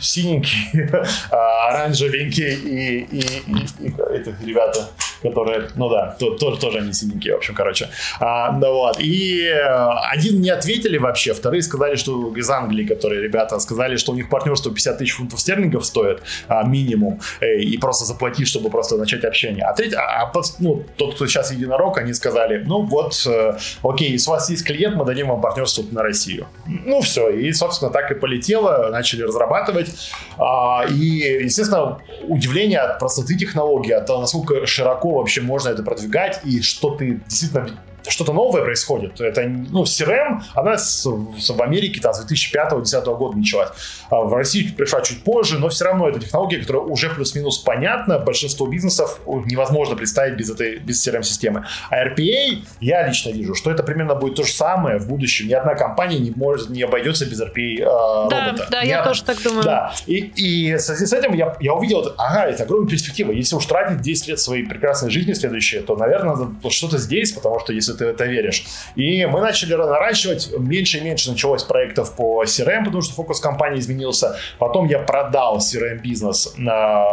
синенький, 0.00 0.72
оранжевенький 1.30 2.54
и, 2.54 3.06
и, 3.10 3.51
и, 3.52 3.86
и 3.86 3.94
эти 4.12 4.34
ребята, 4.44 4.88
которые, 5.22 5.68
ну 5.76 5.88
да, 5.88 6.16
то, 6.18 6.34
то, 6.36 6.56
тоже 6.56 6.78
они 6.78 6.92
синенькие, 6.92 7.34
в 7.34 7.36
общем, 7.38 7.54
короче. 7.54 7.88
А, 8.20 8.52
да 8.52 8.70
вот. 8.70 9.00
И 9.00 9.44
э, 9.44 9.88
один 10.10 10.40
не 10.40 10.50
ответили 10.50 10.98
вообще, 10.98 11.32
вторые 11.32 11.62
сказали, 11.62 11.96
что 11.96 12.34
из 12.36 12.50
Англии, 12.50 12.84
которые 12.84 13.22
ребята 13.22 13.58
сказали, 13.60 13.96
что 13.96 14.12
у 14.12 14.14
них 14.14 14.28
партнерство 14.28 14.72
50 14.72 14.98
тысяч 14.98 15.12
фунтов 15.12 15.40
стерлингов 15.40 15.86
стоит 15.86 16.22
а, 16.48 16.64
минимум, 16.64 17.20
э, 17.40 17.58
и 17.58 17.78
просто 17.78 18.04
заплатить, 18.04 18.48
чтобы 18.48 18.70
просто 18.70 18.96
начать 18.96 19.24
общение. 19.24 19.64
А 19.64 19.72
третий, 19.72 19.96
а, 19.96 20.22
а 20.22 20.32
ну, 20.58 20.84
тот, 20.96 21.14
кто 21.14 21.26
сейчас 21.26 21.52
единорог, 21.52 21.98
они 21.98 22.12
сказали, 22.14 22.62
ну 22.64 22.82
вот, 22.82 23.14
э, 23.26 23.56
окей, 23.82 24.10
если 24.12 24.30
у 24.30 24.32
вас 24.32 24.50
есть 24.50 24.64
клиент, 24.64 24.96
мы 24.96 25.04
дадим 25.04 25.28
вам 25.28 25.40
партнерство 25.40 25.84
на 25.90 26.02
Россию. 26.02 26.46
Ну 26.66 27.00
все, 27.00 27.30
и, 27.30 27.52
собственно, 27.52 27.90
так 27.90 28.10
и 28.10 28.14
полетело, 28.14 28.88
начали 28.90 29.22
разрабатывать. 29.22 29.90
А, 30.38 30.84
и, 30.88 31.42
естественно, 31.44 31.98
удивление 32.22 32.80
от 32.80 32.98
простоты 32.98 33.36
технологии, 33.44 33.92
от 33.92 34.06
того, 34.06 34.20
насколько 34.20 34.66
широко 34.66 35.10
вообще 35.18 35.40
можно 35.40 35.70
это 35.70 35.82
продвигать 35.82 36.40
и 36.44 36.62
что 36.62 36.94
ты 36.94 37.20
действительно 37.28 37.70
что-то 38.08 38.32
новое 38.32 38.62
происходит. 38.62 39.20
Это, 39.20 39.42
ну, 39.42 39.84
CRM, 39.84 40.42
она 40.54 40.76
с, 40.76 41.02
с, 41.38 41.50
в 41.50 41.62
Америке 41.62 42.00
там, 42.00 42.12
с 42.14 42.24
2005-2010 42.26 43.16
года 43.16 43.38
началась. 43.38 43.68
А 44.10 44.20
в 44.22 44.34
России 44.34 44.68
пришла 44.68 45.02
чуть 45.02 45.22
позже, 45.24 45.58
но 45.58 45.68
все 45.68 45.84
равно 45.84 46.08
это 46.08 46.20
технология, 46.20 46.58
которая 46.58 46.82
уже 46.82 47.10
плюс-минус 47.10 47.58
понятна. 47.58 48.18
Большинство 48.18 48.66
бизнесов 48.66 49.20
невозможно 49.26 49.96
представить 49.96 50.36
без 50.36 50.50
этой 50.50 50.78
без 50.78 51.06
CRM-системы. 51.06 51.66
А 51.90 52.06
RPA, 52.06 52.62
я 52.80 53.06
лично 53.06 53.30
вижу, 53.30 53.54
что 53.54 53.70
это 53.70 53.82
примерно 53.82 54.14
будет 54.14 54.36
то 54.36 54.44
же 54.44 54.52
самое 54.52 54.98
в 54.98 55.08
будущем. 55.08 55.48
Ни 55.48 55.52
одна 55.52 55.74
компания 55.74 56.18
не 56.18 56.30
может, 56.30 56.70
не 56.70 56.82
обойдется 56.82 57.26
без 57.26 57.40
RPA 57.40 57.80
э, 57.80 58.28
да, 58.30 58.46
робота. 58.46 58.68
Да, 58.70 58.84
Ни 58.84 58.88
я 58.88 59.04
тоже 59.04 59.22
так 59.24 59.42
думаю. 59.42 59.64
Да. 59.64 59.92
И, 60.06 60.16
и 60.16 60.74
в 60.74 60.80
связи 60.80 61.06
с 61.06 61.12
этим 61.12 61.34
я, 61.34 61.56
я 61.60 61.74
увидел, 61.74 62.14
ага, 62.18 62.46
это 62.46 62.64
огромная 62.64 62.88
перспектива. 62.88 63.32
Если 63.32 63.56
уж 63.56 63.66
тратить 63.66 64.00
10 64.00 64.28
лет 64.28 64.40
своей 64.40 64.64
прекрасной 64.64 65.10
жизни 65.10 65.32
следующие, 65.32 65.82
то, 65.82 65.96
наверное, 65.96 66.36
надо 66.36 66.70
что-то 66.70 66.98
здесь, 66.98 67.32
потому 67.32 67.60
что 67.60 67.72
если 67.72 67.91
ты 67.94 68.06
это 68.06 68.24
веришь. 68.24 68.64
И 68.96 69.26
мы 69.26 69.40
начали 69.40 69.74
наращивать, 69.74 70.50
меньше 70.58 70.98
и 70.98 71.00
меньше 71.00 71.30
началось 71.30 71.62
проектов 71.62 72.14
по 72.16 72.44
CRM, 72.44 72.84
потому 72.84 73.02
что 73.02 73.14
фокус 73.14 73.40
компании 73.40 73.80
изменился. 73.80 74.36
Потом 74.58 74.86
я 74.86 74.98
продал 74.98 75.58
CRM-бизнес 75.58 76.54
на 76.56 77.06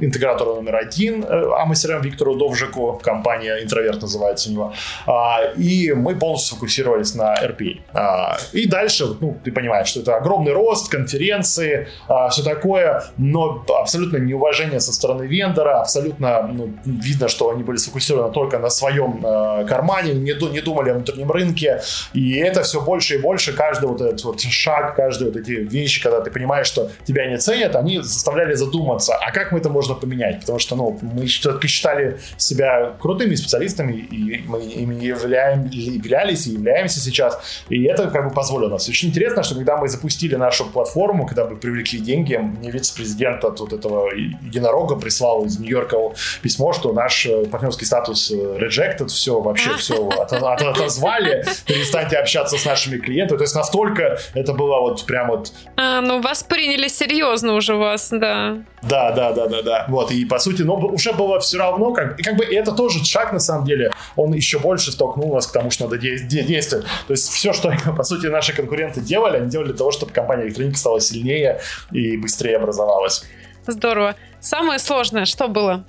интегратору 0.00 0.54
номер 0.54 0.76
один, 0.76 1.24
э, 1.24 1.74
CRM 1.74 2.02
Виктору 2.02 2.34
Довжику, 2.36 3.00
компания 3.02 3.62
Интроверт 3.62 4.02
называется 4.02 4.50
у 4.50 4.52
него. 4.52 4.72
А, 5.06 5.40
и 5.56 5.92
мы 5.92 6.16
полностью 6.16 6.54
сфокусировались 6.54 7.14
на 7.14 7.34
RPA. 7.34 7.80
А, 7.92 8.36
и 8.52 8.66
дальше, 8.66 9.06
ну, 9.20 9.36
ты 9.44 9.52
понимаешь, 9.52 9.88
что 9.88 10.00
это 10.00 10.16
огромный 10.16 10.52
рост, 10.52 10.90
конференции, 10.90 11.88
а, 12.08 12.28
все 12.28 12.42
такое, 12.42 13.04
но 13.18 13.64
абсолютно 13.80 14.18
неуважение 14.18 14.80
со 14.80 14.92
стороны 14.92 15.24
вендора, 15.24 15.80
абсолютно 15.80 16.48
ну, 16.52 16.72
видно, 16.84 17.28
что 17.28 17.50
они 17.50 17.62
были 17.62 17.76
сфокусированы 17.76 18.32
только 18.32 18.58
на 18.58 18.70
своем 18.70 19.20
кармане, 19.66 19.93
не, 20.02 20.12
не 20.12 20.60
думали 20.60 20.90
о 20.90 20.94
внутреннем 20.94 21.30
рынке, 21.30 21.80
и 22.12 22.36
это 22.36 22.62
все 22.62 22.80
больше 22.80 23.16
и 23.16 23.18
больше, 23.18 23.52
каждый 23.52 23.88
вот 23.88 24.00
этот 24.00 24.22
вот 24.24 24.40
шаг, 24.40 24.96
каждые 24.96 25.30
вот 25.30 25.40
эти 25.40 25.52
вещи, 25.52 26.02
когда 26.02 26.20
ты 26.20 26.30
понимаешь, 26.30 26.66
что 26.66 26.90
тебя 27.04 27.26
не 27.26 27.38
ценят, 27.38 27.76
они 27.76 28.00
заставляли 28.00 28.54
задуматься, 28.54 29.14
а 29.14 29.30
как 29.32 29.52
мы 29.52 29.58
это 29.58 29.70
можно 29.70 29.94
поменять, 29.94 30.40
потому 30.40 30.58
что, 30.58 30.76
ну, 30.76 30.98
мы 31.02 31.26
все-таки 31.26 31.68
считали 31.68 32.18
себя 32.36 32.94
крутыми 33.00 33.34
специалистами, 33.34 33.92
и 33.94 34.42
мы 34.46 34.62
ими 34.62 35.04
являем, 35.04 35.68
являлись 35.68 36.46
и 36.46 36.50
являемся 36.50 37.00
сейчас, 37.00 37.38
и 37.68 37.84
это 37.84 38.08
как 38.08 38.28
бы 38.28 38.34
позволило 38.34 38.70
нас. 38.70 38.88
Очень 38.88 39.08
интересно, 39.08 39.42
что 39.42 39.54
когда 39.54 39.76
мы 39.76 39.88
запустили 39.88 40.36
нашу 40.36 40.64
платформу, 40.66 41.26
когда 41.26 41.44
мы 41.44 41.56
привлекли 41.56 41.98
деньги, 41.98 42.36
мне 42.36 42.70
вице-президент 42.70 43.44
от 43.44 43.60
вот 43.60 43.72
этого 43.72 44.10
единорога 44.14 44.96
прислал 44.96 45.44
из 45.44 45.58
Нью-Йорка 45.58 45.96
письмо, 46.42 46.72
что 46.72 46.92
наш 46.92 47.26
э, 47.26 47.44
партнерский 47.46 47.86
статус 47.86 48.30
э, 48.30 48.34
rejected, 48.34 49.08
все, 49.08 49.40
вообще 49.40 49.70
все 49.84 50.08
от, 50.08 50.32
от, 50.32 50.62
отозвали, 50.62 51.44
перестаньте 51.66 52.16
общаться 52.16 52.56
с 52.56 52.64
нашими 52.64 52.96
клиентами. 52.98 53.38
То 53.38 53.44
есть 53.44 53.54
настолько 53.54 54.18
это 54.34 54.52
было 54.54 54.80
вот 54.80 55.04
прям 55.06 55.28
вот... 55.28 55.52
А, 55.76 56.00
ну 56.00 56.20
вас 56.20 56.42
приняли 56.42 56.88
серьезно 56.88 57.54
уже 57.54 57.74
вас, 57.74 58.08
да. 58.10 58.58
Да, 58.82 59.12
да, 59.12 59.32
да, 59.32 59.46
да, 59.46 59.62
да. 59.62 59.86
Вот, 59.88 60.10
и 60.10 60.24
по 60.24 60.38
сути, 60.38 60.62
но 60.62 60.76
уже 60.76 61.12
было 61.12 61.38
все 61.40 61.58
равно, 61.58 61.92
как, 61.92 62.18
и 62.18 62.22
как 62.22 62.36
бы 62.36 62.44
это 62.44 62.72
тоже 62.72 63.04
шаг, 63.04 63.32
на 63.32 63.38
самом 63.40 63.64
деле, 63.66 63.90
он 64.16 64.32
еще 64.32 64.58
больше 64.58 64.92
столкнул 64.92 65.34
нас 65.34 65.46
к 65.46 65.52
тому, 65.52 65.70
что 65.70 65.84
надо 65.84 65.98
де- 65.98 66.18
де- 66.18 66.42
действовать. 66.42 66.86
То 67.06 67.12
есть 67.12 67.30
все, 67.30 67.52
что, 67.52 67.72
по 67.96 68.02
сути, 68.02 68.26
наши 68.26 68.54
конкуренты 68.54 69.00
делали, 69.00 69.36
они 69.38 69.50
делали 69.50 69.68
для 69.68 69.76
того, 69.76 69.90
чтобы 69.92 70.12
компания 70.12 70.44
электроника 70.44 70.78
стала 70.78 71.00
сильнее 71.00 71.60
и 71.92 72.16
быстрее 72.16 72.56
образовалась. 72.56 73.24
Здорово. 73.66 74.14
Самое 74.40 74.78
сложное, 74.78 75.24
что 75.24 75.48
было? 75.48 75.84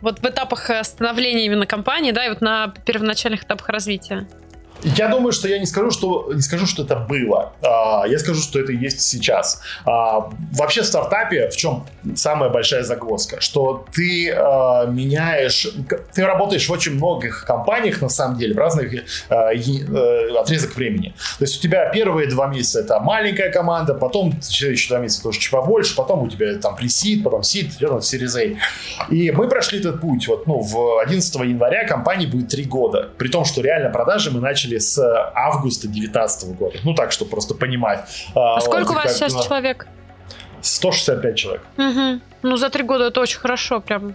Вот 0.00 0.20
в 0.20 0.24
этапах 0.24 0.70
становления 0.82 1.46
именно 1.46 1.66
компании, 1.66 2.12
да, 2.12 2.24
и 2.24 2.28
вот 2.28 2.40
на 2.40 2.68
первоначальных 2.84 3.44
этапах 3.44 3.68
развития? 3.68 4.28
Я 4.82 5.08
думаю, 5.08 5.32
что 5.32 5.48
я 5.48 5.58
не 5.58 5.66
скажу, 5.66 5.90
что 5.90 6.30
не 6.32 6.40
скажу, 6.40 6.66
что 6.66 6.84
это 6.84 6.96
было. 6.96 7.52
А, 7.62 8.04
я 8.06 8.18
скажу, 8.18 8.40
что 8.40 8.60
это 8.60 8.72
есть 8.72 9.00
сейчас. 9.00 9.60
А, 9.84 10.30
вообще 10.52 10.82
в 10.82 10.86
стартапе 10.86 11.48
в 11.48 11.56
чем 11.56 11.86
самая 12.16 12.48
большая 12.48 12.84
загвоздка, 12.84 13.40
что 13.40 13.84
ты 13.92 14.32
а, 14.32 14.86
меняешь, 14.86 15.68
ты 16.14 16.24
работаешь 16.24 16.68
в 16.68 16.72
очень 16.72 16.94
многих 16.94 17.44
компаниях 17.44 18.00
на 18.00 18.08
самом 18.08 18.38
деле 18.38 18.54
в 18.54 18.58
разных 18.58 18.94
э, 18.94 19.02
отрезок 20.38 20.76
времени. 20.76 21.14
То 21.38 21.44
есть 21.44 21.58
у 21.58 21.60
тебя 21.60 21.90
первые 21.90 22.28
два 22.28 22.46
месяца 22.46 22.80
это 22.80 23.00
маленькая 23.00 23.50
команда, 23.50 23.94
потом 23.94 24.40
следующие 24.40 24.90
два 24.90 24.98
месяца 24.98 25.24
тоже 25.24 25.40
чуть 25.40 25.50
побольше, 25.50 25.96
потом 25.96 26.22
у 26.22 26.28
тебя 26.28 26.56
там 26.58 26.76
пресид, 26.76 27.24
потом 27.24 27.42
сид, 27.42 27.72
потом 27.80 27.98
Series 27.98 28.38
A. 28.38 29.04
И 29.12 29.30
мы 29.32 29.48
прошли 29.48 29.80
этот 29.80 30.00
путь. 30.00 30.28
Вот 30.28 30.46
ну 30.46 30.60
в 30.60 31.00
11 31.00 31.34
января 31.36 31.86
компании 31.86 32.26
будет 32.26 32.48
три 32.48 32.64
года, 32.64 33.08
при 33.18 33.28
том, 33.28 33.44
что 33.44 33.60
реально 33.60 33.90
продажи 33.90 34.30
мы 34.30 34.40
начали 34.40 34.67
начали 34.68 34.78
с 34.78 34.98
августа 35.34 35.88
2019 35.88 36.56
года. 36.56 36.78
Ну 36.84 36.94
так, 36.94 37.12
чтобы 37.12 37.30
просто 37.30 37.54
понимать. 37.54 38.00
А, 38.34 38.56
а 38.56 38.60
сколько 38.60 38.92
у 38.92 38.94
вас 38.94 39.16
сейчас 39.16 39.34
было... 39.34 39.44
человек? 39.44 39.86
165 40.60 41.36
человек. 41.36 41.62
Угу. 41.76 42.20
Ну, 42.42 42.56
за 42.56 42.68
три 42.68 42.82
года 42.82 43.04
это 43.04 43.20
очень 43.20 43.38
хорошо, 43.38 43.80
прям. 43.80 44.14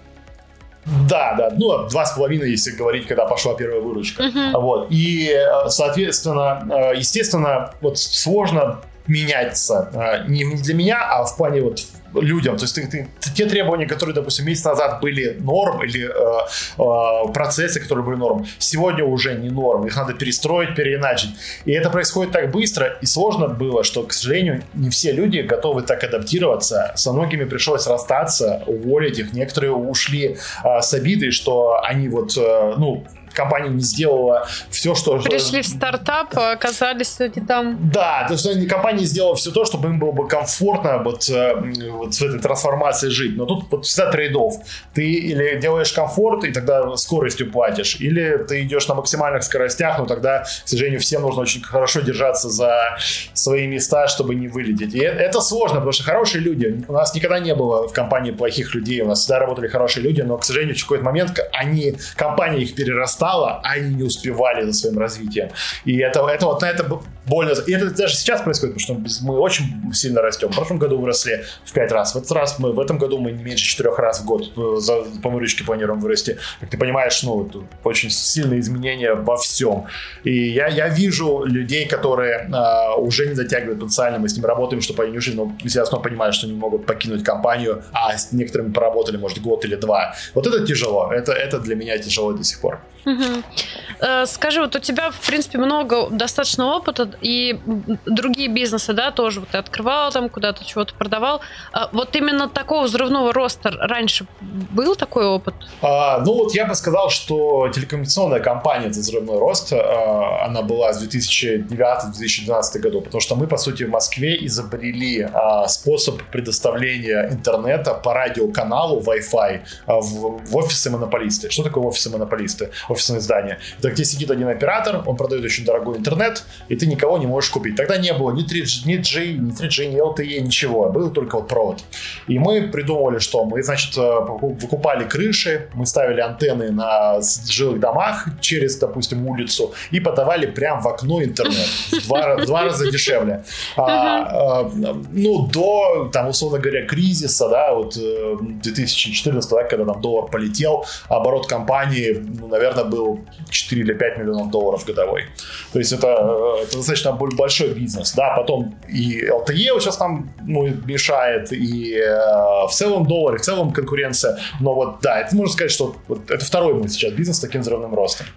Да, 1.10 1.36
да, 1.38 1.50
ну, 1.58 1.88
два 1.88 2.06
с 2.06 2.12
половиной, 2.12 2.52
если 2.52 2.72
говорить, 2.72 3.08
когда 3.08 3.26
пошла 3.26 3.56
первая 3.56 3.80
выручка. 3.80 4.24
Uh-huh. 4.24 4.60
Вот. 4.60 4.88
И, 4.92 5.30
э, 5.30 5.70
соответственно, 5.70 6.68
э, 6.70 6.98
естественно, 6.98 7.74
вот 7.80 7.98
сложно 7.98 8.82
меняться. 9.08 9.90
А, 9.94 10.28
не 10.28 10.56
для 10.56 10.74
меня, 10.74 11.00
а 11.00 11.24
в 11.24 11.36
плане 11.38 11.62
вот 11.62 11.80
людям. 12.22 12.58
То 12.58 12.64
есть 12.64 12.76
ты, 12.76 12.88
ты, 12.88 13.08
те 13.34 13.46
требования, 13.46 13.88
которые, 13.88 14.14
допустим, 14.14 14.46
месяц 14.46 14.66
назад 14.66 15.02
были 15.02 15.38
норм, 15.40 15.84
или 15.84 16.08
э, 16.08 17.28
э, 17.30 17.34
процессы, 17.34 17.80
которые 17.80 18.06
были 18.06 18.16
норм, 18.16 18.46
сегодня 18.60 19.04
уже 19.04 19.36
не 19.36 19.50
норм. 19.50 19.86
Их 19.88 19.96
надо 19.96 20.14
перестроить, 20.14 20.76
переиначить. 20.76 21.32
И 21.66 21.72
это 21.72 21.90
происходит 21.90 22.32
так 22.32 22.52
быстро 22.52 22.98
и 23.02 23.06
сложно 23.06 23.48
было, 23.48 23.84
что, 23.84 24.04
к 24.04 24.14
сожалению, 24.14 24.64
не 24.74 24.90
все 24.90 25.12
люди 25.12 25.40
готовы 25.40 25.82
так 25.82 26.04
адаптироваться. 26.04 26.92
Со 26.96 27.14
многими 27.14 27.46
пришлось 27.46 27.88
расстаться, 27.88 28.64
уволить 28.68 29.20
их. 29.20 29.34
Некоторые 29.34 29.72
ушли 29.72 30.38
э, 30.64 30.82
с 30.82 30.94
обидой, 30.94 31.32
что 31.32 31.82
они 31.84 32.10
вот, 32.10 32.38
э, 32.38 32.74
ну, 32.78 33.06
компания 33.34 33.70
не 33.70 33.82
сделала 33.82 34.48
все, 34.70 34.96
что... 34.96 35.18
Пришли 35.20 35.62
в 35.62 35.68
стартап, 35.68 36.38
а 36.38 36.52
оказались 36.52 37.20
не 37.20 37.46
там. 37.46 37.78
Да, 37.92 38.26
то 38.28 38.34
есть 38.34 38.68
компания 38.68 39.06
сделала 39.06 39.36
все 39.36 39.52
то, 39.52 39.66
чтобы 39.66 39.90
им 39.90 40.00
было 40.00 40.12
бы 40.12 40.28
комфортно 40.28 41.00
вот, 41.00 41.30
э, 41.30 41.56
вот 41.92 42.14
в 42.14 42.22
этой 42.22 42.40
трансформации 42.40 43.10
жить. 43.10 43.36
Но 43.36 43.46
тут 43.46 43.66
вот 43.72 43.86
всегда 43.86 44.12
трейдов. 44.12 44.56
Ты 44.94 45.04
или 45.04 45.60
делаешь 45.60 45.92
комфорт, 45.92 46.44
и 46.44 46.52
тогда 46.52 46.96
скоростью 46.98 47.52
платишь, 47.52 47.98
или 48.00 48.44
ты 48.48 48.62
идешь 48.62 48.88
на 48.88 48.96
максимальных 48.96 49.44
скоростях, 49.44 49.98
но 50.00 50.06
тогда, 50.06 50.44
к 50.44 50.68
сожалению, 50.68 51.00
всем 51.00 51.22
нужно 51.22 51.42
очень 51.42 51.62
хорошо 51.64 52.02
держаться 52.02 52.50
за 52.50 52.98
свои 53.34 53.68
места, 53.68 54.08
чтобы 54.08 54.36
не 54.36 54.48
вылететь. 54.48 54.94
И 54.94 55.00
это 55.00 55.42
сложно, 55.42 55.76
потому 55.76 55.92
что 55.92 56.04
хорошие 56.04 56.42
люди, 56.42 56.86
у 56.88 56.94
нас 56.94 57.16
никогда 57.16 57.40
не 57.40 57.56
было 57.56 57.88
в 57.88 57.94
компании 57.94 58.32
плохих 58.32 58.76
людей, 58.76 59.02
у 59.02 59.08
нас 59.08 59.20
всегда 59.20 59.40
работали 59.40 59.68
хорошие 59.68 60.04
люди, 60.04 60.22
но, 60.22 60.38
к 60.38 60.44
сожалению, 60.44 60.76
в 60.76 60.82
какой-то 60.82 61.04
момент 61.04 61.40
они, 61.52 61.96
компания 62.16 62.62
их 62.62 62.76
перерастала 62.76 63.23
стало, 63.24 63.62
а 63.64 63.72
они 63.72 63.96
не 63.96 64.04
успевали 64.04 64.66
за 64.66 64.74
своим 64.74 65.00
развитием. 65.00 65.50
И 65.86 65.98
это, 66.00 66.28
это 66.28 66.46
вот 66.46 66.62
на 66.62 66.70
это 66.70 66.84
больно. 67.26 67.54
И 67.68 67.72
это 67.72 67.90
даже 67.90 68.16
сейчас 68.16 68.42
происходит, 68.42 68.76
потому 68.76 69.08
что 69.08 69.24
мы 69.24 69.40
очень 69.40 69.94
сильно 69.94 70.22
растем. 70.22 70.50
В 70.50 70.56
прошлом 70.56 70.78
году 70.78 70.98
выросли 70.98 71.46
в 71.64 71.72
пять 71.72 71.92
раз. 71.92 72.16
В 72.16 72.18
этот 72.18 72.32
раз 72.34 72.60
мы, 72.60 72.74
в 72.74 72.80
этом 72.80 72.98
году 72.98 73.20
мы 73.20 73.32
не 73.32 73.44
меньше 73.44 73.66
четырех 73.66 73.98
раз 74.00 74.22
в 74.22 74.26
год 74.26 74.52
э, 74.58 74.76
за, 74.80 75.04
по 75.22 75.30
выручке 75.30 75.64
планируем 75.64 76.02
вырасти. 76.02 76.38
Как 76.60 76.70
ты 76.70 76.78
понимаешь, 76.78 77.24
ну, 77.24 77.50
очень 77.84 78.10
сильные 78.10 78.60
изменения 78.60 79.14
во 79.14 79.38
всем. 79.38 79.86
И 80.26 80.50
я, 80.50 80.68
я 80.68 80.90
вижу 80.90 81.46
людей, 81.46 81.88
которые 81.88 82.50
а, 82.52 82.96
уже 82.96 83.28
не 83.28 83.36
затягивают 83.36 83.80
потенциально, 83.80 84.20
мы 84.20 84.28
с 84.28 84.36
ними 84.36 84.48
работаем, 84.48 84.82
чтобы 84.82 85.04
они 85.04 85.18
уже, 85.18 85.34
ну, 85.34 85.56
естественно, 85.64 86.02
понимают, 86.02 86.36
что 86.36 86.48
они 86.48 86.56
могут 86.58 86.86
покинуть 86.86 87.24
компанию, 87.24 87.84
а 87.94 88.18
с 88.18 88.34
некоторыми 88.34 88.74
поработали, 88.74 89.18
может, 89.18 89.40
год 89.40 89.64
или 89.66 89.76
два. 89.76 90.14
Вот 90.34 90.48
это 90.48 90.66
тяжело. 90.66 91.12
Это, 91.14 91.32
это 91.32 91.60
для 91.60 91.76
меня 91.76 91.98
тяжело 91.98 92.34
до 92.34 92.44
сих 92.44 92.60
пор. 92.60 92.80
Угу. 93.06 94.26
Скажи, 94.26 94.62
вот 94.62 94.76
у 94.76 94.80
тебя, 94.80 95.12
в 95.12 95.20
принципе, 95.26 95.58
много 95.58 96.10
достаточно 96.10 96.76
опыта, 96.76 97.10
и 97.22 97.60
другие 98.06 98.50
бизнесы, 98.50 98.94
да, 98.94 99.12
тоже 99.12 99.40
вот 99.40 99.50
ты 99.50 99.58
открывал 99.58 100.12
там, 100.12 100.30
куда-то 100.30 100.66
чего-то 100.66 100.94
продавал. 100.96 101.42
А 101.72 101.90
вот 101.92 102.16
именно 102.16 102.50
такого 102.50 102.84
взрывного 102.84 103.34
роста 103.34 103.72
раньше 103.72 104.26
был 104.42 104.96
такой 104.96 105.26
опыт? 105.26 105.54
А, 105.82 106.20
ну 106.20 106.34
вот 106.34 106.54
я 106.56 106.66
бы 106.66 106.76
сказал, 106.76 107.10
что 107.10 107.70
телекоммуникационная 107.74 108.40
компания 108.40 108.88
это 108.88 109.00
взрывной 109.00 109.40
рост, 109.40 109.74
а, 109.74 110.46
она 110.46 110.62
была 110.62 110.94
с 110.94 111.04
2009-2012 111.04 112.80
году, 112.80 113.02
потому 113.02 113.22
что 113.22 113.36
мы, 113.36 113.48
по 113.48 113.58
сути, 113.58 113.84
в 113.84 113.90
Москве 113.90 114.46
изобрели 114.46 115.22
а, 115.22 115.68
способ 115.68 116.22
предоставления 116.32 117.30
интернета 117.32 117.94
по 117.94 118.14
радиоканалу 118.14 119.02
Wi-Fi 119.02 119.62
а, 119.86 120.00
в, 120.00 120.46
в 120.46 120.56
офисы 120.56 120.90
монополисты. 120.90 121.50
Что 121.50 121.64
такое 121.64 121.84
офисы 121.84 122.10
монополисты? 122.10 122.72
Офисное 122.94 123.20
здание. 123.20 123.60
Это 123.80 123.92
где 123.92 124.06
сидит 124.06 124.32
один 124.32 124.48
оператор, 124.48 125.04
он 125.06 125.16
продает 125.16 125.44
очень 125.44 125.66
дорогой 125.66 125.98
интернет, 125.98 126.44
и 126.70 126.76
ты 126.76 126.86
никого 126.88 127.18
не 127.18 127.28
можешь 127.28 127.50
купить. 127.50 127.76
Тогда 127.76 127.98
не 127.98 128.14
было 128.14 128.32
ни 128.32 128.44
3G, 128.44 128.88
ни, 128.88 128.96
G, 128.96 129.34
ни 129.34 129.52
3G, 129.52 129.88
ни 129.88 130.00
LTE, 130.00 130.40
ничего. 130.40 130.90
Был 130.90 131.12
только 131.12 131.36
вот 131.38 131.48
провод. 131.48 131.84
И 132.28 132.40
мы 132.40 132.70
придумывали, 132.70 133.20
что 133.20 133.46
мы, 133.46 133.62
значит, 133.64 133.98
э, 133.98 134.20
выкупали 134.42 135.06
крыши, 135.06 135.70
мы 135.74 135.86
ставили 135.86 136.22
антенны 136.22 136.72
на 136.72 137.20
жилых 137.50 137.80
домах 137.80 138.28
через, 138.42 138.78
допустим, 138.78 139.28
улицу 139.28 139.74
и 139.92 140.00
подавали 140.00 140.46
прям 140.46 140.82
в 140.82 140.88
окно 140.88 141.24
интернет. 141.24 141.68
В 141.92 142.46
два, 142.46 142.64
раза 142.64 142.90
дешевле. 142.92 143.44
А, 143.76 144.62
а, 144.62 144.72
ну, 145.12 145.48
до, 145.48 146.10
там, 146.12 146.30
условно 146.30 146.60
говоря, 146.60 146.86
кризиса, 146.86 147.50
да, 147.50 147.74
вот 147.74 147.96
2014, 147.96 149.52
э, 149.52 149.56
да, 149.56 149.64
когда 149.64 149.86
там 149.86 150.02
доллар 150.02 150.30
полетел, 150.30 150.86
оборот 151.10 151.48
компании, 151.48 152.22
ну, 152.40 152.48
наверное, 152.48 152.83
был 152.84 153.20
4 153.50 153.82
или 153.82 153.94
5 153.94 154.18
миллионов 154.18 154.52
долларов 154.52 154.86
годовой. 154.86 155.26
То 155.72 155.80
есть 155.80 155.94
это, 155.94 156.08
э, 156.08 156.64
это 156.64 156.78
достаточно 156.78 157.12
большой 157.12 157.74
бизнес. 157.74 158.14
Да, 158.14 158.36
потом 158.36 158.76
и 158.88 159.26
LTE 159.28 159.80
сейчас 159.80 159.98
там 159.98 160.34
ну, 160.46 160.68
мешает, 160.86 161.52
и 161.52 161.96
э, 161.96 162.68
в 162.68 162.72
целом 162.72 163.06
доллар, 163.06 163.36
и 163.36 163.38
в 163.38 163.42
целом 163.42 163.72
конкуренция. 163.72 164.40
Но 164.60 164.74
вот 164.74 165.00
да, 165.02 165.22
это 165.22 165.36
можно 165.36 165.54
сказать, 165.54 165.72
что 165.72 165.96
вот, 166.08 166.30
это 166.30 166.44
второй 166.46 166.74
мой 166.74 166.90
сейчас 166.90 167.14
бизнес 167.14 167.38
с 167.38 167.40
таким 167.40 167.62
взрывным 167.62 167.94
ростом. 167.94 168.28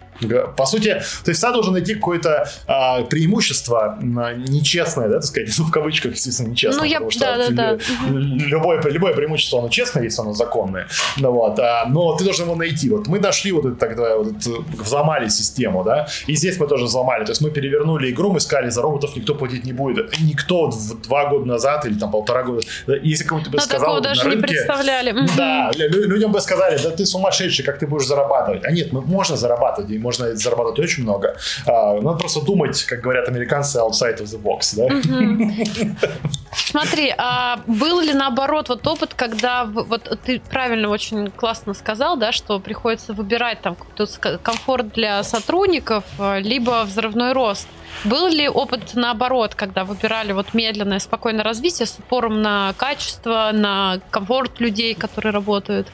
По 0.57 0.66
сути, 0.66 1.00
то 1.24 1.31
есть 1.31 1.38
всегда 1.38 1.52
должен 1.52 1.72
найти 1.72 1.94
какое-то 1.94 2.48
а, 2.66 3.02
преимущество 3.02 3.98
нечестное, 4.00 5.09
да, 5.09 5.14
так 5.16 5.24
сказать, 5.24 5.55
ну, 5.59 5.64
в 5.68 5.70
кавычках, 5.70 6.12
естественно, 6.12 6.48
нечестное. 6.48 6.81
Ну, 6.81 6.85
я, 6.85 7.00
потому 7.00 7.11
что 7.11 7.50
да, 7.50 7.76
да. 7.76 7.79
Любое, 8.09 8.81
любое 8.83 9.14
преимущество, 9.14 9.61
оно 9.61 9.68
честное, 9.68 10.05
если 10.05 10.22
оно 10.22 10.33
законное. 10.33 10.88
Ну, 11.16 11.33
вот, 11.33 11.59
а, 11.59 11.87
но 11.88 12.16
ты 12.16 12.24
должен 12.24 12.46
его 12.46 12.57
найти. 12.57 12.90
Вот 12.90 13.07
мы 13.07 13.20
нашли 13.20 13.52
вот 13.52 13.66
это 13.66 13.76
тогда, 13.76 14.16
вот 14.16 14.29
это, 14.29 14.50
взломали 14.83 15.29
систему, 15.29 15.85
да, 15.85 16.09
и 16.26 16.35
здесь 16.35 16.59
мы 16.59 16.66
тоже 16.66 16.85
взломали. 16.85 17.24
То 17.24 17.33
есть 17.33 17.40
мы 17.40 17.50
перевернули 17.50 18.11
игру, 18.11 18.33
мы 18.33 18.40
сказали, 18.40 18.70
за 18.70 18.83
роботов 18.83 19.16
никто 19.16 19.35
платить 19.35 19.64
не 19.64 19.72
будет. 19.72 20.18
Никто 20.20 20.70
два 21.05 21.26
года 21.26 21.46
назад 21.46 21.87
или 21.87 21.94
там 21.98 22.11
полтора 22.11 22.42
года, 22.42 22.62
если 23.02 23.24
кому-то 23.24 23.50
бы 23.50 23.57
Но 23.57 23.62
сказал 23.62 23.94
на 23.96 24.00
даже 24.00 24.22
рынке, 24.22 24.37
не 24.37 24.42
представляли. 24.42 25.14
Да, 25.37 25.70
людям 25.76 26.33
бы 26.33 26.40
сказали, 26.40 26.79
да 26.83 26.90
ты 26.90 27.07
сумасшедший, 27.07 27.64
как 27.64 27.79
ты 27.79 27.87
будешь 27.87 28.07
зарабатывать. 28.07 28.64
А 28.64 28.70
нет, 28.70 28.92
мы 28.92 29.00
можно 29.02 29.37
зарабатывать, 29.37 29.90
и 29.90 29.98
можно 30.07 30.37
зарабатывать 30.37 30.79
очень 30.79 31.03
много. 31.03 31.37
А, 31.66 32.01
надо 32.01 32.19
просто 32.19 32.40
думать, 32.40 32.81
как 32.85 33.01
говорят 33.01 33.29
американцы, 33.29 33.79
outside 33.79 34.21
of 34.21 34.27
the 34.27 34.40
box, 34.40 34.77
да? 34.77 34.87
Смотри, 36.55 37.12
а 37.19 37.59
был 37.66 38.01
ли 38.01 38.12
наоборот 38.12 38.69
вот 38.69 38.87
опыт, 38.87 39.14
когда 39.14 39.64
вот 39.64 40.19
ты 40.25 40.40
правильно 40.40 40.88
очень 40.88 41.31
классно 41.31 41.75
сказал, 41.75 42.16
да, 42.16 42.31
что 42.33 42.61
приходится 42.61 43.12
выбирать 43.12 43.61
там 43.62 43.77
комфорт 44.42 44.92
для 44.92 45.23
сотрудников, 45.25 46.05
а, 46.19 46.38
либо 46.38 46.85
взрывной 46.85 47.33
рост. 47.33 47.66
Был 48.05 48.29
ли 48.29 48.49
опыт 48.49 48.95
наоборот, 48.95 49.55
когда 49.55 49.85
выбирали 49.85 50.33
вот 50.33 50.55
медленное, 50.55 51.01
спокойное 51.01 51.45
развитие 51.45 51.87
с 51.87 51.99
упором 51.99 52.42
на 52.42 52.75
качество, 52.77 53.51
на 53.53 53.99
комфорт 54.11 54.61
людей, 54.61 54.95
которые 54.95 55.33
работают? 55.33 55.88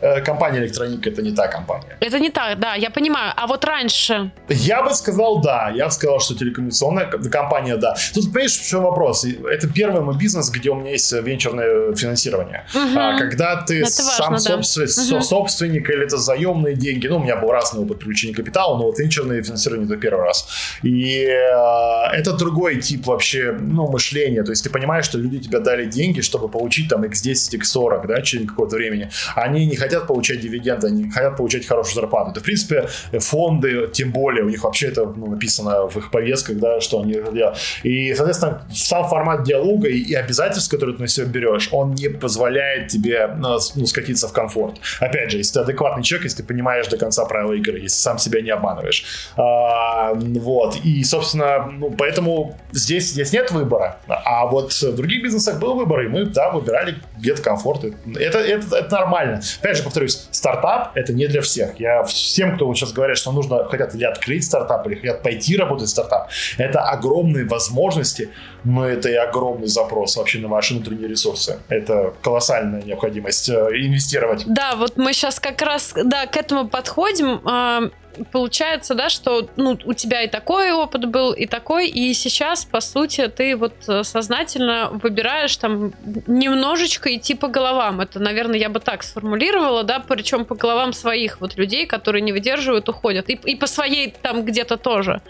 Э, 0.00 0.20
компания 0.20 0.58
электроника 0.58 1.10
это 1.10 1.22
не 1.22 1.32
та 1.32 1.48
компания. 1.48 1.96
Это 2.00 2.18
не 2.18 2.30
так, 2.30 2.58
да, 2.58 2.74
я 2.74 2.90
понимаю. 2.90 3.32
А 3.36 3.46
вот 3.46 3.64
раньше? 3.64 4.30
Я 4.48 4.82
бы 4.82 4.94
сказал, 4.94 5.40
да. 5.40 5.72
Я 5.74 5.86
бы 5.86 5.90
сказал, 5.90 6.20
что 6.20 6.34
телекоммуникационная 6.34 7.06
компания, 7.06 7.76
да. 7.76 7.96
Тут, 8.14 8.24
понимаешь, 8.32 8.58
в 8.58 8.68
чем 8.68 8.82
вопрос? 8.82 9.24
Это 9.24 9.68
первый 9.68 10.02
мой 10.02 10.16
бизнес, 10.16 10.50
где 10.50 10.70
у 10.70 10.74
меня 10.74 10.90
есть 10.92 11.12
венчурное 11.12 11.94
финансирование. 11.94 12.64
Угу. 12.74 12.98
А, 12.98 13.18
когда 13.18 13.56
ты 13.56 13.80
это 13.80 13.90
сам 13.90 14.32
важно, 14.32 14.62
собствен... 14.62 15.10
да. 15.10 15.16
угу. 15.16 15.24
собственник 15.24 15.90
или 15.90 16.04
это 16.04 16.16
заемные 16.18 16.74
деньги. 16.74 17.08
Ну, 17.08 17.16
у 17.16 17.22
меня 17.22 17.36
был 17.36 17.50
разный 17.50 17.82
опыт 17.82 17.98
привлечения 17.98 18.34
капитала, 18.34 18.76
но 18.76 18.84
вот 18.84 18.98
венчурное 18.98 19.42
финансирование 19.42 19.86
это 19.86 19.96
первый 19.96 20.24
раз. 20.24 20.48
И 20.82 21.24
э, 21.24 22.16
это 22.16 22.32
другой 22.32 22.80
тип 22.80 23.06
вообще, 23.06 23.56
ну, 23.58 23.88
мышления. 23.88 24.42
То 24.42 24.52
есть 24.52 24.64
ты 24.64 24.70
понимаешь, 24.70 25.04
что 25.04 25.18
люди 25.18 25.38
тебе 25.38 25.60
дали 25.60 25.86
деньги, 25.86 26.20
чтобы 26.20 26.48
получить 26.48 26.88
там 26.88 27.04
x10, 27.04 27.58
x40, 27.60 28.06
да, 28.06 28.22
через 28.22 28.48
какое-то 28.48 28.76
времени. 28.76 29.10
Они 29.34 29.66
не 29.66 29.76
хотят 29.76 29.85
получать 29.90 30.40
дивиденды, 30.40 30.88
они 30.88 31.10
хотят 31.10 31.36
получать 31.36 31.66
хорошую 31.66 31.94
зарплату. 31.94 32.30
Это, 32.32 32.40
в 32.40 32.42
принципе, 32.42 32.88
фонды, 33.18 33.88
тем 33.92 34.12
более, 34.12 34.44
у 34.44 34.48
них 34.48 34.64
вообще 34.64 34.88
это 34.88 35.04
ну, 35.04 35.26
написано 35.26 35.88
в 35.88 35.96
их 35.96 36.10
повестках, 36.10 36.58
да, 36.58 36.80
что 36.80 37.00
они 37.00 37.12
делают. 37.12 37.58
И, 37.82 38.14
соответственно, 38.14 38.62
сам 38.72 39.08
формат 39.08 39.44
диалога 39.44 39.88
и, 39.88 39.98
и 39.98 40.14
обязательств, 40.14 40.70
которые 40.70 40.96
ты 40.96 41.02
на 41.02 41.08
себя 41.08 41.26
берешь, 41.26 41.68
он 41.72 41.94
не 41.94 42.08
позволяет 42.08 42.88
тебе 42.88 43.26
ну, 43.36 43.58
ну, 43.74 43.86
скатиться 43.86 44.28
в 44.28 44.32
комфорт. 44.32 44.76
Опять 45.00 45.30
же, 45.30 45.38
если 45.38 45.54
ты 45.54 45.60
адекватный 45.60 46.02
человек, 46.02 46.24
если 46.24 46.42
ты 46.42 46.44
понимаешь 46.44 46.86
до 46.88 46.96
конца 46.96 47.24
правила 47.24 47.52
игры, 47.52 47.78
если 47.78 47.96
сам 47.96 48.18
себя 48.18 48.40
не 48.40 48.50
обманываешь. 48.50 49.04
А, 49.36 50.14
вот. 50.14 50.76
И, 50.84 51.04
собственно, 51.04 51.66
ну, 51.66 51.90
поэтому 51.90 52.56
здесь, 52.72 53.12
здесь 53.12 53.32
нет 53.32 53.50
выбора. 53.50 53.98
А 54.08 54.46
вот 54.46 54.72
в 54.72 54.96
других 54.96 55.22
бизнесах 55.22 55.58
был 55.58 55.74
выбор, 55.74 56.02
и 56.02 56.08
мы, 56.08 56.26
да, 56.26 56.50
выбирали 56.50 56.96
где-то 57.18 57.42
комфорт. 57.42 57.84
Это, 57.84 58.38
это, 58.38 58.76
это 58.76 58.90
нормально. 58.90 59.40
Опять 59.60 59.75
же, 59.76 59.82
повторюсь, 59.82 60.28
стартап 60.30 60.96
это 60.96 61.12
не 61.12 61.26
для 61.26 61.40
всех. 61.42 61.78
Я 61.78 62.02
всем, 62.04 62.56
кто 62.56 62.66
вот 62.66 62.76
сейчас 62.76 62.92
говорят, 62.92 63.18
что 63.18 63.32
нужно, 63.32 63.64
хотят 63.64 63.94
или 63.94 64.04
открыть 64.04 64.44
стартап, 64.44 64.86
или 64.86 64.96
хотят 64.96 65.22
пойти 65.22 65.56
работать 65.56 65.88
в 65.88 65.90
стартап, 65.90 66.28
это 66.58 66.80
огромные 66.82 67.46
возможности, 67.46 68.30
но 68.64 68.86
это 68.86 69.08
и 69.08 69.14
огромный 69.14 69.68
запрос 69.68 70.16
вообще 70.16 70.38
на 70.38 70.48
ваши 70.48 70.74
внутренние 70.74 71.08
ресурсы. 71.08 71.60
Это 71.68 72.14
колоссальная 72.22 72.82
необходимость 72.82 73.48
э, 73.48 73.52
инвестировать. 73.52 74.44
Да, 74.46 74.74
вот 74.76 74.96
мы 74.96 75.12
сейчас 75.12 75.38
как 75.40 75.62
раз 75.62 75.92
да, 75.94 76.26
к 76.26 76.36
этому 76.36 76.68
подходим. 76.68 77.92
Получается, 78.32 78.94
да, 78.94 79.08
что 79.08 79.48
ну, 79.56 79.78
у 79.84 79.92
тебя 79.92 80.22
и 80.22 80.28
такой 80.28 80.72
опыт 80.72 81.06
был, 81.06 81.32
и 81.32 81.46
такой, 81.46 81.88
и 81.88 82.12
сейчас, 82.14 82.64
по 82.64 82.80
сути, 82.80 83.28
ты 83.28 83.56
вот 83.56 83.74
э, 83.88 84.04
сознательно 84.04 84.90
выбираешь 84.90 85.56
там 85.56 85.92
немножечко 86.26 87.14
идти 87.14 87.34
по 87.34 87.48
головам. 87.48 88.00
Это, 88.00 88.18
наверное, 88.20 88.58
я 88.58 88.68
бы 88.68 88.80
так 88.80 89.02
сформулировала, 89.02 89.82
да, 89.82 90.00
причем 90.00 90.44
по 90.44 90.54
головам 90.54 90.92
своих 90.92 91.40
вот 91.40 91.56
людей, 91.56 91.86
которые 91.86 92.22
не 92.22 92.32
выдерживают, 92.32 92.88
уходят. 92.88 93.28
И, 93.30 93.34
и 93.34 93.56
по 93.56 93.66
своей 93.66 94.14
там 94.22 94.44
где-то 94.44 94.76
тоже. 94.76 95.20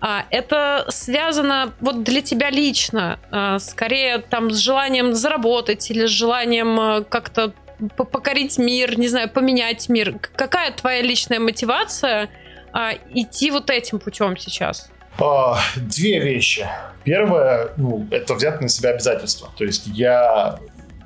А, 0.00 0.24
это 0.30 0.86
связано 0.88 1.72
вот 1.80 2.02
для 2.02 2.20
тебя 2.20 2.50
лично, 2.50 3.18
а, 3.30 3.58
скорее 3.58 4.18
там 4.18 4.50
с 4.50 4.58
желанием 4.58 5.14
заработать 5.14 5.90
или 5.90 6.06
с 6.06 6.10
желанием 6.10 6.78
а, 6.78 7.02
как-то 7.02 7.52
покорить 7.96 8.58
мир, 8.58 8.98
не 8.98 9.08
знаю, 9.08 9.28
поменять 9.28 9.88
мир. 9.88 10.18
Какая 10.34 10.72
твоя 10.72 11.02
личная 11.02 11.40
мотивация 11.40 12.28
а, 12.72 12.92
идти 13.14 13.50
вот 13.50 13.70
этим 13.70 13.98
путем 13.98 14.36
сейчас? 14.36 14.90
А, 15.18 15.58
две 15.76 16.20
вещи. 16.20 16.66
Первое, 17.04 17.70
ну, 17.76 18.06
это 18.10 18.34
взять 18.34 18.60
на 18.60 18.68
себя 18.68 18.90
обязательства. 18.90 19.50
То 19.56 19.64
есть 19.64 19.86
я 19.86 20.58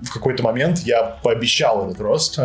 в 0.03 0.13
какой-то 0.13 0.43
момент 0.43 0.81
я 0.81 1.03
пообещал 1.23 1.87
этот 1.87 2.01
рост 2.01 2.39
э, 2.39 2.43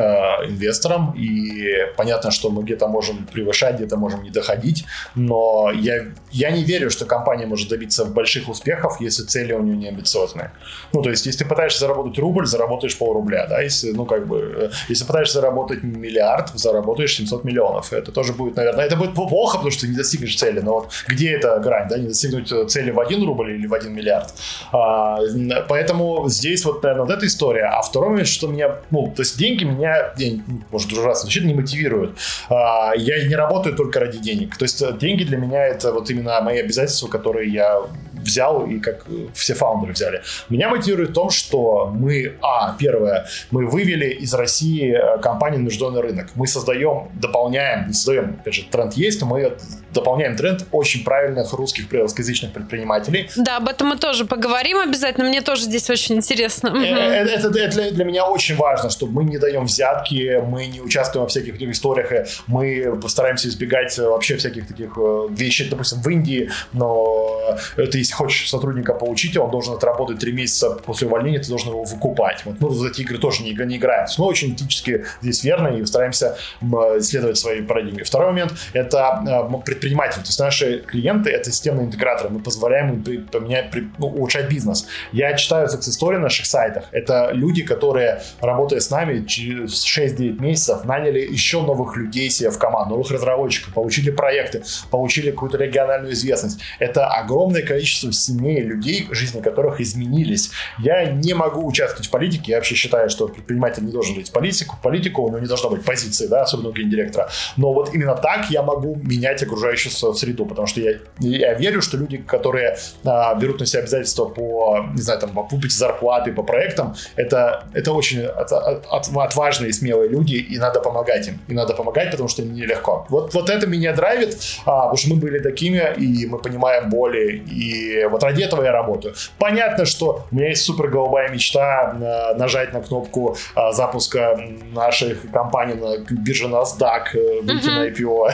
инвесторам, 0.47 1.13
и 1.17 1.87
понятно, 1.95 2.31
что 2.31 2.49
мы 2.49 2.63
где-то 2.63 2.87
можем 2.87 3.25
превышать, 3.31 3.75
где-то 3.75 3.97
можем 3.97 4.23
не 4.23 4.29
доходить, 4.29 4.85
но 5.15 5.71
я, 5.73 6.05
я 6.31 6.51
не 6.51 6.63
верю, 6.63 6.89
что 6.89 7.05
компания 7.05 7.45
может 7.45 7.69
добиться 7.69 8.05
больших 8.05 8.49
успехов, 8.49 8.99
если 8.99 9.23
цели 9.23 9.53
у 9.53 9.61
нее 9.61 9.77
не 9.77 9.87
амбициозные. 9.87 10.51
Ну, 10.93 11.01
то 11.01 11.09
есть, 11.09 11.25
если 11.25 11.43
ты 11.43 11.49
пытаешься 11.49 11.79
заработать 11.79 12.17
рубль, 12.19 12.45
заработаешь 12.45 12.97
полрубля, 12.97 13.47
да, 13.47 13.61
если, 13.61 13.91
ну, 13.91 14.05
как 14.05 14.27
бы, 14.27 14.55
э, 14.57 14.69
если 14.89 15.05
пытаешься 15.05 15.35
заработать 15.35 15.83
миллиард, 15.83 16.51
заработаешь 16.55 17.15
700 17.15 17.43
миллионов. 17.43 17.93
Это 17.93 18.11
тоже 18.11 18.33
будет, 18.33 18.55
наверное, 18.57 18.85
это 18.85 18.95
будет 18.95 19.13
плохо, 19.13 19.57
потому 19.57 19.71
что 19.71 19.81
ты 19.81 19.87
не 19.87 19.95
достигнешь 19.95 20.35
цели, 20.35 20.59
но 20.59 20.73
вот 20.73 20.91
где 21.07 21.31
эта 21.31 21.59
грань, 21.59 21.87
да, 21.89 21.97
не 21.97 22.07
достигнуть 22.07 22.51
цели 22.69 22.91
в 22.91 22.99
1 22.99 23.25
рубль 23.25 23.51
или 23.51 23.67
в 23.67 23.73
1 23.73 23.93
миллиард. 23.93 24.33
А, 24.71 25.19
поэтому 25.67 26.27
здесь 26.27 26.65
вот, 26.65 26.83
наверное, 26.83 27.05
вот 27.05 27.13
эта 27.13 27.25
история 27.25 27.44
история. 27.45 27.65
А 27.65 27.81
второй 27.81 28.09
момент, 28.09 28.27
что 28.27 28.47
меня, 28.47 28.77
ну, 28.91 29.11
то 29.15 29.21
есть 29.21 29.37
деньги 29.37 29.63
меня, 29.63 30.13
я, 30.17 30.31
может, 30.71 30.91
ужасно 30.91 31.21
звучит, 31.21 31.45
не 31.45 31.53
мотивируют. 31.53 32.17
А, 32.49 32.93
я 32.95 33.27
не 33.27 33.35
работаю 33.35 33.75
только 33.75 33.99
ради 33.99 34.17
денег. 34.17 34.57
То 34.57 34.63
есть 34.63 34.81
э, 34.81 34.93
деньги 34.97 35.23
для 35.23 35.37
меня 35.37 35.65
это 35.65 35.91
вот 35.91 36.09
именно 36.09 36.41
мои 36.41 36.59
обязательства, 36.59 37.07
которые 37.07 37.51
я 37.51 37.81
взял 38.13 38.65
и 38.65 38.79
как 38.79 39.05
все 39.33 39.53
фаундеры 39.53 39.93
взяли. 39.93 40.21
Меня 40.49 40.69
мотивирует 40.69 41.11
в 41.11 41.13
том, 41.13 41.29
что 41.29 41.91
мы, 41.93 42.33
а, 42.41 42.75
первое, 42.77 43.27
мы 43.51 43.67
вывели 43.67 44.09
из 44.09 44.33
России 44.33 44.91
э, 44.91 45.21
компанию 45.21 45.61
на 45.61 45.65
международный 45.65 46.01
рынок. 46.09 46.29
Мы 46.35 46.47
создаем, 46.47 47.09
дополняем, 47.13 47.87
не 47.87 47.93
создаем, 47.93 48.37
опять 48.41 48.55
же, 48.55 48.63
тренд 48.63 48.93
есть, 48.93 49.21
но 49.21 49.27
мы 49.27 49.55
дополняем 49.95 50.35
тренд 50.35 50.65
очень 50.71 51.03
правильных 51.03 51.53
русских 51.53 51.91
русскоязычных 51.91 52.51
предпринимателей. 52.53 53.29
Да, 53.35 53.57
об 53.57 53.67
этом 53.67 53.87
мы 53.87 53.97
тоже 53.97 54.25
поговорим 54.25 54.77
обязательно. 54.79 55.27
Мне 55.27 55.41
тоже 55.41 55.63
здесь 55.63 55.89
очень 55.89 56.15
интересно. 56.15 56.67
Э, 56.75 56.83
э, 56.83 57.25
это, 57.25 57.47
это, 57.47 57.59
это 57.59 57.91
для 57.91 58.05
меня 58.05 58.25
очень 58.25 58.55
важно, 58.55 58.89
что 58.89 59.07
мы 59.07 59.23
не 59.23 59.37
даем 59.37 59.65
взятки, 59.65 60.41
мы 60.45 60.67
не 60.67 60.81
участвуем 60.81 61.23
во 61.23 61.29
всяких 61.29 61.53
таких 61.53 61.69
историях, 61.69 62.27
мы 62.47 62.99
постараемся 63.01 63.47
избегать 63.47 63.97
вообще 63.97 64.35
всяких 64.35 64.67
таких 64.67 64.97
вещей, 65.29 65.69
допустим, 65.69 66.01
в 66.01 66.09
Индии, 66.09 66.49
но 66.73 67.57
это 67.77 67.97
есть 67.97 68.13
хочешь 68.13 68.49
сотрудника 68.49 68.93
получить, 68.93 69.37
он 69.37 69.49
должен 69.49 69.73
отработать 69.75 70.19
три 70.19 70.33
месяца 70.33 70.71
после 70.71 71.07
увольнения, 71.07 71.39
ты 71.39 71.49
должен 71.49 71.69
его 71.69 71.83
выкупать. 71.83 72.41
Вот, 72.45 72.55
ну, 72.59 72.69
за 72.69 72.89
эти 72.89 73.01
игры 73.01 73.17
тоже 73.17 73.43
не, 73.43 73.53
не 73.53 73.77
играем. 73.77 74.07
Мы 74.17 74.25
очень 74.25 74.53
этически 74.53 75.05
здесь 75.21 75.43
верно 75.43 75.69
и 75.69 75.85
стараемся 75.85 76.37
исследовать 76.61 77.37
свои 77.37 77.61
парадигмы. 77.61 78.03
Второй 78.03 78.27
момент— 78.27 78.53
это 78.73 79.49
предприниматель. 79.65 79.84
То 80.23 80.29
есть 80.29 80.39
наши 80.39 80.79
клиенты— 80.79 81.29
это 81.31 81.51
системные 81.51 81.85
интеграторы. 81.85 82.29
Мы 82.29 82.39
позволяем 82.39 83.03
им 83.03 83.25
поменять, 83.27 83.73
ну, 83.97 84.07
улучшать 84.07 84.49
бизнес. 84.49 84.87
Я 85.11 85.33
читаю 85.33 85.67
success 85.67 85.99
story 85.99 86.13
на 86.13 86.21
наших 86.21 86.45
сайтах. 86.45 86.85
Это 86.91 87.29
люди, 87.33 87.63
которые, 87.63 88.21
работая 88.41 88.79
с 88.79 88.89
нами 88.89 89.25
через 89.25 89.85
6-9 89.85 90.41
месяцев, 90.41 90.85
наняли 90.85 91.19
еще 91.19 91.61
новых 91.61 91.95
людей 91.97 92.29
себе 92.29 92.49
в 92.49 92.57
команду, 92.57 92.95
новых 92.95 93.11
разработчиков, 93.11 93.73
получили 93.73 94.09
проекты, 94.09 94.63
получили 94.89 95.31
какую-то 95.31 95.57
региональную 95.57 96.13
известность. 96.13 96.59
Это 96.79 97.07
огромное 97.07 97.61
количество 97.61 98.11
семей, 98.11 98.61
людей, 98.61 99.07
жизни 99.11 99.41
которых 99.41 99.81
изменились. 99.81 100.51
Я 100.79 101.05
не 101.05 101.33
могу 101.33 101.65
участвовать 101.65 102.07
в 102.07 102.11
политике. 102.11 102.51
Я 102.51 102.57
вообще 102.57 102.75
считаю, 102.75 103.09
что 103.09 103.27
предприниматель 103.27 103.83
не 103.83 103.91
должен 103.91 104.15
быть 104.15 104.29
в 104.29 104.31
политику. 104.31 104.77
В 104.77 104.81
политику 104.81 105.23
у 105.23 105.29
него 105.29 105.39
не 105.39 105.47
должно 105.47 105.69
быть 105.69 105.83
позиции, 105.83 106.27
да, 106.27 106.41
особенно 106.41 106.69
у 106.69 106.73
гендиректора. 106.73 107.29
Но 107.57 107.73
вот 107.73 107.93
именно 107.93 108.15
так 108.15 108.49
я 108.49 108.63
могу 108.63 108.95
менять 108.95 109.43
окружающую 109.43 109.74
среду, 109.77 110.45
потому 110.45 110.67
что 110.67 110.81
я, 110.81 110.99
я 111.19 111.53
верю, 111.53 111.81
что 111.81 111.97
люди, 111.97 112.17
которые 112.17 112.77
а, 113.03 113.35
берут 113.35 113.59
на 113.59 113.65
себя 113.65 113.81
обязательства 113.81 114.25
по, 114.25 114.85
не 114.93 115.01
знаю, 115.01 115.19
там, 115.19 115.31
по 115.31 115.43
выплате 115.43 115.75
зарплаты, 115.75 116.31
по 116.31 116.43
проектам, 116.43 116.95
это, 117.15 117.65
это 117.73 117.93
очень 117.93 118.21
от, 118.23 118.51
от, 118.51 118.85
от, 118.87 119.07
отважные 119.17 119.69
и 119.69 119.73
смелые 119.73 120.09
люди, 120.09 120.35
и 120.35 120.57
надо 120.57 120.79
помогать 120.79 121.27
им. 121.27 121.39
И 121.47 121.53
надо 121.53 121.73
помогать, 121.73 122.11
потому 122.11 122.29
что 122.29 122.41
им 122.41 122.53
нелегко. 122.53 123.05
Вот, 123.09 123.33
вот 123.33 123.49
это 123.49 123.67
меня 123.67 123.93
драйвит, 123.93 124.37
а, 124.65 124.83
потому 124.83 124.97
что 124.97 125.09
мы 125.09 125.15
были 125.17 125.39
такими, 125.39 125.93
и 125.97 126.25
мы 126.25 126.39
понимаем 126.39 126.89
боли, 126.89 127.43
и 127.47 128.05
вот 128.05 128.23
ради 128.23 128.43
этого 128.43 128.63
я 128.63 128.71
работаю. 128.71 129.15
Понятно, 129.37 129.85
что 129.85 130.25
у 130.31 130.35
меня 130.35 130.49
есть 130.49 130.63
супер 130.63 130.87
голубая 130.87 131.29
мечта 131.29 131.95
э, 131.95 132.37
нажать 132.37 132.73
на 132.73 132.81
кнопку 132.81 133.37
э, 133.55 133.71
запуска 133.71 134.39
наших 134.73 135.31
компаний 135.31 135.75
на 135.75 135.97
бирже 135.97 136.45
NASDAQ, 136.45 137.03
э, 137.13 137.41
выйти 137.41 137.67
на 137.67 137.87
IPO. 137.87 138.31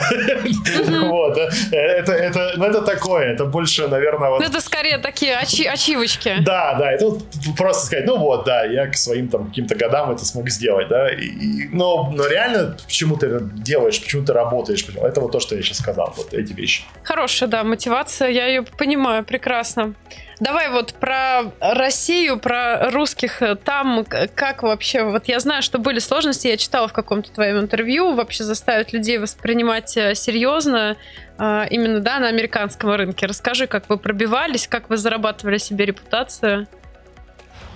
Вот. 1.12 1.31
Это, 1.36 2.12
это, 2.12 2.52
ну, 2.56 2.64
это 2.64 2.82
такое, 2.82 3.32
это 3.32 3.44
больше, 3.44 3.88
наверное... 3.88 4.30
Вот... 4.30 4.40
Ну, 4.40 4.46
это 4.46 4.60
скорее 4.60 4.98
такие 4.98 5.36
ачи 5.36 5.66
ачивочки. 5.66 6.36
Да, 6.40 6.74
да, 6.74 6.92
это 6.92 7.06
вот 7.06 7.22
просто 7.56 7.86
сказать, 7.86 8.06
ну 8.06 8.18
вот, 8.18 8.44
да, 8.44 8.64
я 8.64 8.86
к 8.86 8.96
своим 8.96 9.28
там 9.28 9.48
каким-то 9.48 9.74
годам 9.74 10.10
это 10.10 10.24
смог 10.24 10.48
сделать, 10.50 10.88
да, 10.88 11.08
и, 11.10 11.68
но, 11.72 12.10
но 12.12 12.26
реально, 12.26 12.76
почему 12.84 13.16
ты 13.16 13.26
это 13.26 13.40
делаешь, 13.40 14.00
почему 14.00 14.24
ты 14.24 14.32
работаешь, 14.32 14.84
это 14.88 15.20
вот 15.20 15.32
то, 15.32 15.40
что 15.40 15.56
я 15.56 15.62
сейчас 15.62 15.78
сказал, 15.78 16.12
вот 16.16 16.32
эти 16.34 16.52
вещи. 16.52 16.84
Хорошая, 17.02 17.48
да, 17.48 17.64
мотивация, 17.64 18.28
я 18.28 18.46
ее 18.46 18.62
понимаю 18.62 19.24
прекрасно. 19.24 19.94
Давай 20.42 20.70
вот 20.70 20.94
про 20.94 21.52
Россию, 21.60 22.36
про 22.36 22.90
русских 22.90 23.40
там, 23.62 24.04
как 24.34 24.64
вообще, 24.64 25.04
вот 25.04 25.28
я 25.28 25.38
знаю, 25.38 25.62
что 25.62 25.78
были 25.78 26.00
сложности, 26.00 26.48
я 26.48 26.56
читала 26.56 26.88
в 26.88 26.92
каком-то 26.92 27.30
твоем 27.30 27.60
интервью, 27.60 28.14
вообще 28.14 28.42
заставить 28.42 28.92
людей 28.92 29.18
воспринимать 29.18 29.96
э, 29.96 30.16
серьезно 30.16 30.96
э, 31.38 31.64
именно, 31.70 32.00
да, 32.00 32.18
на 32.18 32.26
американском 32.26 32.90
рынке. 32.90 33.26
Расскажи, 33.26 33.68
как 33.68 33.88
вы 33.88 33.98
пробивались, 33.98 34.66
как 34.66 34.90
вы 34.90 34.96
зарабатывали 34.96 35.58
себе 35.58 35.84
репутацию. 35.84 36.66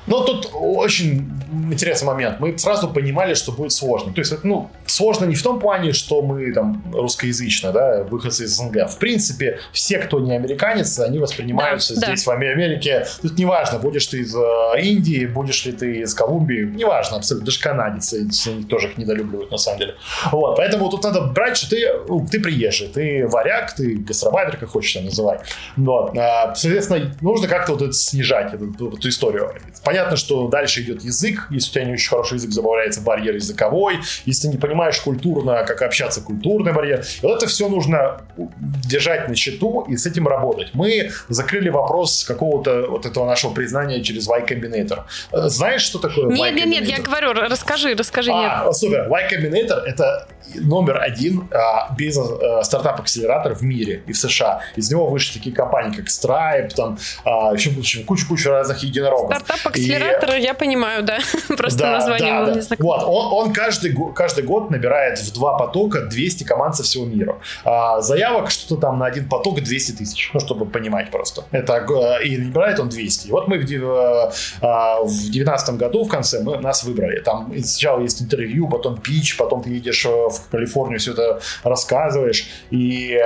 Но 0.07 0.25
тут 0.25 0.51
очень 0.53 1.31
интересный 1.71 2.07
момент. 2.07 2.40
Мы 2.40 2.57
сразу 2.59 2.88
понимали, 2.88 3.35
что 3.35 3.53
будет 3.53 3.73
сложно. 3.73 4.12
То 4.12 4.21
есть, 4.21 4.45
ну, 4.45 4.71
сложно 4.87 5.25
не 5.25 5.35
в 5.35 5.42
том 5.42 5.59
плане, 5.59 5.92
что 5.92 6.23
мы 6.23 6.53
там 6.53 6.83
русскоязычно, 6.92 7.73
да, 7.73 8.05
выходцы 8.05 8.45
из 8.45 8.57
СНГ. 8.57 8.88
В 8.88 8.99
принципе, 8.99 9.59
все, 9.73 9.99
кто 9.99 10.21
не 10.21 10.35
американец, 10.35 10.99
они 10.99 11.19
воспринимаются 11.19 11.95
да, 11.95 12.07
здесь, 12.07 12.25
да. 12.25 12.33
в 12.33 12.35
Америке. 12.35 13.07
Тут 13.23 13.38
неважно, 13.38 13.79
будешь 13.79 14.07
ты 14.07 14.21
из 14.21 14.35
э, 14.35 14.81
Индии, 14.81 15.27
будешь 15.27 15.64
ли 15.64 15.73
ты 15.73 16.01
из 16.01 16.14
Колумбии, 16.14 16.64
неважно 16.64 17.16
абсолютно. 17.16 17.47
Даже 17.47 17.61
канадец, 17.61 18.12
они 18.12 18.64
тоже 18.64 18.88
их 18.88 18.99
недолюбливают, 18.99 19.51
на 19.51 19.59
самом 19.59 19.79
деле. 19.79 19.95
Вот, 20.33 20.57
поэтому 20.57 20.88
тут 20.88 21.03
надо 21.05 21.23
брать, 21.23 21.57
что 21.57 21.71
ты, 21.71 21.87
ну, 22.09 22.27
ты 22.31 22.40
приезжий, 22.40 22.88
ты 22.88 23.27
варяг, 23.27 23.75
ты 23.75 23.97
гастробайтер, 23.97 24.57
как 24.57 24.71
хочешь 24.71 24.97
это 24.97 25.07
называть. 25.07 25.40
Вот. 25.77 26.16
А, 26.16 26.55
соответственно, 26.55 27.14
нужно 27.21 27.49
как-то 27.49 27.73
вот 27.73 27.83
это 27.83 27.92
снижать, 27.92 28.55
эту, 28.55 28.73
эту 28.88 29.09
историю. 29.09 29.53
Понятно, 29.85 29.96
Понятно, 29.97 30.19
что 30.19 30.49
дальше 30.49 30.83
идет 30.83 31.03
язык. 31.03 31.47
Если 31.51 31.71
у 31.71 31.73
тебя 31.73 31.85
не 31.85 31.93
очень 31.95 32.11
хороший 32.11 32.35
язык, 32.35 32.51
забавляется 32.51 33.01
барьер 33.01 33.35
языковой. 33.35 34.01
Если 34.27 34.49
ты 34.49 34.53
не 34.53 34.59
понимаешь 34.59 35.01
культурно, 35.01 35.65
как 35.65 35.81
общаться, 35.81 36.21
культурный 36.21 36.75
барьер. 36.75 37.03
И 37.23 37.27
вот 37.27 37.39
это 37.39 37.47
все 37.47 37.67
нужно 37.67 38.21
держать 38.37 39.27
на 39.31 39.35
счету 39.35 39.87
и 39.89 39.97
с 39.97 40.05
этим 40.05 40.29
работать. 40.29 40.75
Мы 40.75 41.13
закрыли 41.31 41.71
вопрос 41.71 42.25
какого-то 42.25 42.89
вот 42.91 43.07
этого 43.07 43.25
нашего 43.25 43.55
признания 43.55 44.03
через 44.03 44.29
Y 44.29 44.45
Combinator. 44.47 45.05
Э, 45.33 45.49
знаешь, 45.49 45.81
что 45.81 45.99
такое 45.99 46.27
нет, 46.27 46.39
Y 46.39 46.53
Нет, 46.53 46.67
нет, 46.67 46.99
я 46.99 47.03
говорю, 47.03 47.33
расскажи, 47.33 47.95
расскажи. 47.95 48.31
А, 48.35 48.67
нет. 48.67 48.77
супер. 48.77 49.09
Y 49.09 49.29
Combinator— 49.33 49.81
это 49.87 50.29
номер 50.55 51.01
один 51.01 51.49
а, 51.53 51.95
бизнес 51.95 52.29
а, 52.29 52.63
стартап-акселератор 52.63 53.55
в 53.55 53.63
мире 53.63 54.03
и 54.07 54.13
в 54.13 54.19
США. 54.19 54.63
Из 54.77 54.91
него 54.91 55.07
вышли 55.07 55.39
такие 55.39 55.55
компании, 55.55 55.97
как 55.97 56.07
Stripe, 56.07 56.75
там 56.75 56.99
а, 57.25 57.53
еще 57.55 57.71
куча-куча 58.05 58.51
разных 58.51 58.79
единорогов. 58.83 59.37
Стартап-акселератор 59.37 59.86
Акселератор, 59.95 60.37
и... 60.37 60.41
я 60.41 60.55
понимаю, 60.55 61.03
да. 61.03 61.18
Просто 61.57 61.78
да, 61.78 61.93
название 61.93 62.32
да, 62.32 62.47
да. 62.47 62.61
не 62.61 62.82
Вот, 62.82 63.03
он, 63.03 63.47
он 63.47 63.53
каждый, 63.53 63.97
каждый 64.14 64.45
год 64.45 64.70
набирает 64.70 65.18
в 65.18 65.32
два 65.32 65.59
потока 65.59 66.03
200 66.03 66.45
команд 66.45 66.76
со 66.76 66.82
всего 66.82 67.05
мира. 67.05 67.39
А, 67.64 68.01
заявок 68.01 68.51
что-то 68.51 68.80
там 68.80 68.99
на 68.99 69.07
один 69.07 69.28
поток 69.28 69.61
200 69.61 69.93
тысяч, 69.93 70.30
ну, 70.34 70.41
чтобы 70.41 70.66
понимать 70.66 71.11
просто. 71.11 71.45
Это, 71.51 71.76
и 72.24 72.37
набирает 72.37 72.80
он 72.80 72.89
200. 72.89 73.28
И 73.28 73.30
вот 73.30 73.49
мы 73.49 73.59
в, 73.59 73.72
э, 73.72 74.30
а, 74.61 75.03
в 75.03 75.30
19 75.30 75.76
году 75.76 76.05
в 76.05 76.09
конце 76.09 76.43
мы, 76.43 76.59
нас 76.59 76.84
выбрали. 76.84 77.20
Там 77.20 77.53
сначала 77.62 78.01
есть 78.01 78.22
интервью, 78.22 78.68
потом 78.68 78.97
пич, 78.97 79.37
потом 79.37 79.62
ты 79.62 79.70
едешь 79.70 80.05
э, 80.05 80.09
в 80.09 80.51
Калифорнию, 80.51 80.99
все 80.99 81.12
это 81.12 81.41
рассказываешь. 81.62 82.49
И, 82.70 83.18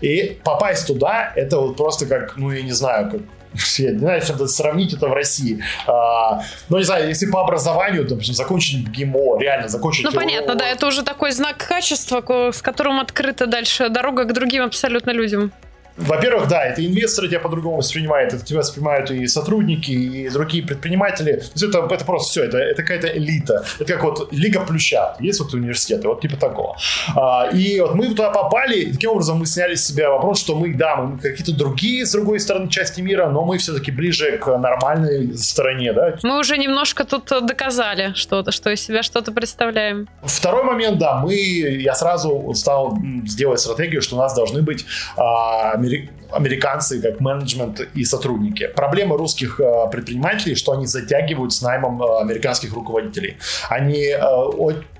и 0.00 0.38
попасть 0.44 0.86
туда, 0.86 1.32
это 1.36 1.58
вот 1.58 1.76
просто 1.76 2.06
как, 2.06 2.36
ну, 2.36 2.50
я 2.50 2.62
не 2.62 2.72
знаю, 2.72 3.10
как 3.10 3.20
я 3.78 3.92
не 3.92 3.98
знаю, 3.98 4.20
чем 4.20 4.46
сравнить 4.48 4.94
это 4.94 5.08
в 5.08 5.12
России. 5.12 5.62
А, 5.86 6.42
ну, 6.68 6.78
не 6.78 6.84
знаю, 6.84 7.08
если 7.08 7.26
по 7.26 7.40
образованию, 7.40 8.06
допустим, 8.06 8.34
закончить 8.34 8.88
ГИМО, 8.88 9.38
реально 9.40 9.68
закончить... 9.68 10.04
Ну, 10.04 10.12
понятно, 10.12 10.54
да, 10.54 10.66
это 10.66 10.86
уже 10.86 11.02
такой 11.02 11.32
знак 11.32 11.56
качества, 11.56 12.22
с 12.52 12.62
которым 12.62 13.00
открыта 13.00 13.46
дальше 13.46 13.88
дорога 13.88 14.24
к 14.24 14.32
другим 14.32 14.64
абсолютно 14.64 15.10
людям. 15.10 15.52
Во-первых, 15.98 16.48
да, 16.48 16.64
это 16.64 16.84
инвесторы 16.84 17.28
тебя 17.28 17.40
по-другому 17.40 17.78
воспринимают, 17.78 18.32
это 18.32 18.44
тебя 18.44 18.60
воспринимают 18.60 19.10
и 19.10 19.26
сотрудники, 19.26 19.90
и 19.90 20.28
другие 20.28 20.64
предприниматели. 20.64 21.32
То 21.32 21.52
есть 21.54 21.62
это, 21.62 21.88
это 21.90 22.04
просто 22.04 22.30
все, 22.30 22.44
это, 22.44 22.58
это 22.58 22.82
какая-то 22.82 23.08
элита. 23.08 23.64
Это 23.80 23.94
как 23.94 24.04
вот 24.04 24.32
Лига 24.32 24.60
Плющат. 24.60 25.20
Есть 25.20 25.40
вот 25.40 25.52
университеты, 25.54 26.06
вот 26.06 26.20
типа 26.20 26.36
такого. 26.36 26.76
А, 27.16 27.48
и 27.52 27.80
вот 27.80 27.94
мы 27.94 28.06
туда 28.06 28.30
попали, 28.30 28.78
и 28.78 28.92
таким 28.92 29.10
образом 29.10 29.38
мы 29.38 29.46
сняли 29.46 29.74
с 29.74 29.86
себя 29.86 30.10
вопрос, 30.10 30.40
что 30.40 30.54
мы, 30.54 30.72
да, 30.74 30.96
мы 30.96 31.18
какие-то 31.18 31.56
другие, 31.56 32.06
с 32.06 32.12
другой 32.12 32.38
стороны, 32.38 32.68
части 32.68 33.00
мира, 33.00 33.28
но 33.28 33.44
мы 33.44 33.58
все-таки 33.58 33.90
ближе 33.90 34.38
к 34.38 34.46
нормальной 34.56 35.36
стороне, 35.36 35.92
да. 35.92 36.14
Мы 36.22 36.38
уже 36.38 36.58
немножко 36.58 37.04
тут 37.04 37.24
доказали 37.44 38.12
что-то, 38.14 38.52
что 38.52 38.70
из 38.70 38.80
себя 38.80 39.02
что-то 39.02 39.32
представляем. 39.32 40.08
Второй 40.22 40.62
момент, 40.62 40.98
да, 40.98 41.16
мы, 41.16 41.34
я 41.34 41.94
сразу 41.94 42.52
стал 42.54 42.98
сделать 43.26 43.60
стратегию, 43.60 44.00
что 44.00 44.16
у 44.16 44.18
нас 44.18 44.34
должны 44.34 44.62
быть 44.62 44.86
а, 45.16 45.76
американцы 46.30 47.00
как 47.00 47.20
менеджмент 47.20 47.80
и 47.94 48.04
сотрудники. 48.04 48.68
Проблема 48.74 49.16
русских 49.16 49.60
э, 49.60 49.90
предпринимателей, 49.90 50.54
что 50.54 50.72
они 50.72 50.86
затягивают 50.86 51.52
с 51.52 51.62
наймом 51.62 52.02
э, 52.02 52.20
американских 52.20 52.72
руководителей. 52.74 53.38
Они 53.68 54.06
э, 54.06 54.18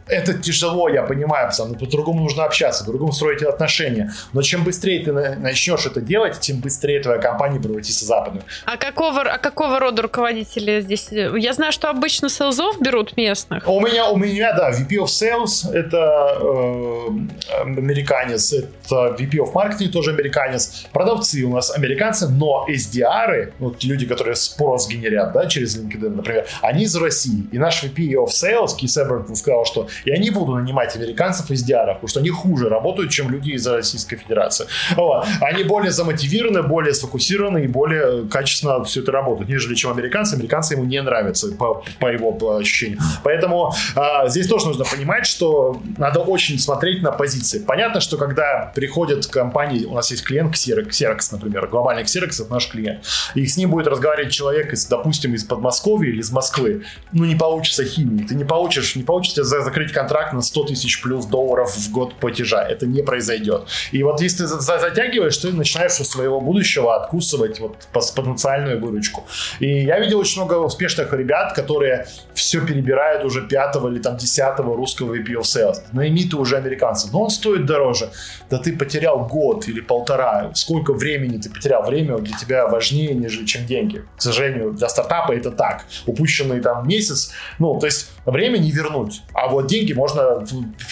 это 0.08 0.34
тяжело, 0.34 0.88
я 0.88 1.02
понимаю, 1.02 1.50
потому 1.50 1.70
что 1.70 1.78
по-другому 1.78 2.22
нужно 2.22 2.44
общаться, 2.44 2.84
по-другому 2.84 3.12
строить 3.12 3.42
отношения. 3.42 4.12
Но 4.32 4.42
чем 4.42 4.64
быстрее 4.64 5.04
ты 5.04 5.12
начнешь 5.12 5.86
это 5.86 6.00
делать, 6.00 6.40
тем 6.40 6.60
быстрее 6.60 7.00
твоя 7.00 7.18
компания 7.20 7.60
превратится 7.60 8.04
в 8.04 8.08
западную. 8.08 8.44
А 8.64 8.76
какого, 8.76 9.22
а 9.22 9.38
какого 9.38 9.78
рода 9.78 10.02
руководители 10.02 10.80
здесь? 10.80 11.08
Я 11.10 11.52
знаю, 11.52 11.72
что 11.72 11.90
обычно 11.90 12.28
селзов 12.28 12.80
берут 12.80 13.16
местных. 13.16 13.66
У 13.68 13.80
меня, 13.80 14.08
у 14.08 14.16
меня, 14.16 14.52
да, 14.52 14.70
VP 14.70 14.98
of 14.98 15.06
Sales 15.06 15.70
это 15.72 16.38
э, 16.40 17.62
американец, 17.62 18.52
это 18.52 19.16
VP 19.18 19.32
of 19.38 19.52
Marketing 19.52 19.88
тоже 19.88 20.12
американец. 20.12 20.86
Продавцы 20.92 21.42
у 21.42 21.54
нас 21.54 21.74
американцы, 21.74 22.28
но 22.28 22.66
SDR, 22.68 23.52
вот 23.58 23.84
люди, 23.84 24.06
которые 24.06 24.36
спрос 24.36 24.88
генерят, 24.88 25.32
да, 25.32 25.46
через 25.46 25.78
LinkedIn, 25.78 26.08
например, 26.08 26.46
они 26.62 26.84
из 26.84 26.96
России. 26.96 27.46
И 27.52 27.58
наш 27.58 27.82
VP 27.82 28.12
of 28.14 28.28
Sales, 28.28 28.76
Себерт, 28.88 29.36
сказал, 29.36 29.64
что 29.64 29.88
я 30.04 30.18
не 30.18 30.30
буду 30.30 30.56
нанимать 30.56 30.94
американцев 30.96 31.50
из 31.50 31.62
диаров, 31.62 31.96
потому 31.96 32.08
что 32.08 32.20
они 32.20 32.30
хуже 32.30 32.68
работают, 32.68 33.10
чем 33.10 33.30
люди 33.30 33.50
из 33.50 33.66
Российской 33.66 34.16
Федерации. 34.16 34.66
Вот. 34.96 35.26
Они 35.40 35.64
более 35.64 35.90
замотивированы, 35.90 36.62
более 36.62 36.94
сфокусированы 36.94 37.64
и 37.64 37.66
более 37.66 38.28
качественно 38.28 38.82
все 38.84 39.02
это 39.02 39.12
работают, 39.12 39.48
нежели 39.48 39.74
чем 39.74 39.90
американцы. 39.90 40.34
Американцы 40.34 40.74
ему 40.74 40.84
не 40.84 41.00
нравятся 41.02 41.52
по, 41.52 41.82
по 42.00 42.06
его 42.06 42.32
по 42.32 42.56
ощущению. 42.56 42.98
Поэтому 43.22 43.72
а, 43.94 44.28
здесь 44.28 44.46
тоже 44.46 44.66
нужно 44.66 44.84
понимать, 44.84 45.26
что 45.26 45.80
надо 45.96 46.20
очень 46.20 46.58
смотреть 46.58 47.02
на 47.02 47.12
позиции. 47.12 47.58
Понятно, 47.58 48.00
что 48.00 48.16
когда 48.16 48.72
приходят 48.74 49.26
компании, 49.26 49.84
у 49.84 49.94
нас 49.94 50.10
есть 50.10 50.24
клиент 50.24 50.54
Xerox, 50.54 50.88
Xerox 50.90 51.28
например, 51.32 51.66
глобальный 51.68 52.04
Xerox, 52.04 52.42
это 52.42 52.52
наш 52.52 52.68
клиент, 52.68 53.04
и 53.34 53.46
с 53.46 53.56
ним 53.56 53.70
будет 53.70 53.86
разговаривать 53.86 54.32
человек, 54.32 54.72
из, 54.72 54.86
допустим, 54.86 55.34
из 55.34 55.44
Подмосковья 55.44 56.10
или 56.10 56.20
из 56.20 56.30
Москвы, 56.30 56.84
ну 57.12 57.24
не 57.24 57.34
получится 57.34 57.84
химии, 57.84 58.24
ты 58.24 58.34
не 58.34 58.44
получишь, 58.44 58.96
не 58.96 59.02
получится 59.02 59.44
закрыть 59.44 59.87
закрыть 59.88 59.92
контракт 59.92 60.32
на 60.32 60.42
100 60.42 60.64
тысяч 60.64 61.02
плюс 61.02 61.26
долларов 61.26 61.74
в 61.76 61.92
год 61.92 62.14
платежа. 62.14 62.62
Это 62.62 62.86
не 62.86 63.02
произойдет. 63.02 63.66
И 63.92 64.02
вот 64.02 64.20
если 64.20 64.44
ты 64.44 64.60
затягиваешь, 64.60 65.36
ты 65.36 65.52
начинаешь 65.52 66.00
у 66.00 66.04
своего 66.04 66.40
будущего 66.40 66.94
откусывать 66.94 67.60
вот 67.60 67.76
потенциальную 67.92 68.80
выручку. 68.80 69.24
И 69.60 69.84
я 69.84 69.98
видел 70.00 70.18
очень 70.18 70.42
много 70.42 70.54
успешных 70.64 71.12
ребят, 71.12 71.54
которые 71.54 72.06
все 72.34 72.60
перебирают 72.60 73.24
уже 73.24 73.42
пятого 73.42 73.88
или 73.88 74.00
там 74.00 74.16
десятого 74.16 74.76
русского 74.76 75.14
VP 75.14 75.34
of 75.34 75.42
Sales. 75.42 75.78
Найми 75.92 76.24
ты 76.24 76.36
уже 76.36 76.56
американцев. 76.56 77.12
Но 77.12 77.22
он 77.22 77.30
стоит 77.30 77.66
дороже. 77.66 78.10
Да 78.50 78.58
ты 78.58 78.76
потерял 78.76 79.26
год 79.26 79.68
или 79.68 79.80
полтора. 79.80 80.50
Сколько 80.54 80.92
времени 80.92 81.38
ты 81.38 81.50
потерял? 81.50 81.82
Время 81.82 82.18
для 82.18 82.36
тебя 82.36 82.66
важнее, 82.66 83.14
нежели 83.14 83.46
чем 83.46 83.66
деньги. 83.66 84.04
К 84.16 84.22
сожалению, 84.22 84.72
для 84.72 84.88
стартапа 84.88 85.32
это 85.32 85.50
так. 85.50 85.84
Упущенный 86.06 86.60
там 86.60 86.86
месяц, 86.88 87.32
ну, 87.58 87.78
то 87.78 87.86
есть 87.86 88.10
время 88.26 88.58
не 88.58 88.70
вернуть. 88.70 89.22
А 89.32 89.48
вот 89.48 89.66
деньги 89.66 89.77
можно 89.94 90.44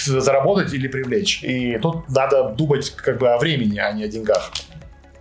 заработать 0.05 0.73
или 0.75 0.89
привлечь. 0.89 1.43
И 1.43 1.79
тут 1.79 2.09
надо 2.09 2.51
думать 2.51 2.91
как 2.91 3.19
бы 3.19 3.29
о 3.29 3.39
времени, 3.39 3.79
а 3.79 3.93
не 3.93 4.05
о 4.05 4.09
деньгах. 4.09 4.51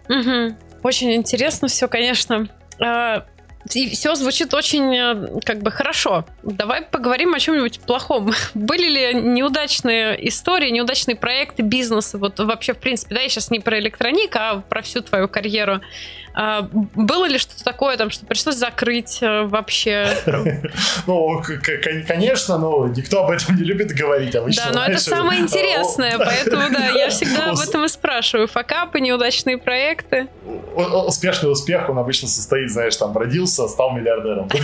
Угу. 0.09 0.55
Очень 0.84 1.13
интересно 1.13 1.68
все, 1.68 1.88
конечно. 1.88 2.47
А, 2.80 3.26
и 3.74 3.89
все 3.89 4.13
звучит 4.16 4.53
очень 4.53 4.95
э, 4.95 5.39
как 5.43 5.63
бы 5.63 5.72
хорошо. 5.72 6.26
Давай 6.43 6.84
поговорим 6.84 7.34
о 7.34 7.39
чем-нибудь 7.39 7.80
плохом. 7.80 8.32
Были 8.53 8.88
ли 8.88 9.13
неудачные 9.22 10.28
истории, 10.28 10.70
неудачные 10.70 11.16
проекты, 11.16 11.63
бизнесы? 11.63 12.18
Вот 12.18 12.39
вообще, 12.39 12.74
в 12.74 12.78
принципе, 12.78 13.16
да, 13.16 13.22
я 13.22 13.30
сейчас 13.30 13.49
не 13.49 13.59
про 13.59 13.80
электроник, 13.80 14.36
а 14.36 14.61
про 14.61 14.82
всю 14.82 15.01
твою 15.01 15.28
карьеру. 15.28 15.82
А, 16.38 16.67
было 16.71 17.25
ли 17.25 17.38
что-то 17.38 17.63
такое, 17.63 17.95
там, 17.95 18.09
что 18.09 18.25
пришлось 18.25 18.57
закрыть 18.57 19.19
э, 19.21 19.43
вообще? 19.43 20.09
Ну, 21.07 21.41
конечно, 22.07 22.57
но 22.57 22.88
никто 22.88 23.23
об 23.23 23.31
этом 23.31 23.55
не 23.55 23.63
любит 23.63 23.93
говорить 23.93 24.36
обычно. 24.36 24.63
Да, 24.71 24.79
но 24.79 24.86
это 24.86 24.99
самое 24.99 25.41
интересное, 25.41 26.17
поэтому, 26.17 26.63
да, 26.71 26.89
я 26.89 27.09
всегда 27.09 27.51
об 27.51 27.59
этом 27.59 27.86
и 27.86 27.88
спрашиваю. 27.88 28.47
Факапы, 28.47 28.99
неудачные 28.99 29.57
проекты. 29.57 30.27
Успешный 30.75 31.51
успех, 31.51 31.89
он 31.89 31.99
обычно 31.99 32.27
состоит, 32.27 32.71
знаешь, 32.71 32.95
там, 32.97 33.15
родился, 33.17 33.67
стал 33.67 33.91
миллиардером. 33.91 34.49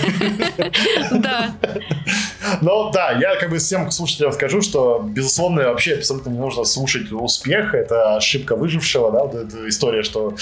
Да. 1.11 1.51
Но 2.61 2.91
да, 2.91 3.11
я 3.11 3.35
как 3.35 3.49
бы 3.49 3.59
всем 3.59 3.91
слушателям 3.91 4.31
скажу, 4.31 4.61
что, 4.61 5.01
безусловно, 5.03 5.63
вообще 5.69 5.95
абсолютно 5.95 6.29
не 6.29 6.39
нужно 6.39 6.63
слушать 6.63 7.11
успех. 7.11 7.73
Это 7.73 8.15
ошибка 8.15 8.55
выжившего, 8.55 9.11
да, 9.11 9.23
вот 9.23 9.35
эта 9.35 9.69
история, 9.69 10.03
что 10.03 10.35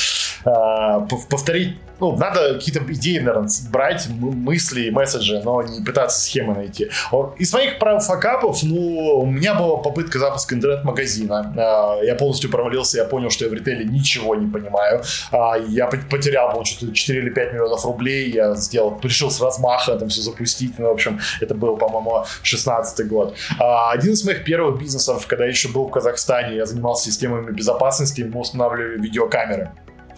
а, 0.45 1.01
повторить 1.27 1.77
ну, 1.99 2.15
надо 2.15 2.55
какие-то 2.55 2.81
идеи, 2.93 3.19
наверное, 3.19 3.49
брать, 3.71 4.07
мысли, 4.09 4.89
месседжи, 4.89 5.41
но 5.43 5.61
не 5.61 5.83
пытаться 5.83 6.21
схемы 6.21 6.53
найти. 6.53 6.89
Из 7.37 7.53
моих 7.53 7.77
факапов, 7.77 8.63
ну, 8.63 9.19
у 9.19 9.25
меня 9.25 9.53
была 9.53 9.77
попытка 9.77 10.19
запуска 10.19 10.55
интернет-магазина. 10.55 11.53
А, 11.57 12.03
я 12.03 12.15
полностью 12.15 12.49
провалился, 12.49 12.97
я 12.97 13.05
понял, 13.05 13.29
что 13.29 13.45
я 13.45 13.51
в 13.51 13.53
ритейле 13.53 13.85
ничего 13.85 14.35
не 14.35 14.49
понимаю. 14.49 15.03
А, 15.31 15.57
я 15.57 15.87
потерял, 15.87 16.53
по 16.53 16.63
4 16.63 17.19
или 17.19 17.29
5 17.29 17.53
миллионов 17.53 17.85
рублей, 17.85 18.31
я 18.31 18.55
сделал, 18.55 18.97
решил 19.03 19.29
с 19.29 19.41
размаха 19.41 19.95
там 19.95 20.09
все 20.09 20.21
запустить. 20.21 20.79
Ну, 20.79 20.87
в 20.87 20.91
общем, 20.91 21.19
это 21.41 21.53
был, 21.53 21.77
по-моему, 21.77 22.25
16 22.43 23.07
год. 23.07 23.35
А, 23.59 23.91
один 23.91 24.13
из 24.13 24.23
моих 24.23 24.43
первых 24.43 24.79
бизнесов, 24.79 25.27
когда 25.27 25.43
я 25.43 25.49
еще 25.49 25.69
был 25.69 25.87
в 25.87 25.91
Казахстане, 25.91 26.55
я 26.55 26.65
занимался 26.65 27.05
системами 27.05 27.51
безопасности, 27.51 28.21
мы 28.21 28.39
устанавливали 28.39 29.01
видеокамеры. 29.01 29.71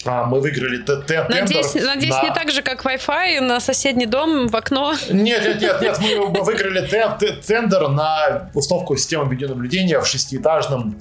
А, 0.06 0.26
мы 0.26 0.40
выиграли 0.40 0.78
тендер. 0.78 1.30
Надеюсь, 1.30 1.74
надеюсь 1.76 2.16
на... 2.16 2.24
не 2.24 2.34
так 2.34 2.52
же, 2.52 2.62
как 2.62 2.86
Wi-Fi 2.86 3.40
на 3.42 3.60
соседний 3.60 4.06
дом 4.06 4.48
в 4.48 4.56
окно. 4.56 4.94
Нет, 5.10 5.44
нет, 5.46 5.62
нет, 5.62 5.82
нет. 5.82 6.00
Мы 6.00 6.42
выиграли 6.44 6.88
тендер 7.42 7.90
на 7.90 8.50
установку 8.54 8.96
системы 8.96 9.30
видеонаблюдения 9.30 10.00
в 10.00 10.08
шестиэтажном 10.08 10.96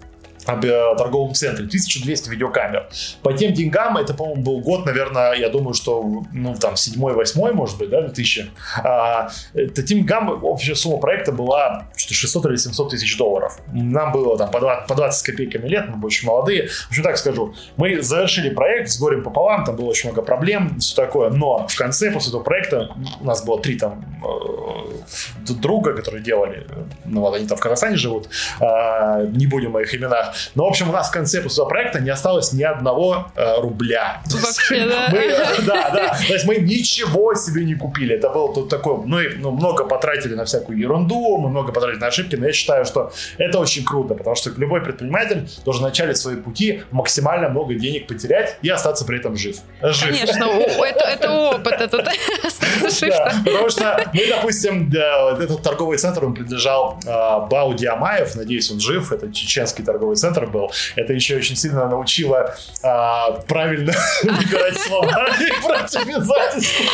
торговом 0.96 1.34
центре. 1.34 1.66
1200 1.66 2.28
видеокамер. 2.28 2.88
По 3.22 3.32
тем 3.32 3.52
деньгам, 3.52 3.96
это, 3.96 4.14
по-моему, 4.14 4.42
был 4.42 4.60
год, 4.60 4.86
наверное, 4.86 5.34
я 5.34 5.48
думаю, 5.48 5.74
что, 5.74 6.24
ну, 6.32 6.54
там, 6.54 6.74
7-8, 6.74 7.52
может 7.52 7.78
быть, 7.78 7.90
да, 7.90 8.02
2000. 8.02 8.50
А, 8.82 9.30
по 9.52 9.82
тем 9.82 9.98
деньгам 10.00 10.44
общая 10.44 10.74
сумма 10.74 10.98
проекта 10.98 11.32
была 11.32 11.88
что 11.96 12.14
600 12.14 12.46
или 12.46 12.56
700 12.56 12.90
тысяч 12.90 13.16
долларов. 13.16 13.58
Нам 13.72 14.12
было 14.12 14.36
там 14.38 14.50
по 14.50 14.60
20, 14.60 14.86
по 14.86 14.94
20 14.94 15.18
с 15.18 15.22
копейками 15.22 15.68
лет, 15.68 15.88
мы 15.88 16.04
очень 16.06 16.26
молодые. 16.26 16.68
В 16.68 16.88
общем, 16.88 17.02
так 17.02 17.18
скажу, 17.18 17.54
мы 17.76 18.00
завершили 18.02 18.50
проект 18.50 18.90
с 18.90 18.98
горем 18.98 19.22
пополам, 19.22 19.64
там 19.64 19.76
было 19.76 19.86
очень 19.86 20.08
много 20.08 20.22
проблем, 20.22 20.78
все 20.78 20.96
такое, 20.96 21.30
но 21.30 21.66
в 21.68 21.76
конце, 21.76 22.10
после 22.10 22.30
этого 22.30 22.42
проекта, 22.42 22.90
у 23.20 23.24
нас 23.24 23.44
было 23.44 23.60
три 23.60 23.76
там 23.76 24.04
э, 24.24 25.52
друга, 25.54 25.94
которые 25.94 26.22
делали, 26.22 26.66
ну, 27.04 27.20
вот 27.20 27.34
они 27.34 27.46
там 27.46 27.56
в 27.56 27.60
Казахстане 27.60 27.96
живут, 27.96 28.28
э, 28.60 29.26
не 29.32 29.46
будем 29.46 29.76
о 29.76 29.82
их 29.82 29.94
именах, 29.94 30.34
Но, 30.54 30.64
в 30.64 30.68
общем, 30.68 30.88
у 30.88 30.92
нас 30.92 31.08
в 31.08 31.12
конце 31.12 31.40
после 31.40 31.64
проекта 31.66 32.00
не 32.00 32.10
осталось 32.10 32.52
ни 32.52 32.62
одного 32.62 33.30
э, 33.36 33.60
рубля. 33.60 34.22
Вообще, 34.26 34.86
да. 34.86 35.08
Мы, 35.10 35.18
э, 35.18 35.62
да, 35.66 35.90
да. 35.90 36.18
То 36.26 36.32
есть 36.32 36.46
мы 36.46 36.56
ничего 36.56 37.34
себе 37.34 37.64
не 37.64 37.74
купили. 37.74 38.16
Это 38.16 38.30
было 38.30 38.52
тут 38.54 38.68
такое, 38.68 38.96
мы 38.96 39.34
ну, 39.38 39.50
много 39.50 39.84
потратили 39.84 40.34
на 40.34 40.44
всякую 40.44 40.78
ерунду, 40.78 41.36
мы 41.38 41.48
много 41.48 41.72
потратили 41.72 42.00
на 42.00 42.06
ошибки, 42.06 42.36
но 42.36 42.46
я 42.46 42.52
считаю, 42.52 42.84
что 42.84 43.12
это 43.38 43.58
очень 43.58 43.84
круто, 43.84 44.14
потому 44.14 44.36
что 44.36 44.50
любой 44.56 44.82
предприниматель 44.82 45.48
должен 45.64 45.82
в 45.82 45.86
начале 45.86 46.14
своей 46.14 46.38
пути 46.38 46.82
максимально 46.90 47.48
много 47.48 47.74
денег 47.74 48.06
потерять 48.06 48.58
и 48.62 48.68
остаться 48.68 49.04
при 49.04 49.18
этом 49.18 49.36
жив. 49.36 49.56
жив. 49.82 50.08
Конечно, 50.08 50.44
это, 50.84 51.04
это 51.04 51.30
опыт, 51.30 51.74
это 51.80 51.98
да, 53.00 53.32
Потому 53.44 53.70
что 53.70 54.10
мы, 54.12 54.26
допустим, 54.28 54.92
этот 54.92 55.62
торговый 55.62 55.98
центр, 55.98 56.24
он 56.24 56.34
принадлежал 56.34 56.98
э, 57.04 57.08
Бау 57.50 57.74
Диамаев, 57.74 58.34
надеюсь, 58.36 58.70
он 58.70 58.80
жив, 58.80 59.12
это 59.12 59.32
чеченский 59.32 59.84
торговый 59.84 60.16
центр 60.16 60.29
был. 60.46 60.70
Это 60.96 61.12
еще 61.12 61.36
очень 61.36 61.56
сильно 61.56 61.88
научило 61.88 62.54
а, 62.82 63.32
правильно 63.48 63.92
выбирать 64.22 64.78
слова 64.78 65.28
и 65.40 65.66
брать 65.66 65.96
обязательства. 65.96 66.84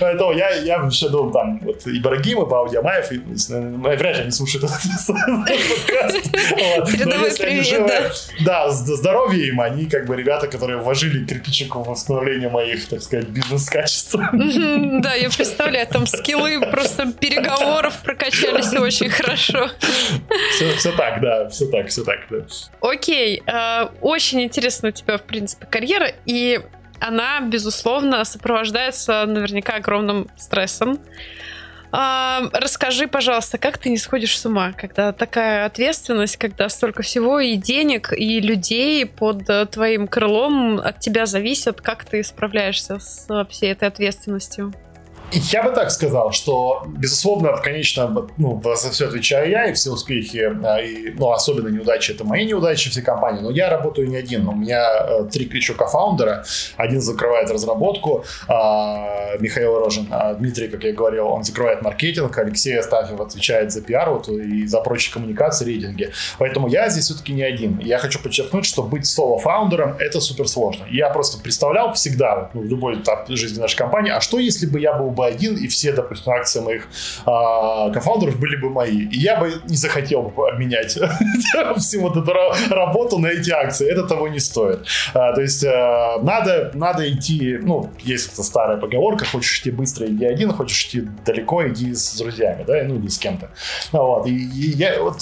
Поэтому 0.00 0.32
я, 0.32 0.78
вообще 0.78 1.08
думал, 1.08 1.32
там, 1.32 1.58
вот 1.60 1.86
Ибрагим 1.86 2.42
и 2.42 2.46
Бау 2.46 2.68
Диамаев, 2.68 3.10
вряд 3.10 4.16
ли 4.16 4.22
они 4.22 4.30
слушают 4.30 4.64
этот 4.64 4.80
подкаст. 5.06 6.32
Передавай 6.92 7.30
привет, 7.36 8.12
да. 8.40 8.70
здоровье 8.70 9.48
им, 9.48 9.60
они 9.60 9.86
как 9.86 10.06
бы 10.06 10.16
ребята, 10.16 10.46
которые 10.46 10.78
вложили 10.78 11.24
кирпичик 11.24 11.74
в 11.74 11.82
восстановление 11.82 12.48
моих, 12.48 12.88
так 12.88 13.02
сказать, 13.02 13.28
бизнес-качеств. 13.28 14.14
Да, 14.14 15.14
я 15.14 15.30
представляю, 15.30 15.86
там 15.86 16.06
скиллы 16.06 16.60
просто 16.70 17.12
переговоров 17.12 17.94
прокачались 18.02 18.72
очень 18.74 19.10
хорошо. 19.10 19.70
Все, 20.54 20.72
все 20.76 20.92
так, 20.92 21.20
да, 21.20 21.48
все 21.48 21.66
так, 21.70 21.88
все 21.88 22.04
так, 22.04 22.20
да. 22.30 22.44
Окей, 22.80 23.42
э, 23.46 23.88
очень 24.00 24.42
интересно 24.42 24.88
у 24.88 24.92
тебя, 24.92 25.18
в 25.18 25.22
принципе, 25.22 25.66
карьера, 25.66 26.12
и 26.26 26.60
она, 27.00 27.40
безусловно, 27.40 28.24
сопровождается 28.24 29.24
наверняка 29.26 29.76
огромным 29.76 30.28
стрессом. 30.36 30.98
А, 31.92 32.42
расскажи, 32.52 33.08
пожалуйста, 33.08 33.58
как 33.58 33.78
ты 33.78 33.88
не 33.88 33.98
сходишь 33.98 34.38
с 34.38 34.46
ума, 34.46 34.72
когда 34.72 35.12
такая 35.12 35.66
ответственность, 35.66 36.36
когда 36.36 36.68
столько 36.68 37.02
всего 37.02 37.40
и 37.40 37.56
денег, 37.56 38.12
и 38.16 38.40
людей 38.40 39.06
под 39.06 39.50
э, 39.50 39.66
твоим 39.66 40.06
крылом 40.06 40.78
от 40.78 41.00
тебя 41.00 41.26
зависят, 41.26 41.80
как 41.80 42.04
ты 42.04 42.22
справляешься 42.22 43.00
с 43.00 43.26
всей 43.50 43.72
этой 43.72 43.88
ответственностью? 43.88 44.72
Я 45.32 45.62
бы 45.62 45.70
так 45.70 45.90
сказал, 45.90 46.32
что, 46.32 46.84
безусловно, 46.86 47.56
конечно, 47.62 48.26
ну, 48.36 48.60
за 48.64 48.90
все 48.90 49.06
отвечаю 49.06 49.50
я, 49.50 49.66
и 49.66 49.72
все 49.72 49.90
успехи, 49.90 50.50
а, 50.64 50.80
и, 50.80 51.10
ну, 51.10 51.30
особенно 51.30 51.68
неудачи, 51.68 52.12
это 52.12 52.24
мои 52.24 52.44
неудачи 52.44 52.90
всей 52.90 53.02
компании, 53.02 53.40
но 53.40 53.50
я 53.50 53.70
работаю 53.70 54.08
не 54.08 54.16
один, 54.16 54.48
у 54.48 54.54
меня 54.54 54.84
э, 55.08 55.24
три 55.30 55.48
еще 55.52 55.74
кофаундера, 55.74 56.44
один 56.76 57.00
закрывает 57.00 57.50
разработку, 57.50 58.24
а, 58.48 59.36
Михаил 59.38 59.78
Рожин, 59.78 60.08
а 60.10 60.34
Дмитрий, 60.34 60.68
как 60.68 60.82
я 60.84 60.92
говорил, 60.92 61.28
он 61.28 61.44
закрывает 61.44 61.82
маркетинг, 61.82 62.36
Алексей 62.38 62.76
Астафьев 62.78 63.20
отвечает 63.20 63.72
за 63.72 63.82
пиар 63.82 64.10
вот, 64.10 64.28
и 64.28 64.66
за 64.66 64.80
прочие 64.80 65.12
коммуникации, 65.12 65.64
рейтинги, 65.64 66.12
поэтому 66.38 66.68
я 66.68 66.88
здесь 66.88 67.04
все-таки 67.04 67.32
не 67.32 67.42
один. 67.42 67.78
Я 67.78 67.98
хочу 67.98 68.18
подчеркнуть, 68.20 68.64
что 68.64 68.82
быть 68.82 69.06
соло-фаундером 69.06 69.96
это 69.98 70.20
супер 70.20 70.48
сложно. 70.48 70.86
Я 70.90 71.10
просто 71.10 71.40
представлял 71.40 71.92
всегда, 71.92 72.50
ну, 72.54 72.62
в 72.62 72.66
любой 72.66 72.96
этап 72.96 73.28
жизни 73.28 73.60
нашей 73.60 73.76
компании, 73.76 74.12
а 74.12 74.20
что 74.20 74.38
если 74.38 74.66
бы 74.66 74.80
я 74.80 74.94
был 74.94 75.10
бы 75.20 75.26
один, 75.26 75.56
и 75.56 75.68
все, 75.68 75.92
допустим, 75.92 76.32
акции 76.32 76.60
моих 76.60 76.88
а, 77.26 77.90
кофаундеров 77.90 78.38
были 78.38 78.56
бы 78.56 78.70
мои. 78.70 79.06
И 79.08 79.18
я 79.18 79.36
бы 79.38 79.52
не 79.68 79.76
захотел 79.76 80.22
бы 80.22 80.48
обменять 80.48 80.98
всю 81.76 82.00
вот 82.00 82.16
эту 82.16 82.32
работу 82.70 83.18
на 83.18 83.28
эти 83.28 83.50
акции. 83.50 83.90
Это 83.90 84.06
того 84.06 84.28
не 84.28 84.40
стоит. 84.40 84.86
А, 85.14 85.32
то 85.32 85.40
есть 85.40 85.64
а, 85.64 86.18
надо, 86.22 86.70
надо 86.74 87.10
идти, 87.12 87.58
ну, 87.60 87.90
есть 88.00 88.32
эта 88.32 88.42
старая 88.42 88.78
поговорка, 88.78 89.24
хочешь 89.24 89.60
идти 89.60 89.70
быстро, 89.70 90.06
иди 90.06 90.24
один, 90.24 90.52
хочешь 90.52 90.86
идти 90.86 91.08
далеко, 91.26 91.68
иди 91.68 91.94
с 91.94 92.16
друзьями, 92.16 92.64
да, 92.66 92.82
ну, 92.84 92.96
или 92.96 93.08
с 93.08 93.18
кем-то. 93.18 93.50
Вот. 93.92 94.26
И, 94.26 94.30
и 94.30 94.70
я 94.76 95.02
вот 95.02 95.20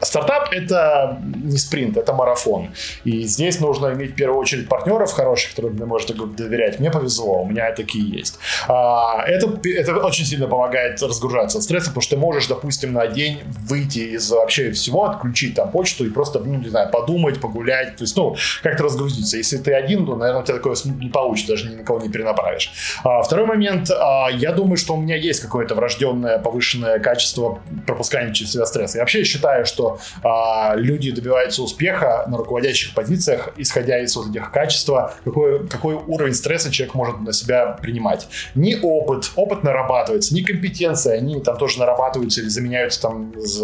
Стартап— 0.00 0.48
это 0.52 1.18
не 1.42 1.56
спринт, 1.56 1.96
это 1.96 2.12
марафон. 2.12 2.68
И 3.04 3.22
здесь 3.22 3.60
нужно 3.60 3.92
иметь 3.92 4.12
в 4.12 4.14
первую 4.14 4.40
очередь 4.40 4.68
партнеров 4.68 5.12
хороших, 5.12 5.50
которым 5.50 5.78
ты 5.78 5.86
можешь 5.86 6.08
доверять. 6.08 6.78
Мне 6.80 6.90
повезло, 6.90 7.42
у 7.42 7.46
меня 7.46 7.72
такие 7.72 8.08
есть. 8.08 8.38
А, 8.68 9.24
это, 9.26 9.58
это 9.64 9.96
очень 10.04 10.24
сильно 10.24 10.48
помогает 10.48 11.02
разгружаться 11.02 11.58
от 11.58 11.64
стресса, 11.64 11.88
потому 11.88 12.02
что 12.02 12.16
ты 12.16 12.20
можешь, 12.20 12.46
допустим, 12.46 12.92
на 12.92 13.06
день 13.06 13.40
выйти 13.68 14.00
из 14.00 14.30
вообще 14.30 14.70
всего, 14.72 15.04
отключить 15.04 15.54
там 15.54 15.70
почту 15.70 16.04
и 16.04 16.10
просто, 16.10 16.40
ну, 16.40 16.54
не 16.54 16.68
знаю, 16.68 16.90
подумать, 16.90 17.40
погулять, 17.40 17.96
то 17.96 18.02
есть, 18.02 18.16
ну, 18.16 18.36
как-то 18.62 18.84
разгрузиться. 18.84 19.36
Если 19.36 19.56
ты 19.56 19.72
один, 19.72 20.04
то, 20.04 20.16
наверное, 20.16 20.42
у 20.42 20.44
тебя 20.44 20.56
такое 20.56 20.76
не 20.84 21.08
получится, 21.08 21.52
даже 21.52 21.70
ни 21.70 21.76
на 21.76 21.84
кого 21.84 22.00
не 22.00 22.10
перенаправишь. 22.10 22.72
А, 23.02 23.22
второй 23.22 23.46
момент, 23.46 23.90
а, 23.90 24.28
я 24.30 24.52
думаю, 24.52 24.76
что 24.76 24.94
у 24.94 25.00
меня 25.00 25.16
есть 25.16 25.40
какое-то 25.40 25.74
врожденное 25.74 26.38
повышенное 26.38 26.98
качество 26.98 27.60
пропускания 27.86 28.32
через 28.32 28.52
себя 28.52 28.66
стресса. 28.66 28.98
Я 28.98 29.02
вообще 29.02 29.24
считаю, 29.24 29.64
что 29.64 29.85
а, 30.22 30.74
люди 30.76 31.10
добиваются 31.10 31.62
успеха 31.62 32.24
на 32.28 32.38
руководящих 32.38 32.94
позициях, 32.94 33.50
исходя 33.56 33.98
из 34.02 34.16
вот 34.16 34.30
этих 34.30 34.50
качеств, 34.52 34.90
какой, 35.24 35.66
какой 35.68 35.94
уровень 35.94 36.34
стресса 36.34 36.70
человек 36.70 36.94
может 36.94 37.20
на 37.20 37.32
себя 37.32 37.78
принимать. 37.80 38.28
Не 38.54 38.76
опыт, 38.76 39.30
опыт 39.36 39.62
нарабатывается, 39.64 40.34
не 40.34 40.42
компетенция, 40.42 41.18
они 41.18 41.40
там 41.40 41.56
тоже 41.56 41.78
нарабатываются 41.78 42.40
или 42.40 42.48
заменяются 42.48 43.02
там 43.02 43.32
с, 43.36 43.62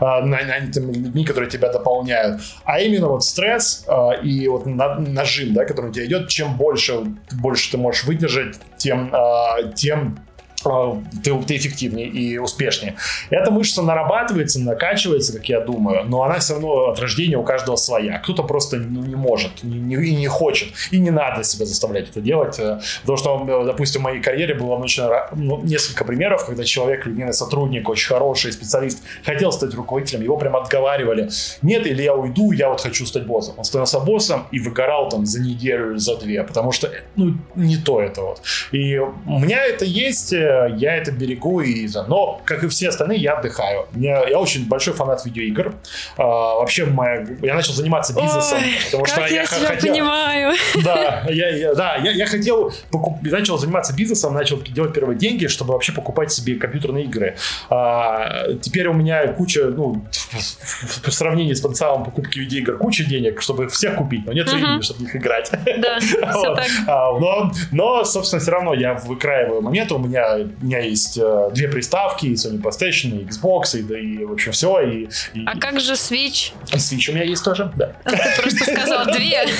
а, 0.00 0.20
нанятыми 0.22 0.92
людьми, 0.92 1.24
которые 1.24 1.50
тебя 1.50 1.72
дополняют, 1.72 2.40
а 2.64 2.80
именно 2.80 3.08
вот 3.08 3.24
стресс 3.24 3.84
а, 3.88 4.12
и 4.12 4.48
вот 4.48 4.66
на, 4.66 4.96
нажим, 4.96 5.54
да, 5.54 5.64
который 5.64 5.90
у 5.90 5.92
тебя 5.92 6.06
идет, 6.06 6.28
чем 6.28 6.56
больше, 6.56 7.00
больше 7.32 7.70
ты 7.70 7.78
можешь 7.78 8.04
выдержать, 8.04 8.56
тем, 8.76 9.10
а, 9.12 9.62
тем 9.74 10.18
ты, 11.22 11.38
ты 11.42 11.56
эффективнее 11.56 12.06
и 12.06 12.38
успешнее. 12.38 12.96
Эта 13.30 13.50
мышца 13.50 13.82
нарабатывается, 13.82 14.60
накачивается, 14.60 15.32
как 15.32 15.48
я 15.48 15.60
думаю, 15.60 16.04
но 16.04 16.22
она 16.22 16.38
все 16.38 16.54
равно 16.54 16.90
от 16.90 16.98
рождения 17.00 17.36
у 17.36 17.44
каждого 17.44 17.76
своя. 17.76 18.18
Кто-то 18.18 18.42
просто 18.42 18.76
ну, 18.76 19.02
не 19.02 19.16
может 19.16 19.62
не, 19.62 19.78
не, 19.78 19.94
и 19.94 20.14
не 20.14 20.26
хочет, 20.26 20.68
и 20.90 20.98
не 20.98 21.10
надо 21.10 21.44
себя 21.44 21.66
заставлять 21.66 22.10
это 22.10 22.20
делать. 22.20 22.58
Э, 22.58 22.80
потому 23.02 23.18
что, 23.18 23.46
э, 23.48 23.66
допустим, 23.66 24.02
в 24.02 24.04
моей 24.04 24.22
карьере 24.22 24.54
было 24.54 24.76
очень, 24.76 25.04
ну, 25.34 25.60
несколько 25.62 26.04
примеров, 26.04 26.46
когда 26.46 26.64
человек, 26.64 27.06
линейный 27.06 27.32
сотрудник, 27.32 27.88
очень 27.88 28.08
хороший 28.08 28.52
специалист, 28.52 29.02
хотел 29.24 29.52
стать 29.52 29.74
руководителем, 29.74 30.22
его 30.22 30.36
прям 30.36 30.56
отговаривали. 30.56 31.28
Нет, 31.62 31.86
или 31.86 32.02
я 32.02 32.14
уйду, 32.14 32.52
я 32.52 32.68
вот 32.68 32.80
хочу 32.80 33.06
стать 33.06 33.26
боссом. 33.26 33.54
Он 33.58 33.64
становился 33.64 34.00
боссом 34.00 34.46
и 34.50 34.58
выгорал 34.58 35.08
там 35.08 35.26
за 35.26 35.40
неделю 35.40 35.92
или 35.92 35.98
за 35.98 36.16
две, 36.16 36.42
потому 36.42 36.72
что, 36.72 36.90
ну, 37.16 37.34
не 37.54 37.76
то 37.76 38.00
это 38.00 38.22
вот. 38.22 38.42
И 38.72 38.98
у 38.98 39.38
меня 39.38 39.64
это 39.64 39.84
есть, 39.84 40.32
э, 40.32 40.57
я 40.66 40.96
это 40.96 41.12
берегу, 41.12 41.60
и, 41.60 41.88
но, 42.08 42.40
как 42.44 42.64
и 42.64 42.68
все 42.68 42.88
остальные, 42.88 43.18
я 43.20 43.34
отдыхаю. 43.34 43.86
Я, 43.94 44.26
я 44.28 44.38
очень 44.38 44.68
большой 44.68 44.94
фанат 44.94 45.24
видеоигр. 45.24 45.74
А, 46.16 46.24
вообще, 46.56 46.86
моя, 46.86 47.26
я 47.42 47.54
начал 47.54 47.72
заниматься 47.72 48.14
бизнесом, 48.14 48.58
Ой, 48.58 48.72
потому 48.86 49.06
что 49.06 49.20
я, 49.20 49.42
я 49.42 49.46
хотел... 49.46 49.92
понимаю. 49.92 50.54
Да, 50.84 51.24
я, 51.28 51.48
я, 51.50 51.74
да, 51.74 51.96
я, 51.96 52.12
я 52.12 52.26
хотел, 52.26 52.72
покуп... 52.90 53.22
начал 53.22 53.58
заниматься 53.58 53.94
бизнесом, 53.94 54.34
начал 54.34 54.60
делать 54.62 54.92
первые 54.94 55.18
деньги, 55.18 55.46
чтобы 55.46 55.72
вообще 55.72 55.92
покупать 55.92 56.32
себе 56.32 56.56
компьютерные 56.56 57.04
игры. 57.04 57.36
А, 57.70 58.52
теперь 58.60 58.88
у 58.88 58.92
меня 58.92 59.26
куча, 59.28 59.66
ну, 59.66 60.04
в, 60.10 61.10
сравнении 61.10 61.52
с 61.52 61.60
потенциалом 61.60 62.04
покупки 62.04 62.38
видеоигр, 62.38 62.78
куча 62.78 63.04
денег, 63.04 63.42
чтобы 63.42 63.68
всех 63.68 63.96
купить, 63.96 64.26
но 64.26 64.32
нет 64.32 64.50
времени, 64.50 64.82
чтобы 64.82 65.00
в 65.00 65.02
них 65.02 65.16
играть. 65.16 65.50
Да, 65.50 65.98
так. 66.54 66.66
А, 66.86 67.18
но, 67.18 67.52
но, 67.72 68.04
собственно, 68.04 68.40
все 68.40 68.50
равно 68.50 68.74
я 68.74 68.94
выкраиваю 68.94 69.62
моменты, 69.62 69.94
у 69.94 69.98
меня 69.98 70.37
у 70.44 70.64
меня 70.64 70.80
есть 70.80 71.18
э, 71.18 71.50
две 71.52 71.68
приставки, 71.68 72.26
и 72.26 72.34
Sony 72.34 72.60
PlayStation, 72.60 73.20
и 73.20 73.24
Xbox, 73.24 73.78
и, 73.78 73.82
да, 73.82 73.98
и 73.98 74.24
в 74.24 74.32
общем 74.32 74.52
все. 74.52 74.80
И, 74.80 75.08
и, 75.34 75.44
а 75.46 75.58
как 75.58 75.80
же 75.80 75.94
Switch? 75.94 76.52
Switch 76.72 77.10
у 77.10 77.14
меня 77.14 77.24
есть 77.24 77.44
тоже, 77.44 77.72
да. 77.76 77.92
А 78.04 78.10
ты 78.10 78.42
просто 78.42 78.64
сказал 78.64 79.06
две. 79.06 79.46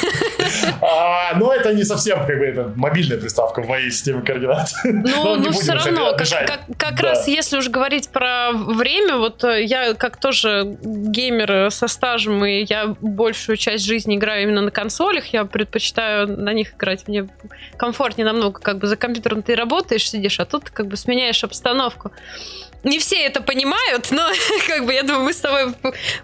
А, 0.80 1.34
но 1.36 1.52
это 1.52 1.74
не 1.74 1.84
совсем 1.84 2.18
как 2.26 2.38
бы 2.38 2.44
это 2.44 2.72
мобильная 2.74 3.18
приставка 3.18 3.62
в 3.62 3.68
моей 3.68 3.90
системе 3.90 4.22
координат. 4.22 4.70
Ну, 4.84 5.36
ну 5.36 5.52
все 5.52 5.72
равно, 5.72 6.16
как, 6.76 7.00
раз 7.00 7.28
если 7.28 7.58
уж 7.58 7.68
говорить 7.68 8.08
про 8.08 8.52
время, 8.52 9.16
вот 9.16 9.44
э, 9.44 9.64
я 9.64 9.94
как 9.94 10.16
тоже 10.16 10.76
геймер 10.82 11.70
со 11.70 11.88
стажем, 11.88 12.44
и 12.44 12.64
я 12.68 12.96
большую 13.00 13.56
часть 13.56 13.84
жизни 13.84 14.16
играю 14.16 14.44
именно 14.44 14.62
на 14.62 14.70
консолях, 14.70 15.26
я 15.26 15.44
предпочитаю 15.44 16.28
на 16.28 16.52
них 16.52 16.74
играть, 16.74 17.06
мне 17.08 17.28
комфортнее 17.76 18.26
намного, 18.26 18.60
как 18.60 18.78
бы 18.78 18.86
за 18.86 18.96
компьютером 18.96 19.42
ты 19.42 19.54
работаешь, 19.54 20.08
сидишь, 20.08 20.40
а 20.40 20.44
тут 20.44 20.67
как 20.72 20.86
бы 20.88 20.96
сменяешь 20.96 21.44
обстановку. 21.44 22.12
Не 22.84 22.98
все 22.98 23.16
это 23.24 23.40
понимают, 23.40 24.10
но 24.10 24.22
как 24.66 24.86
бы 24.86 24.92
я 24.92 25.02
думаю, 25.02 25.24
мы 25.24 25.32
с 25.32 25.40
тобой 25.40 25.74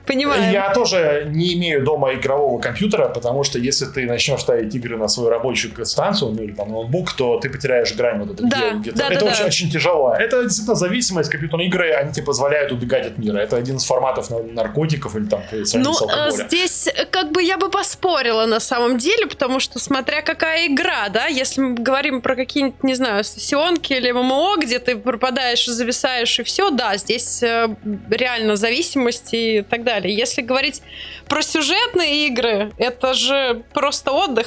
понимаем. 0.06 0.52
Я 0.52 0.72
тоже 0.72 1.26
не 1.28 1.54
имею 1.54 1.84
дома 1.84 2.14
игрового 2.14 2.60
компьютера, 2.60 3.08
потому 3.08 3.44
что 3.44 3.58
если 3.58 3.86
ты 3.86 4.06
начнешь 4.06 4.40
ставить 4.40 4.74
игры 4.74 4.96
на 4.96 5.08
свою 5.08 5.30
рабочую 5.30 5.72
станцию, 5.84 6.32
ну 6.32 6.42
или 6.42 6.52
там 6.52 6.70
ноутбук, 6.70 7.12
то 7.12 7.38
ты 7.40 7.50
потеряешь 7.50 7.94
грань 7.94 8.20
вот 8.20 8.34
это, 8.34 8.46
да, 8.46 8.70
где, 8.74 8.92
да, 8.92 9.08
это 9.08 9.20
да, 9.20 9.26
очень, 9.26 9.40
да. 9.40 9.46
очень 9.46 9.70
тяжело. 9.70 10.14
Это 10.14 10.42
действительно 10.42 10.76
зависимость. 10.76 11.30
Компьютерные 11.30 11.68
игры, 11.68 11.92
они 11.92 12.12
тебе 12.12 12.26
позволяют 12.26 12.72
убегать 12.72 13.06
от 13.06 13.18
мира. 13.18 13.38
Это 13.38 13.56
один 13.56 13.76
из 13.76 13.84
форматов 13.84 14.30
наркотиков 14.30 15.16
или 15.16 15.26
там 15.26 15.42
ну, 15.74 15.94
здесь 16.30 16.88
как 17.10 17.32
бы 17.32 17.42
я 17.42 17.58
бы 17.58 17.70
поспорила 17.70 18.46
на 18.46 18.60
самом 18.60 18.98
деле, 18.98 19.26
потому 19.26 19.60
что 19.60 19.78
смотря 19.78 20.22
какая 20.22 20.66
игра, 20.66 21.08
да, 21.08 21.26
если 21.26 21.60
мы 21.60 21.74
говорим 21.74 22.20
про 22.20 22.36
какие-нибудь, 22.36 22.82
не 22.84 22.94
знаю, 22.94 23.24
сессионки 23.24 23.92
или 23.92 24.10
ММО, 24.12 24.56
где 24.58 24.78
ты 24.78 24.96
пропадаешь, 24.96 25.66
зависаешь 25.66 26.38
и 26.38 26.43
все, 26.44 26.70
да, 26.70 26.96
здесь 26.96 27.42
э, 27.42 27.74
реально 28.10 28.56
зависимость 28.56 29.30
и 29.32 29.62
так 29.62 29.84
далее. 29.84 30.14
Если 30.14 30.42
говорить 30.42 30.82
про 31.28 31.42
сюжетные 31.42 32.28
игры, 32.28 32.72
это 32.78 33.14
же 33.14 33.62
просто 33.72 34.12
отдых 34.12 34.46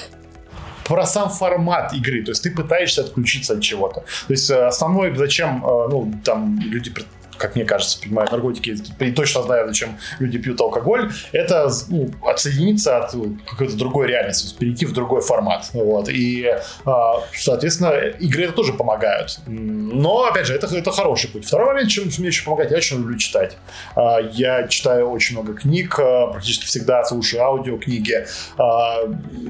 про 0.88 1.06
сам 1.06 1.30
формат 1.30 1.94
игры. 1.94 2.24
То 2.24 2.32
есть 2.32 2.44
ты 2.44 2.52
пытаешься 2.52 3.02
отключиться 3.02 3.54
от 3.54 3.62
чего-то. 3.62 4.02
То 4.28 4.34
есть 4.34 4.50
э, 4.50 4.68
основной, 4.68 5.14
зачем, 5.16 5.64
э, 5.66 5.88
ну, 5.90 6.14
там 6.24 6.60
люди 6.62 6.94
как 7.38 7.56
мне 7.56 7.66
кажется, 7.66 8.00
принимают 8.00 8.32
наркотики, 8.32 8.78
и 9.00 9.12
точно 9.12 9.44
знаю, 9.44 9.68
зачем 9.68 9.98
люди 10.20 10.38
пьют 10.38 10.60
алкоголь, 10.62 11.12
это 11.32 11.70
ну, 11.90 12.10
отсоединиться 12.26 12.98
от 12.98 13.12
какой-то 13.50 13.78
другой 13.78 14.08
реальности, 14.08 14.56
перейти 14.58 14.86
в 14.86 14.94
другой 14.94 15.22
формат. 15.22 15.70
Вот. 15.74 16.10
И, 16.10 16.50
а, 16.86 17.24
соответственно, 17.34 17.92
игры 18.20 18.46
это 18.46 18.54
тоже 18.54 18.74
помогают. 18.74 19.40
Но, 19.46 20.26
опять 20.26 20.48
же, 20.48 20.56
это, 20.56 20.68
это 20.76 20.92
хороший 20.92 21.30
путь. 21.30 21.46
Второй 21.46 21.68
момент, 21.68 21.90
чем 21.90 22.06
мне 22.18 22.28
еще 22.28 22.44
помогает, 22.44 22.72
я 22.72 22.78
очень 22.78 22.98
люблю 22.98 23.18
читать. 23.18 23.58
А, 23.96 24.20
я 24.20 24.68
читаю 24.68 25.10
очень 25.10 25.36
много 25.36 25.54
книг, 25.54 26.00
а, 26.00 26.28
практически 26.28 26.66
всегда 26.66 27.04
слушаю 27.06 27.44
аудиокниги. 27.44 28.26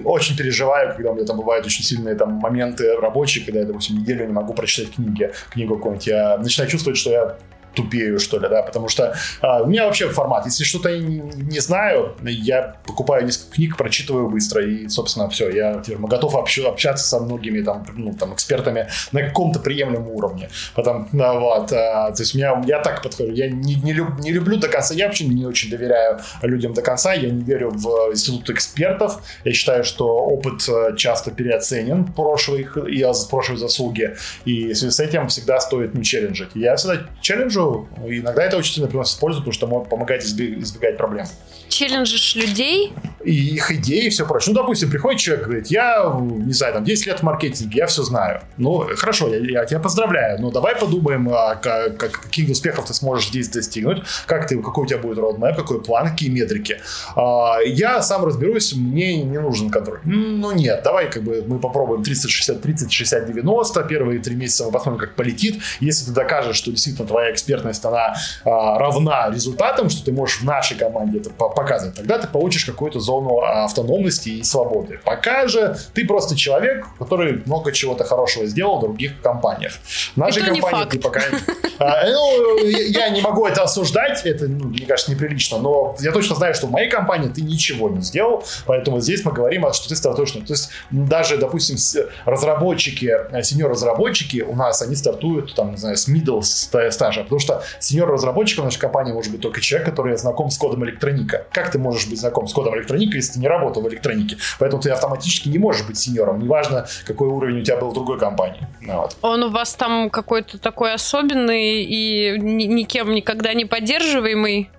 Очень 0.03 0.37
переживаю, 0.37 0.93
когда 0.93 1.11
у 1.11 1.15
меня 1.15 1.25
там 1.25 1.37
бывают 1.37 1.65
очень 1.65 1.83
сильные 1.83 2.15
там, 2.15 2.33
моменты 2.33 2.95
рабочие, 2.95 3.45
когда 3.45 3.61
я, 3.61 3.65
допустим, 3.65 3.97
неделю 3.97 4.25
не 4.25 4.33
могу 4.33 4.53
прочитать 4.53 4.93
книги, 4.95 5.31
книгу 5.51 5.75
какую-нибудь. 5.75 6.07
Я 6.07 6.37
начинаю 6.37 6.69
чувствовать, 6.69 6.97
что 6.97 7.11
я 7.11 7.37
тупею, 7.77 8.19
что 8.19 8.39
ли, 8.39 8.49
да, 8.49 8.61
потому 8.61 8.89
что 8.89 9.15
а, 9.41 9.63
у 9.63 9.67
меня 9.67 9.85
вообще 9.85 10.09
формат, 10.09 10.45
если 10.45 10.63
что-то 10.63 10.97
не, 10.97 11.19
не 11.19 11.59
знаю, 11.59 12.15
я 12.23 12.75
покупаю 12.85 13.25
несколько 13.25 13.55
книг, 13.55 13.77
прочитываю 13.77 14.29
быстро, 14.29 14.65
и, 14.65 14.87
собственно, 14.89 15.29
все, 15.29 15.49
я 15.49 15.81
теперь 15.81 15.97
готов 15.97 16.35
общаться 16.35 17.07
со 17.07 17.19
многими 17.19 17.61
там, 17.61 17.85
ну, 17.95 18.13
там 18.13 18.33
экспертами 18.33 18.87
на 19.11 19.21
каком-то 19.23 19.59
приемлемом 19.59 20.09
уровне, 20.09 20.49
потом, 20.75 21.07
ну, 21.11 21.39
вот, 21.39 21.71
а, 21.71 22.11
то 22.11 22.21
есть 22.21 22.35
меня, 22.35 22.61
я 22.65 22.79
так 22.79 23.01
подхожу, 23.03 23.31
я 23.31 23.49
не, 23.49 23.75
не, 23.75 23.93
люб, 23.93 24.19
не 24.19 24.31
люблю 24.31 24.57
до 24.57 24.67
конца, 24.67 24.93
я 24.93 25.05
вообще 25.05 25.25
не 25.25 25.45
очень 25.45 25.69
доверяю 25.69 26.19
людям 26.41 26.73
до 26.73 26.81
конца, 26.81 27.13
я 27.13 27.29
не 27.29 27.43
верю 27.43 27.69
в 27.69 28.11
институт 28.11 28.49
экспертов, 28.49 29.21
я 29.43 29.53
считаю, 29.53 29.83
что 29.83 30.07
опыт 30.07 30.67
э, 30.67 30.95
часто 30.95 31.31
переоценен 31.31 32.05
прошлых 32.05 32.77
и 32.77 33.05
прошлой 33.29 33.57
заслуги, 33.57 34.15
и 34.45 34.73
в 34.73 34.75
связи 34.75 34.91
с 34.91 34.99
этим 34.99 35.27
всегда 35.27 35.59
стоит 35.59 35.93
не 35.93 36.03
челленджить. 36.03 36.49
Я 36.55 36.75
всегда 36.75 37.07
челленджу 37.21 37.66
иногда 38.07 38.43
это 38.43 38.57
очень 38.57 38.73
сильно 38.73 38.87
приносит 38.87 39.19
пользу, 39.19 39.39
потому 39.39 39.53
что 39.53 39.67
помогает 39.67 40.23
избегать 40.23 40.97
проблем 40.97 41.27
челленджишь 41.69 42.35
людей. 42.35 42.93
И 43.23 43.55
их 43.55 43.71
идеи 43.71 44.05
и 44.05 44.09
все 44.09 44.25
прочее. 44.25 44.53
Ну, 44.53 44.61
допустим, 44.61 44.89
приходит 44.89 45.19
человек, 45.19 45.45
говорит, 45.45 45.67
я, 45.67 46.15
не 46.21 46.53
знаю, 46.53 46.75
там, 46.75 46.83
10 46.85 47.07
лет 47.07 47.19
в 47.19 47.23
маркетинге, 47.23 47.79
я 47.79 47.87
все 47.87 48.03
знаю. 48.03 48.41
Ну, 48.57 48.87
хорошо, 48.95 49.27
я, 49.27 49.59
я 49.61 49.65
тебя 49.65 49.79
поздравляю, 49.79 50.39
но 50.41 50.49
давай 50.51 50.75
подумаем, 50.75 51.27
а, 51.29 51.55
как, 51.55 51.97
каких 51.97 52.49
успехов 52.49 52.85
ты 52.85 52.93
сможешь 52.93 53.27
здесь 53.27 53.49
достигнуть, 53.49 54.03
как 54.27 54.47
ты, 54.47 54.61
какой 54.61 54.85
у 54.85 54.87
тебя 54.87 54.99
будет 54.99 55.17
roadmap, 55.17 55.55
какой 55.55 55.83
план, 55.83 56.09
какие 56.09 56.29
метрики. 56.29 56.79
А, 57.15 57.57
я 57.65 58.01
сам 58.01 58.23
разберусь, 58.23 58.73
мне 58.75 59.21
не 59.23 59.39
нужен 59.39 59.69
контроль. 59.69 59.99
Ну, 60.05 60.51
нет, 60.51 60.81
давай 60.83 61.09
как 61.09 61.23
бы 61.23 61.43
мы 61.45 61.59
попробуем 61.59 62.03
30-60, 62.03 62.61
30-60-90, 62.61 63.87
первые 63.87 64.19
три 64.19 64.35
месяца 64.35 64.65
мы 64.65 64.71
посмотрим, 64.71 64.99
как 64.99 65.15
полетит. 65.15 65.61
Если 65.81 66.05
ты 66.05 66.11
докажешь, 66.11 66.55
что 66.55 66.71
действительно 66.71 67.07
твоя 67.07 67.31
экспертность, 67.33 67.83
она 67.83 68.15
а, 68.45 68.79
равна 68.79 69.29
результатам, 69.31 69.89
что 69.89 70.05
ты 70.05 70.11
можешь 70.13 70.39
в 70.39 70.45
нашей 70.45 70.77
команде 70.77 71.17
это 71.17 71.29
показывать. 71.57 71.95
Тогда 71.95 72.19
ты 72.19 72.27
получишь 72.27 72.65
какую-то 72.65 72.99
зону 72.99 73.39
автономности 73.41 74.29
и 74.29 74.43
свободы. 74.43 74.99
Пока 75.03 75.47
же 75.47 75.75
ты 75.93 76.05
просто 76.05 76.35
человек, 76.35 76.85
который 76.99 77.41
много 77.45 77.71
чего-то 77.71 78.03
хорошего 78.03 78.45
сделал 78.45 78.77
в 78.77 78.81
других 78.81 79.19
компаниях. 79.21 79.73
В 80.13 80.17
нашей 80.17 80.43
компании 80.43 80.85
ты 80.85 80.99
пока... 80.99 81.21
А, 81.79 82.05
ну, 82.05 82.57
я 82.65 83.09
не 83.09 83.21
могу 83.21 83.45
это 83.45 83.63
осуждать, 83.63 84.25
это, 84.25 84.47
ну, 84.47 84.65
мне 84.65 84.85
кажется, 84.85 85.11
неприлично, 85.11 85.57
но 85.57 85.95
я 85.99 86.11
точно 86.11 86.35
знаю, 86.35 86.53
что 86.53 86.67
в 86.67 86.71
моей 86.71 86.89
компании 86.89 87.29
ты 87.29 87.41
ничего 87.41 87.89
не 87.89 88.01
сделал, 88.01 88.43
поэтому 88.65 88.99
здесь 88.99 89.23
мы 89.25 89.31
говорим, 89.31 89.65
что 89.73 89.89
ты 89.89 89.95
стартуешь. 89.95 90.31
То 90.31 90.39
есть 90.47 90.69
даже, 90.91 91.37
допустим, 91.37 91.77
разработчики, 92.25 93.15
э, 93.31 93.43
сеньор-разработчики 93.43 94.41
у 94.41 94.55
нас, 94.55 94.81
они 94.81 94.95
стартуют, 94.95 95.55
там, 95.55 95.71
не 95.71 95.77
знаю, 95.77 95.97
с 95.97 96.07
middle 96.07 96.41
стажа, 96.41 97.23
потому 97.23 97.39
что 97.39 97.63
сеньор-разработчик 97.79 98.59
в 98.59 98.63
нашей 98.63 98.79
компании 98.79 99.13
может 99.13 99.31
быть 99.31 99.41
только 99.41 99.61
человек, 99.61 99.89
который 99.89 100.17
знаком 100.17 100.49
с 100.49 100.57
кодом 100.57 100.83
электроника 100.85 101.45
как 101.51 101.71
ты 101.71 101.79
можешь 101.79 102.07
быть 102.07 102.19
знаком 102.19 102.47
с 102.47 102.53
кодом 102.53 102.75
электроники, 102.75 103.15
если 103.15 103.33
ты 103.33 103.39
не 103.39 103.47
работал 103.47 103.81
в 103.81 103.89
электронике? 103.89 104.37
Поэтому 104.59 104.81
ты 104.81 104.89
автоматически 104.89 105.49
не 105.49 105.57
можешь 105.57 105.85
быть 105.85 105.97
сеньором, 105.97 106.39
неважно, 106.39 106.87
какой 107.05 107.27
уровень 107.27 107.59
у 107.59 107.63
тебя 107.63 107.77
был 107.77 107.89
в 107.89 107.93
другой 107.93 108.19
компании. 108.19 108.67
Вот. 108.85 109.15
Он 109.21 109.43
у 109.43 109.49
вас 109.49 109.73
там 109.73 110.09
какой-то 110.09 110.59
такой 110.59 110.93
особенный 110.93 111.66
и 111.83 112.39
никем 112.39 113.13
никогда 113.13 113.53
не 113.53 113.65
поддерживаемый? 113.65 114.69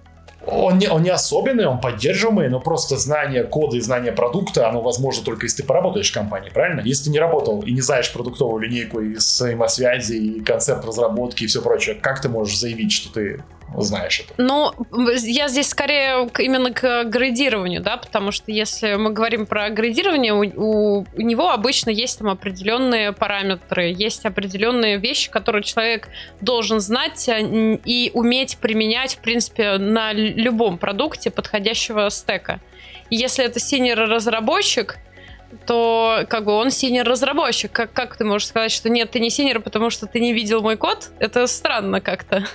Он 0.47 0.79
не, 0.79 0.89
он 0.89 1.03
не 1.03 1.11
особенный, 1.11 1.67
он 1.67 1.81
поддерживаемый, 1.81 2.49
но 2.49 2.59
просто 2.61 2.97
знание 2.97 3.45
кода 3.45 3.77
и 3.77 3.81
знание 3.81 4.13
продукта, 4.13 4.69
оно 4.69 4.81
возможно 4.81 5.25
только 5.25 5.45
если 5.45 5.63
ты 5.63 5.69
поработаешь 5.69 6.11
в 6.11 6.15
компании, 6.15 6.49
правильно? 6.49 6.81
Если 6.81 7.05
ты 7.05 7.11
не 7.11 7.19
работал 7.19 7.61
и 7.63 7.73
не 7.73 7.83
знаешь 7.83 8.11
продуктовую 8.13 8.63
линейку 8.63 9.01
и 9.01 9.17
взаимосвязи, 9.17 10.15
и 10.15 10.41
концепт 10.41 10.85
разработки 10.85 11.45
и 11.45 11.47
все 11.47 11.61
прочее, 11.61 11.97
как 11.97 12.23
ты 12.23 12.29
можешь 12.29 12.59
заявить, 12.59 12.93
что 12.93 13.13
ты 13.13 13.43
знаешь 13.77 14.21
это. 14.21 14.35
Ну, 14.39 14.73
я 15.23 15.49
здесь 15.49 15.69
скорее 15.69 16.29
именно 16.39 16.73
к 16.73 17.05
градированию, 17.05 17.83
да, 17.83 17.97
потому 17.97 18.33
что 18.33 18.51
если 18.51 18.95
мы 18.95 19.11
говорим 19.11 19.47
про 19.47 19.71
градирование, 19.71 20.33
у, 20.33 21.05
у, 21.05 21.21
него 21.21 21.51
обычно 21.51 21.91
есть 21.91 22.19
там 22.19 22.29
определенные 22.29 23.13
параметры, 23.13 23.93
есть 23.93 24.25
определенные 24.25 24.99
вещи, 24.99 25.31
которые 25.31 25.63
человек 25.63 26.09
должен 26.41 26.81
знать 26.81 27.29
а, 27.29 27.39
и 27.39 28.11
уметь 28.15 28.59
применять, 28.59 29.17
в 29.17 29.19
принципе, 29.19 29.79
на 29.79 30.13
любом 30.13 30.79
продукте 30.79 31.31
подходящего 31.31 32.09
стека. 32.11 32.61
Если 33.11 33.45
это 33.45 33.61
синер-разработчик, 33.61 34.99
то 35.67 36.25
как 36.29 36.45
бы 36.45 36.53
он 36.53 36.71
синер-разработчик. 36.71 37.73
Как, 37.73 37.93
как 37.93 38.17
ты 38.17 38.25
можешь 38.25 38.49
сказать, 38.49 38.71
что 38.71 38.89
нет, 38.91 39.11
ты 39.11 39.21
не 39.21 39.31
синер, 39.31 39.61
потому 39.61 39.91
что 39.91 40.07
ты 40.07 40.21
не 40.21 40.33
видел 40.33 40.63
мой 40.63 40.77
код? 40.77 41.11
Это 41.19 41.47
странно 41.47 42.01
как-то. 42.01 42.47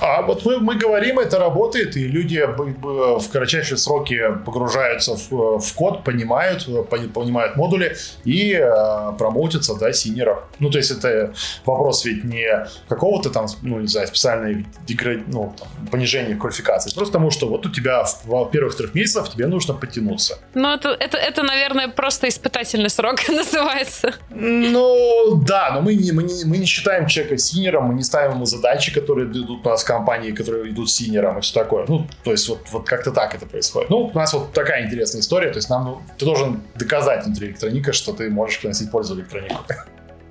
А 0.00 0.22
вот 0.22 0.44
мы, 0.44 0.58
мы 0.58 0.74
говорим, 0.76 1.18
это 1.18 1.38
работает, 1.38 1.96
и 1.96 2.06
люди 2.06 2.44
в 2.46 3.28
кратчайшие 3.30 3.78
сроки 3.78 4.20
погружаются 4.44 5.16
в, 5.16 5.60
в 5.60 5.74
код, 5.74 6.02
понимают, 6.04 6.68
понимают 6.88 7.56
модули 7.56 7.96
и 8.24 8.52
э, 8.52 9.12
промоутятся 9.18 9.78
до 9.78 9.92
синьоров. 9.92 10.42
Ну, 10.58 10.70
то 10.70 10.78
есть 10.78 10.90
это 10.90 11.32
вопрос 11.64 12.04
ведь 12.04 12.24
не 12.24 12.66
какого-то 12.88 13.30
там, 13.30 13.46
ну, 13.62 13.80
не 13.80 13.86
знаю, 13.86 14.08
специальной 14.08 14.66
деград... 14.86 15.20
ну, 15.28 15.54
там, 15.58 15.68
понижения 15.88 16.36
квалификации, 16.36 16.92
просто 16.94 17.12
потому 17.12 17.30
что 17.30 17.48
вот 17.48 17.66
у 17.66 17.70
тебя 17.70 18.04
в, 18.04 18.24
в 18.26 18.50
первых 18.50 18.76
трех 18.76 18.94
месяцев 18.94 19.28
тебе 19.30 19.46
нужно 19.46 19.74
подтянуться. 19.74 20.38
Ну, 20.54 20.68
это, 20.68 20.88
это, 20.88 21.16
это, 21.16 21.42
наверное, 21.42 21.88
просто 21.88 22.28
испытательный 22.28 22.90
срок 22.90 23.20
называется. 23.28 24.14
Ну, 24.30 25.42
да, 25.46 25.70
но 25.74 25.80
мы 25.80 25.94
не, 25.94 26.12
мы 26.12 26.22
не, 26.22 26.44
мы 26.44 26.58
не 26.58 26.66
считаем 26.66 27.06
человека 27.06 27.38
синьором, 27.38 27.84
мы 27.84 27.94
не 27.94 28.02
ставим 28.02 28.32
ему 28.32 28.46
задачи, 28.46 28.92
которые 28.92 29.30
идут 29.30 29.59
у 29.64 29.68
нас 29.68 29.84
компании, 29.84 30.32
которые 30.32 30.70
идут 30.70 30.90
синьором 30.90 31.38
и 31.38 31.40
все 31.40 31.54
такое. 31.54 31.84
Ну, 31.88 32.06
то 32.24 32.32
есть 32.32 32.48
вот, 32.48 32.60
вот 32.70 32.86
как-то 32.86 33.10
так 33.10 33.34
это 33.34 33.46
происходит. 33.46 33.90
Ну, 33.90 34.10
у 34.12 34.18
нас 34.18 34.32
вот 34.32 34.52
такая 34.52 34.86
интересная 34.86 35.20
история. 35.20 35.50
То 35.50 35.58
есть 35.58 35.70
нам, 35.70 35.84
ну, 35.84 36.02
ты 36.18 36.24
должен 36.24 36.62
доказать 36.74 37.24
внутри 37.24 37.48
электроника, 37.48 37.92
что 37.92 38.12
ты 38.12 38.30
можешь 38.30 38.60
приносить 38.60 38.90
пользу 38.90 39.14
электронику. 39.14 39.56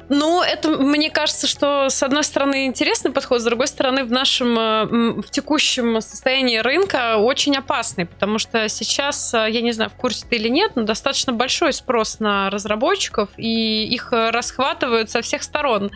Ну, 0.09 0.41
это, 0.41 0.69
мне 0.69 1.11
кажется, 1.11 1.45
что, 1.45 1.88
с 1.89 2.01
одной 2.01 2.23
стороны, 2.23 2.65
интересный 2.65 3.11
подход, 3.11 3.41
с 3.41 3.43
другой 3.43 3.67
стороны, 3.67 4.03
в 4.03 4.11
нашем, 4.11 4.57
э, 4.57 4.86
в 5.21 5.30
текущем 5.30 6.01
состоянии 6.01 6.57
рынка 6.57 7.17
очень 7.17 7.55
опасный, 7.55 8.07
потому 8.07 8.39
что 8.39 8.67
сейчас, 8.69 9.36
э, 9.36 9.47
я 9.51 9.61
не 9.61 9.71
знаю, 9.71 9.91
в 9.91 9.93
курсе 9.93 10.25
ты 10.27 10.38
или 10.38 10.49
нет, 10.49 10.71
но 10.73 10.82
достаточно 10.82 11.32
большой 11.32 11.73
спрос 11.73 12.19
на 12.19 12.49
разработчиков, 12.49 13.30
и 13.38 13.86
их 13.86 14.11
расхватывают 14.11 15.11
со 15.11 15.21
всех 15.21 15.43
сторон. 15.43 15.91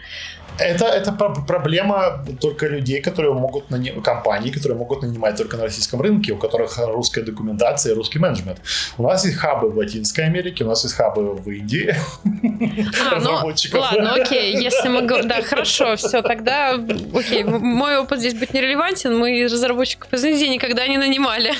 Это, 0.59 0.85
это 0.85 1.11
проблема 1.11 2.23
только 2.39 2.67
людей, 2.67 3.01
которые 3.01 3.33
могут 3.33 3.69
нанимать, 3.71 4.03
компаний, 4.03 4.51
которые 4.51 4.77
могут 4.77 5.01
нанимать 5.01 5.37
только 5.37 5.57
на 5.57 5.63
российском 5.63 6.01
рынке, 6.01 6.33
у 6.33 6.37
которых 6.37 6.77
русская 6.77 7.21
документация 7.21 7.93
и 7.93 7.95
русский 7.95 8.19
менеджмент. 8.19 8.59
У 8.97 9.03
нас 9.03 9.25
есть 9.25 9.37
хабы 9.37 9.69
в 9.69 9.77
Латинской 9.77 10.25
Америке, 10.25 10.63
у 10.63 10.67
нас 10.67 10.83
есть 10.83 10.95
хабы 10.95 11.33
в 11.35 11.49
Индии. 11.49 11.95
А, 13.11 13.19
ну, 13.19 13.53
ладно, 13.79 14.13
окей, 14.13 14.55
если 14.61 14.89
мы 14.89 15.01
говорим, 15.03 15.27
да, 15.27 15.41
хорошо, 15.41 15.95
все, 15.95 16.21
тогда, 16.21 16.79
окей, 17.13 17.43
мой 17.43 17.97
опыт 17.97 18.19
здесь 18.19 18.33
будет 18.33 18.53
нерелевантен, 18.53 19.17
мы 19.17 19.43
разработчиков 19.45 20.13
из 20.13 20.23
Индии 20.23 20.45
никогда 20.45 20.87
не 20.87 20.97
нанимали. 20.97 21.53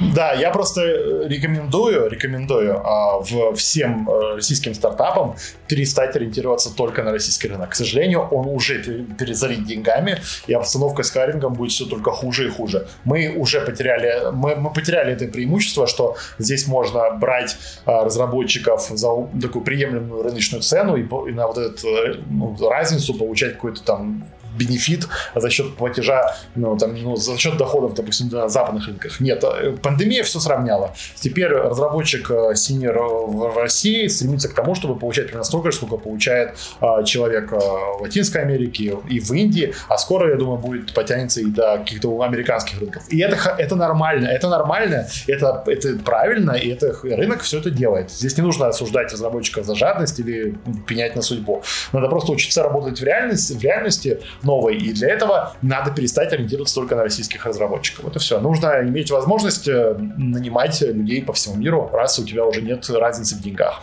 Да, 0.00 0.32
я 0.32 0.50
просто 0.50 0.82
рекомендую, 1.26 2.08
рекомендую 2.08 2.80
а, 2.84 3.18
в, 3.18 3.54
всем 3.56 4.08
э, 4.08 4.36
российским 4.36 4.74
стартапам 4.74 5.34
перестать 5.66 6.14
ориентироваться 6.14 6.74
только 6.74 7.02
на 7.02 7.10
российский 7.10 7.48
рынок. 7.48 7.70
К 7.70 7.74
сожалению, 7.74 8.20
он 8.20 8.46
уже 8.46 8.78
перезалит 9.18 9.64
деньгами, 9.64 10.18
и 10.46 10.54
обстановка 10.54 11.02
с 11.02 11.10
хайрингом 11.10 11.54
будет 11.54 11.72
все 11.72 11.84
только 11.84 12.12
хуже 12.12 12.46
и 12.46 12.50
хуже. 12.50 12.86
Мы 13.04 13.34
уже 13.36 13.60
потеряли, 13.60 14.30
мы, 14.32 14.54
мы 14.54 14.72
потеряли 14.72 15.12
это 15.12 15.26
преимущество, 15.26 15.86
что 15.86 16.16
здесь 16.38 16.68
можно 16.68 17.10
брать 17.10 17.56
а, 17.84 18.04
разработчиков 18.04 18.88
за 18.88 19.08
такую 19.42 19.64
приемлемую 19.64 20.22
рыночную 20.22 20.62
цену 20.62 20.96
и, 20.96 21.02
и 21.02 21.32
на 21.34 21.48
вот 21.48 21.58
эту 21.58 21.88
э, 21.88 22.14
ну, 22.30 22.56
разницу 22.68 23.14
получать 23.14 23.54
какой-то 23.54 23.82
там 23.82 24.24
бенефит 24.58 25.08
за 25.34 25.50
счет 25.50 25.76
платежа, 25.76 26.36
ну, 26.54 26.76
там, 26.76 26.94
ну, 27.00 27.16
за 27.16 27.36
счет 27.38 27.56
доходов, 27.56 27.94
допустим, 27.94 28.28
на 28.28 28.48
западных 28.48 28.86
рынках. 28.86 29.20
Нет, 29.20 29.44
э, 29.44 29.76
пандемия 29.82 30.22
все 30.24 30.40
сравняла. 30.40 30.94
Теперь 31.14 31.48
разработчик 31.48 32.30
синер 32.54 32.96
э, 32.96 33.00
в 33.00 33.56
России 33.58 34.06
стремится 34.08 34.48
к 34.48 34.54
тому, 34.54 34.74
чтобы 34.74 34.98
получать 34.98 35.26
примерно 35.26 35.44
столько 35.44 35.70
сколько 35.70 35.96
получает 35.96 36.56
человек 37.04 37.52
в 37.52 37.98
Латинской 38.00 38.42
Америке 38.42 38.96
и 39.08 39.20
в 39.20 39.32
Индии, 39.32 39.74
а 39.88 39.98
скоро, 39.98 40.30
я 40.30 40.36
думаю, 40.36 40.58
будет 40.58 40.94
потянется 40.94 41.40
и 41.40 41.46
до 41.46 41.78
каких-то 41.78 42.22
американских 42.22 42.80
рынков. 42.80 43.02
И 43.08 43.20
это, 43.20 43.36
это 43.58 43.76
нормально, 43.76 44.28
это 44.28 44.48
нормально, 44.48 45.06
это, 45.26 45.62
это 45.66 45.98
правильно, 46.04 46.52
и 46.52 46.70
это 46.70 46.94
рынок 47.02 47.42
все 47.42 47.58
это 47.58 47.70
делает. 47.70 48.10
Здесь 48.10 48.36
не 48.36 48.42
нужно 48.42 48.68
осуждать 48.68 49.12
разработчиков 49.12 49.64
за 49.64 49.74
жадность 49.74 50.18
или 50.20 50.56
пенять 50.86 51.16
на 51.16 51.22
судьбу. 51.22 51.62
Надо 51.92 52.08
просто 52.08 52.32
учиться 52.32 52.62
работать 52.62 53.00
в 53.00 53.04
реальности, 53.04 53.52
в 53.52 53.62
реальности 53.62 54.20
новой. 54.48 54.76
И 54.76 54.92
для 54.92 55.08
этого 55.10 55.54
надо 55.62 55.90
перестать 55.90 56.32
ориентироваться 56.32 56.74
только 56.74 56.96
на 56.96 57.02
российских 57.02 57.46
разработчиков. 57.46 58.04
Вот 58.04 58.16
и 58.16 58.18
все. 58.18 58.40
Нужно 58.40 58.80
иметь 58.82 59.10
возможность 59.10 59.68
э, 59.68 59.94
нанимать 60.16 60.80
людей 60.80 61.22
по 61.22 61.32
всему 61.32 61.56
миру, 61.56 61.90
раз 61.92 62.18
у 62.18 62.24
тебя 62.24 62.44
уже 62.44 62.62
нет 62.62 62.88
разницы 62.90 63.36
в 63.36 63.40
деньгах. 63.40 63.82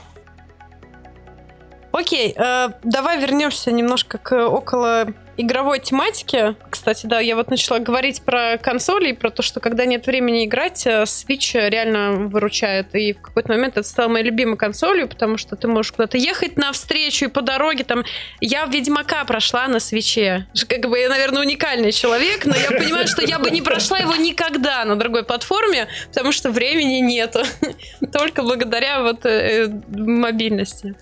Окей, 1.92 2.34
э, 2.36 2.70
давай 2.84 3.22
вернемся 3.22 3.72
немножко 3.72 4.18
к 4.18 4.48
около 4.48 5.08
игровой 5.38 5.80
тематики. 5.80 6.56
Кстати, 6.70 7.06
да, 7.06 7.20
я 7.20 7.36
вот 7.36 7.50
начала 7.50 7.80
говорить 7.80 8.22
про 8.22 8.58
консоли 8.58 9.10
и 9.10 9.14
про 9.14 9.30
то, 9.30 9.42
что 9.42 9.60
когда 9.60 9.86
нет 9.86 10.08
времени 10.08 10.46
играть, 10.46 10.86
э, 10.86 11.04
Switch 11.04 11.54
реально 11.70 12.28
выручает. 12.28 12.96
И 12.96 13.14
в 13.14 13.22
какой-то 13.22 13.50
момент 13.50 13.78
это 13.78 13.88
стало 13.88 14.10
моей 14.10 14.26
любимой 14.26 14.58
консолью, 14.58 15.08
потому 15.08 15.38
что 15.38 15.56
ты 15.56 15.68
можешь 15.68 15.92
куда-то 15.92 16.18
ехать 16.18 16.58
на 16.58 16.72
встречу 16.72 17.26
и 17.26 17.28
по 17.28 17.42
дороге 17.42 17.84
там... 17.84 18.04
Я 18.42 18.66
Ведьмака 18.66 19.24
прошла 19.26 19.68
на 19.68 19.80
свече. 19.80 20.48
Как 20.68 20.90
бы 20.90 21.00
я, 21.00 21.10
наверное, 21.10 21.42
уникальный 21.42 21.92
человек, 21.92 22.46
но 22.46 22.56
я 22.56 22.70
понимаю, 22.70 23.08
что 23.08 23.22
я 23.22 23.40
бы 23.40 23.50
не 23.52 23.62
прошла 23.62 23.98
его 23.98 24.16
никогда 24.16 24.86
на 24.86 24.96
другой 24.96 25.24
платформе, 25.24 25.88
потому 26.08 26.32
что 26.32 26.52
времени 26.52 27.00
нету. 27.00 27.40
Только 28.12 28.44
благодаря 28.44 29.02
вот 29.02 29.26
э, 29.26 29.68
мобильности. 29.88 30.96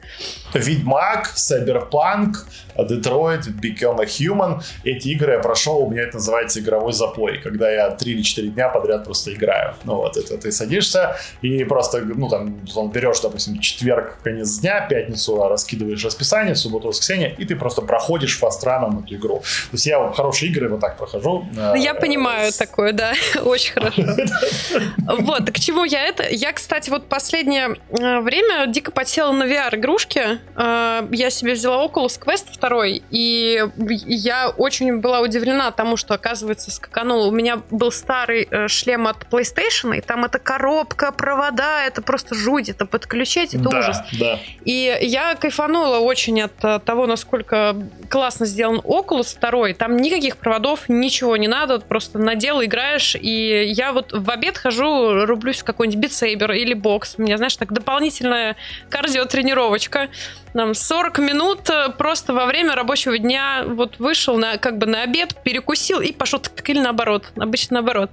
Ведьмак, 0.54 1.34
Cyberpunk, 1.36 2.36
Detroit, 2.78 3.48
Become 3.62 4.02
a 4.02 4.06
Human. 4.26 4.62
Эти 4.84 5.10
игры 5.10 5.34
я 5.34 5.40
прошел, 5.40 5.80
у 5.80 5.90
меня 5.90 6.04
это 6.04 6.16
называется 6.16 6.60
игровой 6.60 6.94
запой, 6.94 7.40
когда 7.40 7.70
я 7.70 7.90
3 7.92 8.12
или 8.12 8.22
4 8.22 8.48
дня 8.50 8.70
подряд 8.70 9.04
просто 9.06 9.34
играю. 9.34 9.76
Ну 9.84 9.96
вот, 9.96 10.18
это 10.18 10.38
ты 10.38 10.52
садишься 10.52 11.18
и 11.42 11.64
просто, 11.64 12.02
ну 12.02 12.30
там, 12.30 12.62
берешь, 12.92 13.20
допустим, 13.20 13.60
четверг, 13.60 14.18
конец 14.24 14.60
дня, 14.60 14.82
пятницу 14.88 15.48
раскидываешь 15.48 16.04
расписание, 16.04 16.56
субботу, 16.56 16.88
воскресенье, 16.88 17.36
и 17.38 17.46
ты 17.46 17.56
просто 17.56 17.82
проходишь 17.82 18.38
фастраном 18.38 19.04
эту 19.04 19.16
игру. 19.16 19.40
То 19.40 19.74
есть 19.74 19.86
я 19.86 20.12
хорошие 20.14 20.52
игры 20.52 20.70
вот 20.70 20.80
так 20.80 20.98
прохожу. 20.98 21.46
Ну, 21.52 21.76
я 21.76 21.94
понимаю 21.94 22.52
такое, 22.54 22.94
да, 22.94 23.14
очень 23.44 23.74
хорошо. 23.74 24.04
Вот, 25.24 25.52
к 25.52 25.60
чему 25.60 25.86
я 25.86 26.06
это? 26.06 26.24
Я, 26.30 26.54
кстати, 26.54 26.90
вот 26.90 27.08
последнее 27.08 27.76
э, 27.90 28.20
время 28.20 28.68
дико 28.68 28.92
подсела 28.92 29.32
на 29.32 29.44
VR-игрушки. 29.44 30.40
Э, 30.56 31.08
я 31.12 31.30
себе 31.30 31.54
взяла 31.54 31.86
Oculus 31.86 32.20
Quest 32.20 32.46
2, 32.60 32.86
и 33.12 33.64
я 34.14 34.50
очень 34.50 35.00
была 35.00 35.22
удивлена 35.22 35.72
тому, 35.72 35.98
что, 35.98 36.14
оказывается, 36.14 36.72
скаканула. 36.72 37.28
У 37.28 37.32
меня 37.32 37.62
был 37.72 37.92
старый 37.92 38.48
э, 38.50 38.68
шлем 38.68 39.08
от 39.08 39.24
PlayStation, 39.30 39.98
и 39.98 40.02
там 40.02 40.26
эта 40.26 40.40
коробка, 40.40 41.12
провода, 41.12 41.84
это 41.86 42.02
просто 42.02 42.36
жуть, 42.36 42.70
это 42.70 42.86
подключать, 42.86 43.54
это 43.54 43.70
да, 43.70 43.80
ужас. 43.80 43.98
Да. 44.20 44.40
И 44.66 44.98
я 45.02 45.36
кайфанула 45.36 46.00
очень 46.00 46.42
от 46.42 46.54
э, 46.64 46.80
того, 46.80 47.08
насколько 47.08 47.76
классно 48.10 48.46
сделан 48.46 48.80
Oculus 48.80 49.38
2. 49.40 49.74
Там 49.74 49.98
никаких 49.98 50.38
проводов, 50.38 50.90
ничего 50.90 51.38
не 51.38 51.48
надо, 51.48 51.80
просто 51.80 52.20
надел, 52.20 52.64
играешь, 52.64 53.16
и 53.16 53.66
я 53.66 53.94
вот 53.94 54.12
в 54.12 54.30
обед 54.30 54.58
хожу, 54.58 55.26
рублюсь 55.26 55.60
в 55.60 55.64
какой-нибудь 55.64 56.00
битсейбер 56.00 56.52
или 56.52 56.74
бокс. 56.74 57.16
У 57.18 57.22
меня, 57.22 57.38
знаешь, 57.38 57.56
так 57.56 57.72
дополнительная 57.72 58.56
кардиотренировочка. 58.90 60.10
Нам 60.54 60.74
40 60.76 61.18
минут 61.20 61.70
э, 61.70 61.90
просто 61.98 62.34
во 62.34 62.46
время 62.46 62.76
рабочего 62.76 63.18
дня 63.18 63.64
вот 63.66 63.98
вышел 64.00 64.38
на, 64.38 64.58
как 64.58 64.78
бы 64.78 64.86
на 64.86 65.02
обед, 65.02 65.36
перекусил 65.44 66.00
и 66.00 66.12
пошел 66.12 66.40
так 66.40 66.70
или 66.70 66.80
наоборот. 66.80 67.26
Обычно 67.36 67.76
наоборот 67.76 68.12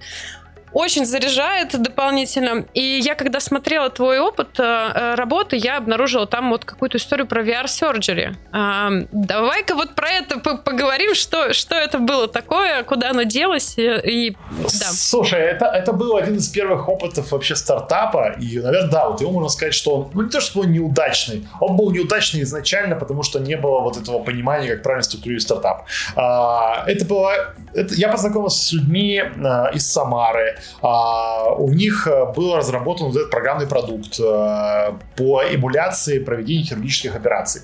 очень 0.72 1.04
заряжает 1.04 1.80
дополнительно. 1.80 2.64
И 2.74 3.00
я, 3.02 3.14
когда 3.14 3.40
смотрела 3.40 3.90
твой 3.90 4.18
опыт 4.18 4.58
э, 4.58 4.62
э 4.62 5.14
работы, 5.14 5.56
я 5.56 5.76
обнаружила 5.76 6.26
там 6.26 6.50
вот 6.50 6.64
какую-то 6.64 6.98
историю 6.98 7.26
про 7.26 7.42
VR-surgery. 7.42 8.34
Э, 8.52 9.06
давай-ка 9.12 9.74
вот 9.74 9.94
про 9.94 10.08
это 10.10 10.38
поговорим, 10.40 11.14
что, 11.14 11.52
что 11.52 11.74
это 11.74 11.98
было 11.98 12.28
такое, 12.28 12.82
куда 12.84 13.10
оно 13.10 13.22
делось. 13.22 13.74
И, 13.78 13.82
и, 13.82 14.36
да. 14.58 14.68
Слушай, 14.92 15.40
это, 15.40 15.66
это 15.66 15.92
был 15.92 16.16
один 16.16 16.36
из 16.36 16.48
первых 16.48 16.88
опытов 16.88 17.32
вообще 17.32 17.56
стартапа. 17.56 18.36
И, 18.40 18.58
наверное, 18.58 18.90
да, 18.90 19.08
вот 19.08 19.20
его 19.20 19.32
можно 19.32 19.48
сказать, 19.48 19.74
что 19.74 19.96
он, 19.96 20.10
ну 20.14 20.22
не 20.22 20.30
то, 20.30 20.40
что 20.40 20.60
он 20.60 20.72
неудачный, 20.72 21.48
он 21.60 21.76
был 21.76 21.90
неудачный 21.90 22.42
изначально, 22.42 22.96
потому 22.96 23.22
что 23.22 23.38
не 23.40 23.56
было 23.56 23.80
вот 23.80 23.96
этого 23.96 24.20
понимания, 24.22 24.74
как 24.74 24.82
правильно 24.82 25.02
структурировать 25.02 25.42
стартап. 25.42 25.86
А, 26.16 26.84
это 26.86 27.04
было... 27.04 27.54
Это, 27.74 27.94
я 27.94 28.08
познакомился 28.08 28.64
с 28.64 28.72
людьми 28.72 29.20
а, 29.20 29.70
из 29.74 29.90
Самары, 29.90 30.59
у 30.82 31.72
них 31.72 32.06
э, 32.06 32.32
был 32.32 32.56
разработан 32.56 33.08
вот 33.08 33.16
этот 33.16 33.30
программный 33.30 33.66
продукт 33.66 34.18
э, 34.18 34.92
по 35.16 35.42
эмуляции 35.50 36.18
проведения 36.18 36.64
хирургических 36.64 37.14
операций. 37.14 37.62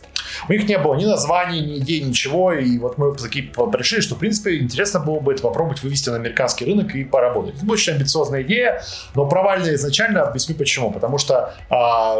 У 0.48 0.52
них 0.52 0.68
не 0.68 0.78
было 0.78 0.94
ни 0.94 1.04
названий, 1.04 1.60
ни 1.60 1.78
идей, 1.78 2.02
ничего, 2.02 2.52
и 2.52 2.78
вот 2.78 2.98
мы 2.98 3.14
такие 3.14 3.50
решили, 3.74 4.00
что, 4.00 4.14
в 4.14 4.18
принципе, 4.18 4.58
интересно 4.58 5.00
было 5.00 5.20
бы 5.20 5.32
это 5.32 5.42
попробовать 5.42 5.82
вывести 5.82 6.10
на 6.10 6.16
американский 6.16 6.64
рынок 6.64 6.94
и 6.94 7.04
поработать. 7.04 7.56
Это 7.56 7.70
очень 7.70 7.94
амбициозная 7.94 8.42
идея, 8.42 8.82
но 9.14 9.26
провальная 9.26 9.74
изначально, 9.74 10.22
объясню 10.22 10.54
почему. 10.54 10.90
Потому 10.90 11.18
что 11.18 11.54
а, 11.70 12.18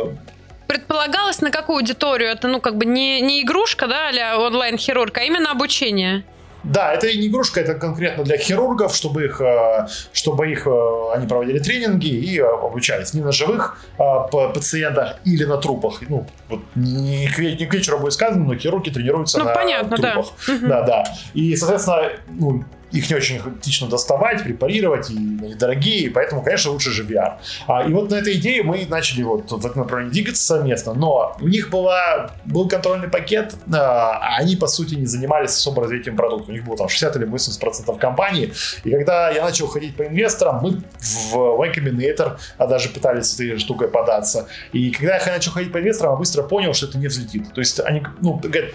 предполагалось 0.66 1.40
на 1.40 1.50
какую 1.50 1.78
аудиторию? 1.78 2.30
Это, 2.30 2.48
ну, 2.48 2.60
как 2.60 2.76
бы 2.76 2.84
не, 2.84 3.20
не 3.20 3.42
игрушка, 3.42 3.86
да, 3.86 4.10
а 4.10 4.38
онлайн-хирург, 4.38 5.16
а 5.18 5.22
именно 5.22 5.50
обучение. 5.50 6.24
Да, 6.66 6.92
это 6.92 7.06
не 7.06 7.28
игрушка, 7.28 7.60
это 7.60 7.74
конкретно 7.74 8.24
для 8.24 8.36
хирургов, 8.36 8.94
чтобы 8.94 9.24
их, 9.26 9.40
э, 9.40 9.86
чтобы 10.12 10.50
их 10.50 10.66
э, 10.66 11.12
они 11.14 11.26
проводили 11.26 11.60
тренинги 11.60 12.08
и 12.08 12.40
э, 12.40 12.44
обучались 12.44 13.14
не 13.14 13.20
на 13.20 13.32
живых 13.32 13.78
пациентах 13.96 15.16
или 15.24 15.44
на 15.44 15.58
трупах. 15.58 16.00
Ну, 16.08 16.26
вот 16.48 16.60
не 16.74 17.28
к, 17.28 17.38
не 17.38 17.66
к 17.66 17.74
вечеру 17.74 17.98
будет 17.98 18.14
сказано, 18.14 18.44
но 18.44 18.56
хирурги 18.56 18.90
тренируются 18.90 19.38
ну, 19.38 19.44
на 19.44 19.54
понятно, 19.54 19.96
трупах. 19.96 20.26
Да. 20.48 20.68
да, 20.68 20.82
да. 20.82 21.04
И, 21.34 21.54
соответственно, 21.54 22.10
ну, 22.28 22.64
их 22.98 23.10
не 23.10 23.16
очень 23.16 23.40
этично 23.60 23.88
доставать, 23.88 24.42
препарировать, 24.42 25.10
и 25.10 25.16
они 25.16 25.54
дорогие, 25.54 26.10
поэтому, 26.10 26.42
конечно, 26.42 26.70
лучше 26.70 26.90
же 26.90 27.04
VR. 27.04 27.38
А, 27.66 27.86
и 27.88 27.92
вот 27.92 28.10
на 28.10 28.16
этой 28.16 28.34
идее 28.34 28.62
мы 28.62 28.86
начали 28.88 29.22
вот 29.22 29.50
в 29.50 29.66
этом 29.66 29.82
направлении 29.82 30.12
двигаться 30.12 30.42
совместно, 30.42 30.94
но 30.94 31.36
у 31.40 31.48
них 31.48 31.70
была, 31.70 32.30
был 32.44 32.68
контрольный 32.68 33.08
пакет, 33.08 33.54
а 33.72 34.36
они, 34.36 34.56
по 34.56 34.66
сути, 34.66 34.94
не 34.94 35.06
занимались 35.06 35.50
особо 35.50 35.82
развитием 35.82 36.16
продукта. 36.16 36.50
У 36.50 36.54
них 36.54 36.64
было 36.64 36.76
там 36.76 36.88
60 36.88 37.16
или 37.16 37.26
80% 37.26 37.98
компании, 37.98 38.52
и 38.84 38.90
когда 38.90 39.30
я 39.30 39.44
начал 39.44 39.66
ходить 39.66 39.96
по 39.96 40.06
инвесторам, 40.06 40.60
мы 40.62 40.82
в 41.00 41.34
Y 41.58 41.72
Combinator 41.72 42.38
а 42.58 42.66
даже 42.66 42.88
пытались 42.88 43.34
этой 43.34 43.58
штукой 43.58 43.88
податься. 43.88 44.48
И 44.72 44.90
когда 44.90 45.16
я 45.16 45.26
начал 45.26 45.52
ходить 45.52 45.72
по 45.72 45.78
инвесторам, 45.78 46.14
я 46.14 46.18
быстро 46.18 46.42
понял, 46.42 46.74
что 46.74 46.86
это 46.86 46.98
не 46.98 47.06
взлетит. 47.06 47.52
То 47.52 47.60
есть 47.60 47.80
они, 47.80 48.02
ну, 48.20 48.34
говорят, 48.34 48.70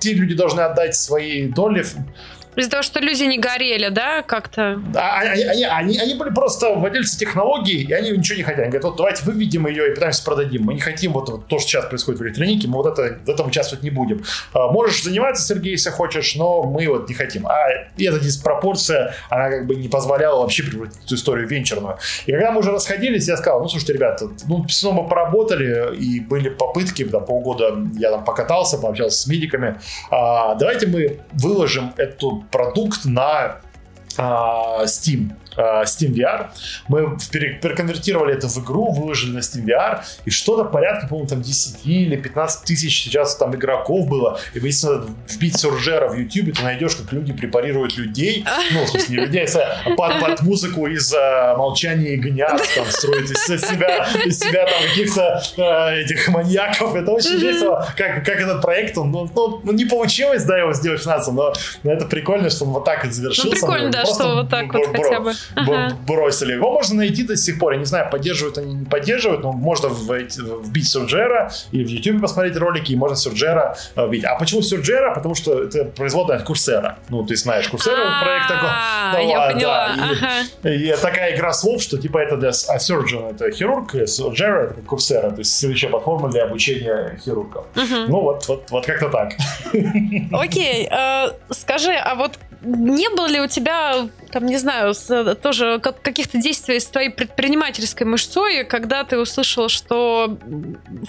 те 0.00 0.14
люди 0.14 0.34
должны 0.34 0.60
отдать 0.60 0.94
свои 0.94 1.48
доли 1.48 1.84
Из-за 2.56 2.70
того, 2.70 2.82
что 2.82 3.00
люди 3.00 3.24
не 3.24 3.38
горели, 3.38 3.88
да, 3.88 4.22
как-то? 4.22 4.80
А, 4.94 5.20
они, 5.20 5.42
они, 5.42 5.64
они, 5.64 5.98
они 5.98 6.14
были 6.14 6.30
просто 6.30 6.74
владельцы 6.74 7.18
технологий, 7.18 7.82
и 7.82 7.92
они 7.92 8.10
ничего 8.10 8.38
не 8.38 8.44
хотят. 8.44 8.60
Они 8.60 8.68
говорят, 8.68 8.84
вот 8.84 8.96
давайте 8.96 9.24
выведем 9.24 9.66
ее 9.66 9.90
и 9.90 9.94
пытаемся 9.94 10.24
продадим. 10.24 10.62
Мы 10.64 10.74
не 10.74 10.80
хотим 10.80 11.12
вот, 11.12 11.28
вот 11.28 11.46
то, 11.46 11.58
что 11.58 11.68
сейчас 11.68 11.84
происходит 11.86 12.20
в 12.20 12.24
электронике, 12.24 12.66
мы 12.68 12.76
вот 12.76 12.86
это, 12.86 13.18
в 13.24 13.28
этом 13.28 13.48
участвовать 13.48 13.84
не 13.84 13.90
будем. 13.90 14.24
А, 14.54 14.70
можешь 14.70 15.02
заниматься, 15.02 15.46
Сергей, 15.46 15.72
если 15.72 15.90
хочешь, 15.90 16.34
но 16.34 16.62
мы 16.62 16.88
вот 16.88 17.08
не 17.08 17.14
хотим. 17.14 17.46
А 17.46 17.68
эта 17.98 18.18
диспропорция, 18.20 19.14
она 19.28 19.50
как 19.50 19.66
бы 19.66 19.76
не 19.76 19.88
позволяла 19.88 20.40
вообще 20.40 20.62
превратить 20.62 21.04
эту 21.04 21.14
историю 21.14 21.46
в 21.46 21.50
венчурную. 21.50 21.98
И 22.24 22.32
когда 22.32 22.52
мы 22.52 22.60
уже 22.60 22.72
расходились, 22.72 23.28
я 23.28 23.36
сказал, 23.36 23.60
ну, 23.60 23.68
слушайте, 23.68 23.92
ребята, 23.92 24.28
ну, 24.46 24.64
все 24.66 24.92
мы 24.92 25.06
поработали, 25.06 25.94
и 25.96 26.20
были 26.20 26.48
попытки, 26.48 27.04
там, 27.04 27.24
полгода 27.24 27.76
я 27.98 28.10
там 28.10 28.24
покатался, 28.24 28.78
пообщался 28.78 29.22
с 29.22 29.26
медиками. 29.26 29.78
А, 30.10 30.54
давайте 30.54 30.86
мы 30.86 31.20
выложим 31.32 31.92
эту 31.96 32.45
продукт 32.50 33.04
на 33.04 33.58
а, 34.18 34.84
Steam. 34.84 35.32
Э, 35.56 35.82
Steam 35.84 36.12
VR. 36.12 36.48
Мы 36.88 37.16
переконвертировали 37.30 38.34
это 38.34 38.48
в 38.48 38.58
игру, 38.58 38.92
выложили 38.92 39.32
на 39.32 39.38
Steam 39.38 39.64
VR, 39.64 40.00
и 40.24 40.30
что-то 40.30 40.64
порядка, 40.64 41.06
по-моему, 41.08 41.28
там 41.28 41.42
10 41.42 41.86
или 41.86 42.16
15 42.16 42.64
тысяч 42.64 43.04
сейчас 43.04 43.36
там 43.36 43.54
игроков 43.54 44.06
было. 44.08 44.38
И 44.54 44.58
если 44.58 44.86
надо 44.88 45.08
вбить 45.28 45.58
сюржера 45.58 46.08
в 46.08 46.14
YouTube, 46.14 46.56
ты 46.56 46.62
найдешь, 46.62 46.96
как 46.96 47.12
люди 47.12 47.32
препарируют 47.32 47.96
людей, 47.96 48.44
ну, 48.72 48.84
в 48.84 48.88
смысле, 48.88 49.16
не 49.16 49.24
людей, 49.24 49.46
а 49.46 49.90
под, 49.96 50.20
под 50.20 50.42
музыку 50.42 50.86
из 50.86 51.12
uh, 51.14 51.56
молчания 51.56 52.14
и 52.14 52.16
гнят, 52.16 52.62
там, 52.74 52.86
строить 52.86 53.30
из 53.30 53.44
себя, 53.46 54.06
из 54.24 54.38
себя 54.38 54.66
там 54.66 54.82
каких-то 54.88 55.42
uh, 55.56 55.94
этих 55.94 56.28
маньяков. 56.28 56.94
Это 56.94 57.10
очень 57.12 57.38
весело, 57.38 57.86
как, 57.96 58.24
как 58.24 58.40
этот 58.40 58.60
проект, 58.60 58.98
он, 58.98 59.10
ну, 59.10 59.60
ну, 59.62 59.72
не 59.72 59.84
получилось, 59.84 60.44
да, 60.44 60.58
его 60.58 60.72
сделать 60.72 61.02
финансово, 61.02 61.34
но, 61.34 61.52
но 61.82 61.92
это 61.92 62.06
прикольно, 62.06 62.50
что 62.50 62.64
он 62.64 62.72
вот 62.72 62.84
так 62.84 63.04
вот 63.04 63.14
завершился. 63.14 63.48
Ну, 63.48 63.52
прикольно, 63.52 63.90
да, 63.90 64.04
что 64.04 64.34
вот 64.34 64.50
так 64.50 64.72
вот 64.72 64.86
хотя 64.86 65.20
бы 65.20 65.32
ага. 65.54 65.96
бросили. 66.06 66.52
Его 66.52 66.72
можно 66.72 66.96
найти 66.96 67.22
до 67.22 67.36
сих 67.36 67.58
пор. 67.58 67.72
Я 67.72 67.78
не 67.78 67.84
знаю, 67.84 68.10
поддерживают 68.10 68.58
они, 68.58 68.74
не 68.74 68.84
поддерживают, 68.84 69.42
но 69.42 69.52
можно 69.52 69.88
вбить 69.88 70.88
Сурджера 70.88 71.50
и 71.72 71.84
в 71.84 71.88
YouTube 71.88 72.20
посмотреть 72.20 72.56
ролики, 72.56 72.92
и 72.92 72.96
можно 72.96 73.16
Сурджера 73.16 73.76
э, 73.94 74.06
вбить. 74.06 74.24
А 74.24 74.36
почему 74.36 74.62
Сурджера? 74.62 75.14
Потому 75.14 75.34
что 75.34 75.62
это 75.62 75.84
производная 75.84 76.36
от 76.36 76.44
Курсера. 76.44 76.98
Ну, 77.08 77.24
ты 77.24 77.36
знаешь, 77.36 77.68
Курсера 77.68 78.20
проект 78.22 78.48
такой. 78.48 78.68
Ну, 79.12 79.30
я 79.30 79.52
поняла. 79.52 79.96
И 80.62 80.94
такая 81.00 81.36
игра 81.36 81.52
слов, 81.52 81.82
что 81.82 81.98
типа 81.98 82.18
это 82.18 82.36
для 82.36 82.50
а 82.68 82.76
Surgeon 82.78 83.34
это 83.34 83.50
хирург, 83.50 83.94
Сурджера 84.06 84.70
это 84.70 84.82
Курсера, 84.82 85.30
то 85.30 85.38
есть 85.38 85.56
следующая 85.56 85.88
платформа 85.88 86.30
для 86.30 86.44
обучения 86.44 87.18
хирургов. 87.24 87.66
Ну, 87.74 88.20
вот, 88.20 88.46
вот, 88.48 88.70
вот 88.70 88.86
как-то 88.86 89.08
так. 89.08 89.32
Окей, 90.32 90.88
э, 90.90 91.28
скажи, 91.50 91.92
а 91.92 92.14
вот 92.14 92.38
не 92.62 93.08
было 93.10 93.26
ли 93.26 93.40
у 93.40 93.46
тебя, 93.46 94.08
там, 94.36 94.44
не 94.44 94.58
знаю, 94.58 94.92
тоже 95.42 95.80
каких-то 95.80 96.36
действий 96.36 96.78
с 96.78 96.84
твоей 96.88 97.08
предпринимательской 97.08 98.04
мышцой, 98.04 98.64
когда 98.64 99.02
ты 99.02 99.18
услышал, 99.18 99.70
что 99.70 100.36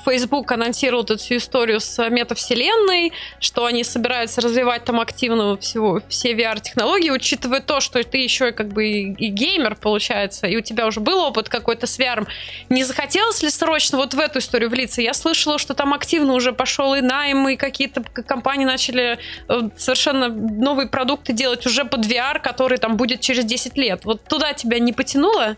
Facebook 0.05 0.49
анонсировал 0.49 1.03
эту 1.03 1.17
всю 1.17 1.35
историю 1.35 1.81
с 1.81 2.09
метавселенной, 2.09 3.11
что 3.41 3.65
они 3.65 3.83
собираются 3.83 4.39
развивать 4.39 4.85
там 4.85 5.01
активно 5.01 5.57
всего, 5.57 6.01
все 6.07 6.31
VR-технологии, 6.31 7.09
учитывая 7.09 7.59
то, 7.59 7.81
что 7.81 8.01
ты 8.01 8.19
еще 8.19 8.53
как 8.53 8.69
бы 8.69 8.87
и 8.87 9.27
геймер, 9.27 9.75
получается, 9.75 10.47
и 10.47 10.55
у 10.55 10.61
тебя 10.61 10.87
уже 10.87 11.01
был 11.01 11.19
опыт 11.19 11.49
какой-то 11.49 11.85
с 11.85 11.99
VR, 11.99 12.25
не 12.69 12.85
захотелось 12.85 13.43
ли 13.43 13.49
срочно 13.49 13.97
вот 13.97 14.13
в 14.13 14.19
эту 14.21 14.39
историю 14.39 14.69
влиться? 14.69 15.01
Я 15.01 15.13
слышала, 15.13 15.59
что 15.59 15.73
там 15.73 15.93
активно 15.93 16.31
уже 16.31 16.53
пошел 16.53 16.95
и 16.95 17.01
найм, 17.01 17.49
и 17.49 17.57
какие-то 17.57 18.03
компании 18.03 18.63
начали 18.63 19.19
э, 19.49 19.69
совершенно 19.75 20.29
новые 20.29 20.87
продукты 20.87 21.33
делать 21.33 21.65
уже 21.65 21.83
под 21.83 22.05
VR, 22.05 22.39
который 22.39 22.77
там 22.77 22.95
будет 22.95 23.16
через 23.21 23.45
10 23.45 23.77
лет. 23.77 24.05
Вот 24.05 24.23
туда 24.23 24.53
тебя 24.53 24.79
не 24.79 24.93
потянуло? 24.93 25.57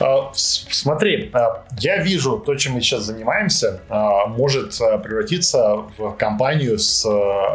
А, 0.00 0.32
смотри, 0.34 1.30
а, 1.32 1.64
я 1.78 1.98
вижу 1.98 2.38
то, 2.38 2.54
чем 2.54 2.74
мы 2.74 2.80
сейчас 2.80 3.02
занимаемся, 3.02 3.80
а, 3.88 4.26
может 4.26 4.78
превратиться 5.02 5.84
в 5.96 6.12
компанию 6.12 6.78
с 6.78 7.04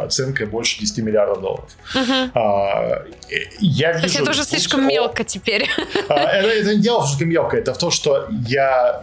оценкой 0.02 0.46
больше 0.46 0.80
10 0.80 0.98
миллиардов 0.98 1.40
долларов. 1.40 1.70
Угу. 1.94 2.40
Я 3.60 3.92
вижу... 3.92 4.00
То 4.00 4.06
есть 4.06 4.16
это 4.16 4.30
уже 4.30 4.44
слишком 4.44 4.86
мелко 4.86 5.24
теперь. 5.24 5.68
Это, 6.08 6.14
это 6.14 6.74
не 6.74 6.82
дело 6.82 7.06
слишком 7.06 7.28
мелко, 7.28 7.56
это 7.56 7.74
в 7.74 7.78
том, 7.78 7.90
что 7.90 8.26
я 8.46 9.02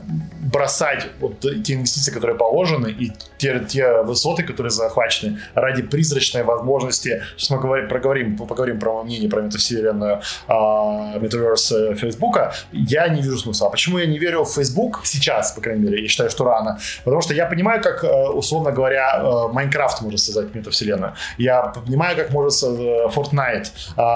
бросать 0.52 1.08
вот 1.20 1.40
те 1.40 1.74
инвестиции, 1.74 2.12
которые 2.12 2.38
положены, 2.38 2.88
и 2.88 3.12
те, 3.38 3.64
те 3.68 4.02
высоты, 4.02 4.44
которые 4.44 4.72
захвачены 4.72 5.40
ради 5.54 5.84
призрачной 5.84 6.44
возможности. 6.44 7.24
Сейчас 7.38 7.50
мы 7.52 7.60
говорим, 7.60 7.88
проговорим, 7.88 8.38
поговорим 8.38 8.80
про 8.80 9.04
мнение 9.04 9.30
про 9.30 9.42
метавселенную 9.42 10.22
а, 10.48 11.18
Metaverse 11.18 11.96
Фейсбука. 11.96 12.54
Я 12.72 13.09
не 13.10 13.22
вижу 13.22 13.38
смысла. 13.38 13.68
А 13.68 13.70
почему 13.70 13.98
я 13.98 14.06
не 14.06 14.20
верю 14.20 14.44
в 14.44 14.54
Facebook 14.54 15.02
сейчас, 15.04 15.52
по 15.52 15.62
крайней 15.62 15.84
мере, 15.84 16.02
я 16.02 16.08
считаю, 16.08 16.30
что 16.30 16.44
рано? 16.44 16.80
Потому 17.04 17.22
что 17.22 17.34
я 17.34 17.46
понимаю, 17.46 17.82
как, 17.82 18.04
э, 18.04 18.30
условно 18.30 18.72
говоря, 18.72 19.22
э, 19.22 19.54
Майнкрафт 19.54 20.02
может 20.02 20.20
создать 20.20 20.54
метавселенную. 20.56 21.14
Я 21.38 21.74
понимаю, 21.86 22.16
как 22.16 22.32
может 22.32 22.54
э, 22.64 23.08
Fortnite 23.16 23.68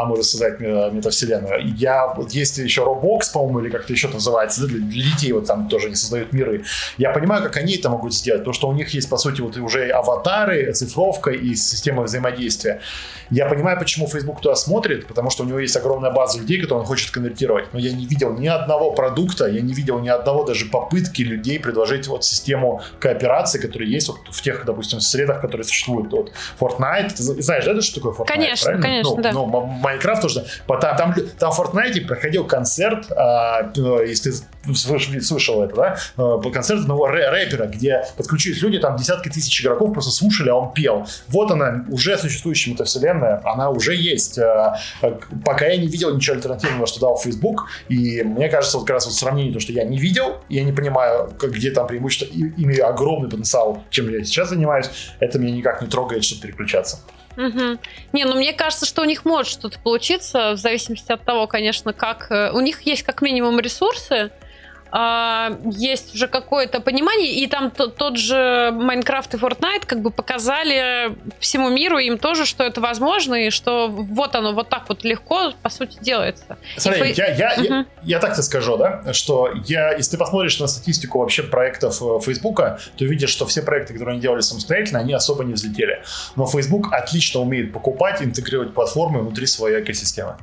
может 0.08 0.26
создать 0.26 0.60
метавселенную. 0.60 1.76
Я, 1.78 2.16
есть 2.30 2.58
еще 2.58 2.82
Roblox, 2.82 3.32
по-моему, 3.34 3.60
или 3.60 3.70
как-то 3.70 3.94
еще 3.94 4.08
называется, 4.08 4.68
для, 4.68 4.80
детей 4.80 5.32
вот 5.32 5.46
там 5.46 5.68
тоже 5.68 5.90
не 5.90 5.96
создают 5.96 6.34
миры. 6.34 6.64
Я 6.98 7.12
понимаю, 7.12 7.44
как 7.44 7.58
они 7.58 7.76
это 7.76 7.90
могут 7.90 8.14
сделать, 8.14 8.42
потому 8.42 8.54
что 8.54 8.68
у 8.68 8.74
них 8.74 8.90
есть, 8.94 9.10
по 9.10 9.18
сути, 9.18 9.42
вот 9.42 9.58
уже 9.58 9.90
аватары, 9.90 10.72
цифровка 10.74 11.32
и 11.32 11.56
система 11.56 12.04
взаимодействия. 12.04 12.82
Я 13.30 13.48
понимаю, 13.48 13.80
почему 13.80 14.08
Facebook 14.08 14.42
туда 14.42 14.56
смотрит, 14.56 15.08
потому 15.08 15.30
что 15.30 15.44
у 15.44 15.46
него 15.48 15.60
есть 15.60 15.76
огромная 15.76 16.12
база 16.12 16.40
людей, 16.40 16.62
которые 16.62 16.82
он 16.82 16.86
хочет 16.86 17.12
конвертировать. 17.12 17.74
Но 17.74 17.80
я 17.80 17.92
не 17.92 18.06
видел 18.06 18.34
ни 18.34 18.48
одного 18.48 18.83
продукта, 18.92 19.48
я 19.48 19.62
не 19.62 19.74
видел 19.74 20.00
ни 20.00 20.10
одного 20.10 20.44
даже 20.44 20.66
попытки 20.66 21.22
людей 21.22 21.60
предложить 21.60 22.08
вот 22.08 22.26
систему 22.26 22.82
кооперации, 23.00 23.60
которая 23.60 23.88
есть 23.88 24.08
вот 24.08 24.20
в 24.30 24.42
тех, 24.42 24.66
допустим, 24.66 25.00
средах, 25.00 25.42
которые 25.42 25.66
существуют. 25.66 26.12
Вот 26.12 26.32
Fortnite, 26.60 27.14
ты 27.16 27.24
знаешь, 27.24 27.66
да, 27.66 27.82
что 27.82 27.96
такое 27.96 28.14
Fortnite? 28.14 28.28
Конечно, 28.28 28.66
правильно? 28.66 28.84
конечно, 28.84 29.16
ну, 29.16 29.22
да. 29.22 29.32
Ну, 29.32 29.46
Майнкрафт 29.46 30.22
тоже. 30.22 30.46
Там, 30.68 30.98
там, 30.98 31.16
там 31.38 31.52
в 31.52 31.60
Fortnite 31.60 32.08
проходил 32.08 32.46
концерт, 32.46 33.12
а, 33.12 33.72
если 34.06 34.34
ты 34.66 35.22
слышал 35.22 35.64
это, 35.64 35.76
да, 35.76 35.98
по 36.16 36.50
концерту 36.52 36.84
одного 36.84 37.08
рэпера, 37.08 37.68
где 37.68 38.06
подключились 38.18 38.62
люди, 38.62 38.80
там 38.80 38.96
десятки 38.96 39.30
тысяч 39.30 39.62
игроков 39.62 39.94
просто 39.94 40.12
слушали, 40.12 40.50
а 40.50 40.56
он 40.56 40.74
пел. 40.74 41.06
Вот 41.28 41.52
она, 41.52 41.86
уже 41.90 42.18
существующая 42.18 42.72
метавселенная 42.72 43.04
вселенная, 43.04 43.42
она 43.44 43.70
уже 43.70 43.96
есть. 43.96 44.38
Э, 44.38 44.74
пока 45.46 45.66
я 45.68 45.78
не 45.78 45.88
видел 45.88 46.16
ничего 46.16 46.36
альтернативного, 46.36 46.88
что 46.88 47.00
дал 47.00 47.18
Facebook, 47.18 47.68
и 47.90 48.24
мне 48.24 48.50
кажется, 48.50 48.73
вот 48.74 48.86
как 48.86 48.96
раз 48.96 49.06
вот 49.06 49.14
сравнение, 49.14 49.54
то, 49.54 49.60
что 49.60 49.72
я 49.72 49.84
не 49.84 49.98
видел, 49.98 50.38
я 50.50 50.64
не 50.64 50.72
понимаю, 50.72 51.34
где 51.42 51.72
там 51.72 51.88
преимущество, 51.88 52.28
имею 52.34 52.88
огромный 52.88 53.30
потенциал, 53.30 53.84
чем 53.90 54.10
я 54.10 54.24
сейчас 54.24 54.50
занимаюсь, 54.50 54.90
это 55.20 55.40
меня 55.40 55.54
никак 55.54 55.82
не 55.82 55.88
трогает, 55.88 56.24
чтобы 56.24 56.42
переключаться. 56.42 57.00
Угу. 57.38 57.80
Не, 58.14 58.26
ну 58.26 58.36
мне 58.36 58.54
кажется, 58.54 58.86
что 58.86 59.02
у 59.02 59.06
них 59.06 59.26
может 59.26 59.52
что-то 59.52 59.80
получиться, 59.80 60.52
в 60.52 60.58
зависимости 60.58 61.12
от 61.12 61.24
того, 61.24 61.48
конечно, 61.48 61.94
как... 61.94 62.28
Э, 62.30 62.52
у 62.52 62.60
них 62.60 62.82
есть 62.84 63.04
как 63.04 63.22
минимум 63.22 63.60
ресурсы, 63.60 64.32
а, 64.96 65.58
есть 65.66 66.14
уже 66.14 66.28
какое-то 66.28 66.80
понимание, 66.80 67.34
и 67.34 67.48
там 67.48 67.72
тот, 67.72 67.96
тот 67.96 68.16
же 68.16 68.70
Майнкрафт 68.72 69.34
и 69.34 69.38
Fortnite 69.38 69.88
как 69.88 70.04
бы 70.04 70.12
показали 70.12 71.18
всему 71.40 71.70
миру 71.70 71.98
им 71.98 72.20
тоже, 72.20 72.46
что 72.46 72.64
это 72.64 72.80
возможно, 72.80 73.34
и 73.34 73.50
что 73.50 73.88
вот 73.90 74.36
оно 74.36 74.54
вот 74.54 74.70
так 74.70 74.84
вот 74.90 75.04
легко, 75.04 75.52
по 75.64 75.70
сути, 75.72 75.98
делается. 76.00 76.58
Смотри, 76.78 77.10
и... 77.10 77.14
я, 77.16 77.26
я, 77.34 77.54
угу. 77.58 77.64
я, 77.64 77.86
я 78.04 78.20
так 78.20 78.34
тебе 78.34 78.44
скажу, 78.44 78.78
да, 78.78 79.02
что 79.14 79.50
я, 79.66 79.94
если 79.94 80.12
ты 80.12 80.18
посмотришь 80.18 80.60
на 80.60 80.68
статистику 80.68 81.18
вообще 81.18 81.42
проектов 81.42 82.00
э, 82.00 82.20
Фейсбука, 82.24 82.80
то 82.96 83.06
видишь, 83.06 83.32
что 83.32 83.48
все 83.48 83.64
проекты, 83.64 83.94
которые 83.94 84.14
они 84.14 84.22
делали 84.22 84.42
самостоятельно, 84.42 85.00
они 85.00 85.14
особо 85.14 85.44
не 85.44 85.54
взлетели. 85.54 86.04
Но 86.36 86.46
Facebook 86.46 86.94
отлично 86.94 87.40
умеет 87.40 87.74
покупать, 87.74 88.22
интегрировать 88.22 88.76
платформы 88.76 89.22
внутри 89.22 89.48
своей 89.48 89.82
экосистемы. 89.82 90.38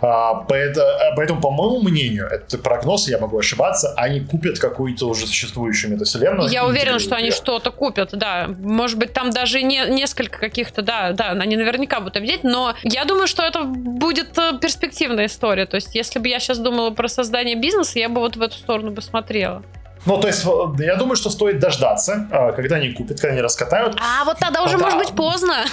А, 0.00 0.34
поэтому, 0.34 0.86
поэтому, 1.16 1.40
по 1.40 1.50
моему 1.50 1.82
мнению, 1.82 2.28
это 2.28 2.56
прогноз, 2.56 3.08
я 3.08 3.18
могу 3.18 3.36
ошибаться, 3.36 3.95
они 3.96 4.20
купят 4.20 4.58
какую-то 4.58 5.08
уже 5.08 5.26
существующую 5.26 5.92
метавселенную. 5.92 6.48
Я 6.50 6.66
уверен, 6.66 6.98
что 6.98 7.16
они 7.16 7.30
что-то 7.30 7.70
купят, 7.70 8.10
да. 8.12 8.48
Может 8.58 8.98
быть, 8.98 9.12
там 9.12 9.30
даже 9.30 9.62
не, 9.62 9.86
несколько 9.88 10.38
каких-то, 10.38 10.82
да, 10.82 11.12
да, 11.12 11.30
они 11.30 11.56
наверняка 11.56 12.00
будут 12.00 12.16
объединять, 12.16 12.44
но 12.44 12.74
я 12.82 13.04
думаю, 13.04 13.26
что 13.26 13.42
это 13.42 13.62
будет 13.64 14.36
э, 14.38 14.58
перспективная 14.60 15.26
история. 15.26 15.66
То 15.66 15.76
есть, 15.76 15.94
если 15.94 16.18
бы 16.18 16.28
я 16.28 16.38
сейчас 16.40 16.58
думала 16.58 16.90
про 16.90 17.08
создание 17.08 17.56
бизнеса, 17.56 17.98
я 17.98 18.08
бы 18.08 18.20
вот 18.20 18.36
в 18.36 18.42
эту 18.42 18.54
сторону 18.56 18.90
бы 18.90 19.02
смотрела. 19.02 19.62
Ну, 20.04 20.20
то 20.20 20.28
есть, 20.28 20.44
я 20.78 20.96
думаю, 20.96 21.16
что 21.16 21.30
стоит 21.30 21.58
дождаться, 21.58 22.28
а, 22.30 22.52
когда 22.52 22.76
они 22.76 22.92
купят, 22.92 23.20
когда 23.20 23.32
они 23.32 23.40
раскатают. 23.40 23.96
А 24.00 24.24
вот 24.24 24.38
тогда 24.38 24.62
уже, 24.62 24.76
а, 24.76 24.78
может 24.78 24.98
быть, 24.98 25.10
поздно. 25.16 25.64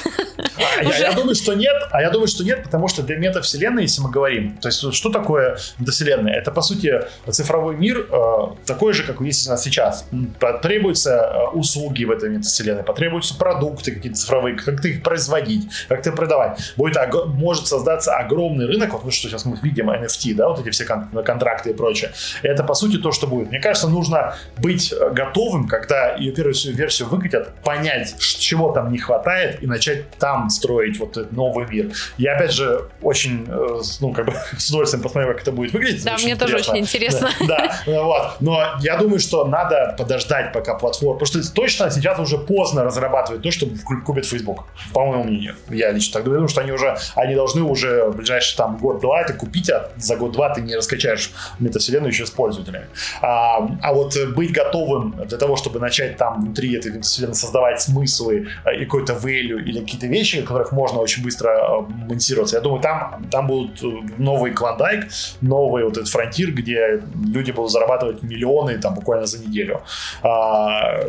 А, 0.79 0.83
я, 0.83 0.97
я 0.97 1.11
думаю, 1.11 1.35
что 1.35 1.53
нет, 1.53 1.75
а 1.91 2.01
я 2.01 2.09
думаю, 2.09 2.27
что 2.27 2.43
нет, 2.43 2.63
потому 2.63 2.87
что 2.87 3.03
для 3.03 3.17
метавселенной, 3.17 3.83
если 3.83 4.01
мы 4.01 4.09
говорим, 4.09 4.57
то 4.57 4.69
есть 4.69 4.93
что 4.93 5.09
такое 5.09 5.57
метавселенная? 5.77 6.33
Это, 6.33 6.51
по 6.51 6.61
сути, 6.61 7.01
цифровой 7.29 7.75
мир 7.75 8.07
э, 8.09 8.65
такой 8.65 8.93
же, 8.93 9.03
как 9.03 9.21
есть 9.21 9.47
у 9.47 9.51
нас 9.51 9.63
сейчас. 9.63 10.05
Потребуются 10.39 11.11
э, 11.11 11.47
услуги 11.49 12.05
в 12.05 12.11
этой 12.11 12.29
метавселенной, 12.29 12.83
потребуются 12.83 13.37
продукты 13.37 13.91
какие-то 13.91 14.17
цифровые, 14.17 14.55
как 14.55 14.81
ты 14.81 14.91
их 14.91 15.03
производить, 15.03 15.67
как 15.89 16.01
ты 16.01 16.11
продавать. 16.11 16.73
Будет, 16.77 16.97
может 17.27 17.67
создаться 17.67 18.15
огромный 18.15 18.65
рынок, 18.65 18.93
вот 18.93 19.13
что 19.13 19.27
сейчас 19.29 19.45
мы 19.45 19.57
видим, 19.61 19.89
NFT, 19.89 20.33
да, 20.33 20.49
вот 20.49 20.59
эти 20.59 20.69
все 20.69 20.85
кон- 20.85 21.09
контракты 21.23 21.71
и 21.71 21.73
прочее. 21.73 22.11
Это, 22.41 22.63
по 22.63 22.73
сути, 22.73 22.97
то, 22.97 23.11
что 23.11 23.27
будет. 23.27 23.49
Мне 23.49 23.59
кажется, 23.59 23.87
нужно 23.87 24.22
быть 24.57 24.93
э, 24.93 25.09
готовым, 25.11 25.67
когда 25.67 26.15
ее 26.15 26.31
первую 26.31 26.55
версию 26.75 27.09
выкатят, 27.09 27.53
понять, 27.63 28.15
чего 28.19 28.71
там 28.71 28.91
не 28.91 28.97
хватает, 28.97 29.61
и 29.61 29.67
начать 29.67 30.09
там 30.17 30.49
строить 30.49 30.99
вот 30.99 31.17
этот 31.17 31.31
новый 31.31 31.67
мир. 31.67 31.91
Я, 32.17 32.35
опять 32.35 32.51
же, 32.51 32.89
очень, 33.01 33.45
э, 33.47 33.81
ну, 33.99 34.13
как 34.13 34.25
бы, 34.25 34.33
с 34.57 34.69
удовольствием 34.69 35.03
посмотрю, 35.03 35.31
как 35.33 35.41
это 35.41 35.51
будет 35.51 35.73
выглядеть. 35.73 36.03
Да, 36.03 36.13
мне 36.15 36.31
интересно. 36.31 36.45
тоже 36.45 36.55
очень 36.57 36.77
интересно. 36.77 37.29
Да, 37.47 37.75
да, 37.85 38.03
вот. 38.03 38.35
Но 38.39 38.61
я 38.81 38.97
думаю, 38.97 39.19
что 39.19 39.45
надо 39.45 39.95
подождать, 39.97 40.53
пока 40.53 40.75
платформа... 40.75 41.19
Потому 41.19 41.43
что 41.43 41.53
точно 41.53 41.89
сейчас 41.91 42.19
уже 42.19 42.37
поздно 42.37 42.83
разрабатывать 42.83 43.41
то, 43.41 43.51
что 43.51 43.67
купит 44.05 44.25
Facebook, 44.25 44.65
по 44.93 45.05
моему 45.05 45.23
мнению. 45.23 45.55
Я 45.69 45.91
лично 45.91 46.13
так 46.13 46.25
думаю, 46.25 46.47
что 46.47 46.61
они 46.61 46.71
уже, 46.71 46.97
они 47.15 47.35
должны 47.35 47.61
уже 47.61 48.05
в 48.05 48.15
ближайший 48.15 48.55
там 48.57 48.77
год-два 48.77 49.21
это 49.21 49.33
купить, 49.33 49.69
а 49.69 49.91
за 49.97 50.15
год-два 50.15 50.53
ты 50.53 50.61
не 50.61 50.75
раскачаешь 50.75 51.31
метавселенную 51.59 52.11
еще 52.11 52.25
с 52.25 52.31
пользователями. 52.31 52.87
А, 53.21 53.67
а 53.81 53.93
вот 53.93 54.02
быть 54.35 54.51
готовым 54.51 55.15
для 55.27 55.37
того, 55.37 55.55
чтобы 55.55 55.79
начать 55.79 56.17
там 56.17 56.41
внутри 56.41 56.75
этой 56.75 56.91
метавселенной 56.91 57.35
создавать 57.35 57.81
смыслы 57.81 58.47
э, 58.65 58.81
и 58.81 58.85
какой-то 58.85 59.13
value 59.13 59.61
или 59.61 59.79
какие-то 59.79 60.07
вещи, 60.07 60.41
которых 60.41 60.71
можно 60.71 60.99
очень 60.99 61.23
быстро 61.23 61.49
э, 61.49 61.81
монтироваться. 62.09 62.55
Я 62.55 62.61
думаю, 62.61 62.81
там, 62.81 63.25
там 63.31 63.47
будут 63.47 63.83
э, 63.83 63.87
новый 64.17 64.51
клондайк, 64.51 65.07
новый 65.41 65.83
вот 65.83 65.97
этот 65.97 66.09
фронтир, 66.09 66.51
где 66.51 67.01
люди 67.33 67.51
будут 67.51 67.71
зарабатывать 67.71 68.23
миллионы 68.23 68.77
там 68.77 68.95
буквально 68.95 69.25
за 69.25 69.39
неделю. 69.39 69.81
А, 70.21 71.01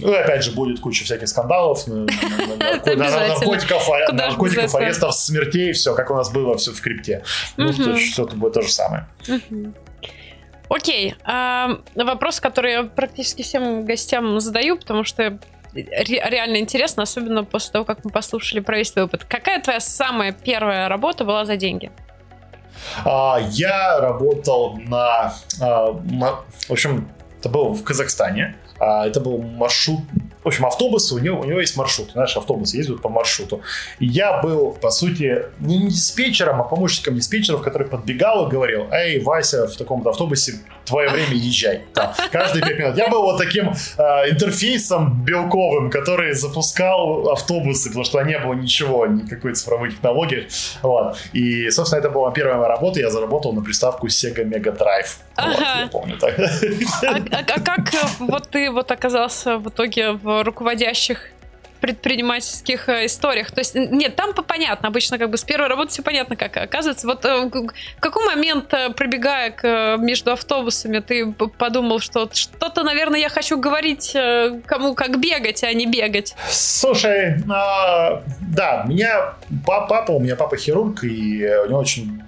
ну, 0.00 0.12
опять 0.12 0.44
же, 0.44 0.52
будет 0.52 0.80
куча 0.80 1.04
всяких 1.04 1.28
скандалов, 1.28 1.86
наркотиков, 1.86 3.88
наркотиков, 4.12 4.74
арестов, 4.74 5.14
смертей, 5.14 5.72
все, 5.72 5.94
как 5.94 6.10
у 6.10 6.14
нас 6.14 6.32
было 6.32 6.56
все 6.56 6.72
в 6.72 6.80
крипте. 6.80 7.22
Ну, 7.56 7.72
что-то 7.96 8.36
будет 8.36 8.54
то 8.54 8.62
же 8.62 8.70
самое. 8.70 9.06
Окей. 10.68 11.14
Вопрос, 11.94 12.40
который 12.40 12.72
я 12.72 12.82
практически 12.84 13.42
всем 13.42 13.84
гостям 13.84 14.40
задаю, 14.40 14.76
потому 14.76 15.04
что 15.04 15.38
реально 15.74 16.58
интересно, 16.58 17.02
особенно 17.02 17.44
после 17.44 17.72
того, 17.72 17.84
как 17.84 18.04
мы 18.04 18.10
послушали 18.10 18.60
про 18.60 18.76
весь 18.78 18.92
твой 18.92 19.06
опыт. 19.06 19.24
Какая 19.24 19.60
твоя 19.60 19.80
самая 19.80 20.32
первая 20.32 20.88
работа 20.88 21.24
была 21.24 21.44
за 21.44 21.56
деньги? 21.56 21.90
А, 23.04 23.38
я 23.50 24.00
работал 24.00 24.76
на... 24.76 25.32
А, 25.60 25.92
в 25.92 26.70
общем, 26.70 27.08
это 27.38 27.48
было 27.48 27.74
в 27.74 27.82
Казахстане. 27.82 28.56
А, 28.78 29.06
это 29.06 29.20
был 29.20 29.38
маршрут 29.38 30.00
в 30.44 30.48
общем, 30.48 30.66
автобусы, 30.66 31.14
у 31.14 31.18
него, 31.18 31.40
у 31.40 31.44
него 31.44 31.60
есть 31.60 31.76
маршрут. 31.76 32.10
Знаешь, 32.12 32.36
автобусы 32.36 32.76
ездят 32.76 33.00
по 33.00 33.08
маршруту. 33.08 33.62
И 33.98 34.06
я 34.06 34.42
был, 34.42 34.72
по 34.72 34.90
сути, 34.90 35.46
не 35.58 35.88
диспетчером, 35.88 36.60
а 36.60 36.64
помощником 36.64 37.14
диспетчеров, 37.16 37.62
который 37.62 37.88
подбегал 37.88 38.46
и 38.46 38.50
говорил, 38.50 38.86
эй, 38.92 39.20
Вася, 39.20 39.66
в 39.66 39.76
таком-то 39.76 40.10
автобусе 40.10 40.60
твое 40.84 41.08
время 41.08 41.32
езжай. 41.32 41.82
Да, 41.94 42.14
каждые 42.30 42.62
пять 42.62 42.78
минут. 42.78 42.96
Я 42.96 43.08
был 43.08 43.22
вот 43.22 43.38
таким 43.38 43.70
э, 43.70 44.30
интерфейсом 44.30 45.24
белковым, 45.24 45.90
который 45.90 46.34
запускал 46.34 47.30
автобусы, 47.30 47.88
потому 47.88 48.04
что 48.04 48.20
не 48.22 48.38
было 48.38 48.52
ничего, 48.52 49.06
никакой 49.06 49.54
цифровой 49.54 49.92
технологии. 49.92 50.48
Вот. 50.82 51.16
И, 51.32 51.70
собственно, 51.70 52.00
это 52.00 52.10
была 52.10 52.30
первая 52.32 52.56
моя 52.56 52.68
работа. 52.68 53.00
Я 53.00 53.10
заработал 53.10 53.54
на 53.54 53.62
приставку 53.62 54.08
Sega 54.08 54.44
Mega 54.44 54.76
Drive. 54.76 55.16
Ага. 55.36 55.48
Вот, 55.48 55.60
я 55.60 55.88
помню 55.90 56.18
так. 56.18 56.38
А, 56.38 57.16
а, 57.16 57.44
а 57.56 57.60
как 57.60 57.94
э, 57.94 57.98
вот 58.18 58.48
ты 58.50 58.70
вот 58.70 58.90
оказался 58.90 59.58
в 59.58 59.68
итоге 59.68 60.12
в 60.12 60.33
руководящих 60.42 61.30
предпринимательских 61.84 62.88
э, 62.88 63.04
историях. 63.04 63.50
То 63.50 63.60
есть, 63.60 63.74
нет, 63.74 64.16
там 64.16 64.32
понятно, 64.32 64.88
обычно 64.88 65.18
как 65.18 65.28
бы 65.28 65.36
с 65.36 65.44
первой 65.44 65.68
работы 65.68 65.90
все 65.90 66.02
понятно, 66.02 66.34
как 66.34 66.56
оказывается. 66.56 67.06
Вот 67.06 67.26
э, 67.26 67.50
в 67.50 68.00
какой 68.00 68.24
момент, 68.24 68.72
э, 68.72 68.88
пробегая 68.88 69.50
к, 69.50 69.98
между 69.98 70.32
автобусами, 70.32 71.00
ты 71.00 71.30
подумал, 71.58 72.00
что 72.00 72.30
что-то, 72.32 72.84
наверное, 72.84 73.20
я 73.20 73.28
хочу 73.28 73.58
говорить 73.60 74.16
кому 74.64 74.94
как 74.94 75.20
бегать, 75.20 75.62
а 75.62 75.74
не 75.74 75.84
бегать? 75.84 76.34
Слушай, 76.48 77.34
э, 77.34 78.22
да, 78.40 78.84
меня 78.88 79.34
папа, 79.66 80.06
у 80.08 80.20
меня 80.20 80.36
папа 80.36 80.56
хирург, 80.56 81.04
и 81.04 81.46
у 81.64 81.68
него 81.68 81.80
очень 81.80 82.22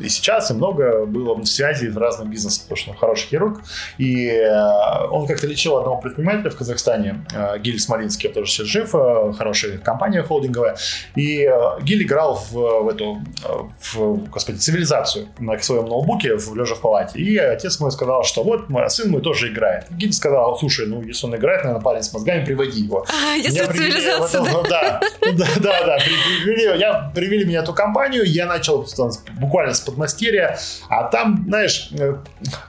и 0.00 0.08
сейчас, 0.08 0.50
и 0.50 0.54
много 0.54 1.06
было 1.06 1.34
в 1.34 1.44
связи 1.46 1.90
с 1.90 1.96
разным 1.96 2.30
бизнесом, 2.30 2.64
потому 2.64 2.76
что 2.76 2.90
он 2.90 2.96
хороший 2.96 3.28
хирург. 3.28 3.62
И 3.98 4.28
э, 4.28 5.06
он 5.10 5.26
как-то 5.26 5.46
лечил 5.46 5.76
одного 5.76 5.96
предпринимателя 5.98 6.50
в 6.50 6.56
Казахстане, 6.56 7.24
э, 7.34 7.58
Гиль 7.58 7.80
Смолинский, 7.80 8.28
тоже 8.30 8.50
сейчас 8.50 8.66
жив, 8.66 8.94
э, 8.94 9.32
хорошая 9.36 9.78
компания 9.78 10.22
холдинговая. 10.22 10.76
И 11.14 11.48
Гиль 11.82 12.02
играл 12.02 12.34
в, 12.34 12.52
в 12.52 12.88
эту, 12.88 13.20
в, 13.80 14.28
господи, 14.30 14.58
цивилизацию 14.58 15.28
на 15.38 15.58
своем 15.60 15.86
ноутбуке, 15.86 16.36
в, 16.36 16.54
лежа 16.54 16.74
в 16.74 16.80
палате. 16.80 17.18
И 17.18 17.36
отец 17.36 17.80
мой 17.80 17.90
сказал, 17.92 18.24
что 18.24 18.42
вот 18.42 18.68
мой 18.68 18.88
сын 18.90 19.10
мой 19.10 19.22
тоже 19.22 19.52
играет. 19.52 19.86
Гиль 19.90 20.12
сказал, 20.12 20.56
слушай, 20.58 20.86
ну 20.86 21.02
если 21.02 21.26
он 21.26 21.36
играет, 21.36 21.64
наверное, 21.64 21.82
парень 21.82 22.02
с 22.02 22.12
мозгами, 22.12 22.44
приводи 22.44 22.80
его. 22.80 23.06
А, 23.08 23.34
если 23.34 23.64
цивилизация, 23.64 24.42
да? 24.68 25.00
Да, 25.32 25.46
да, 25.60 25.86
да. 25.86 25.98
Привели, 26.44 26.78
я, 26.78 27.10
привели 27.14 27.44
меня 27.44 27.60
в 27.60 27.64
эту 27.64 27.74
компанию, 27.74 28.24
я 28.24 28.46
начал 28.46 28.86
буквально 29.38 29.61
буквально 29.62 29.74
с 29.74 29.80
подмастерья, 29.80 30.58
а 30.88 31.04
там, 31.04 31.44
знаешь, 31.46 31.90
э, 31.92 32.16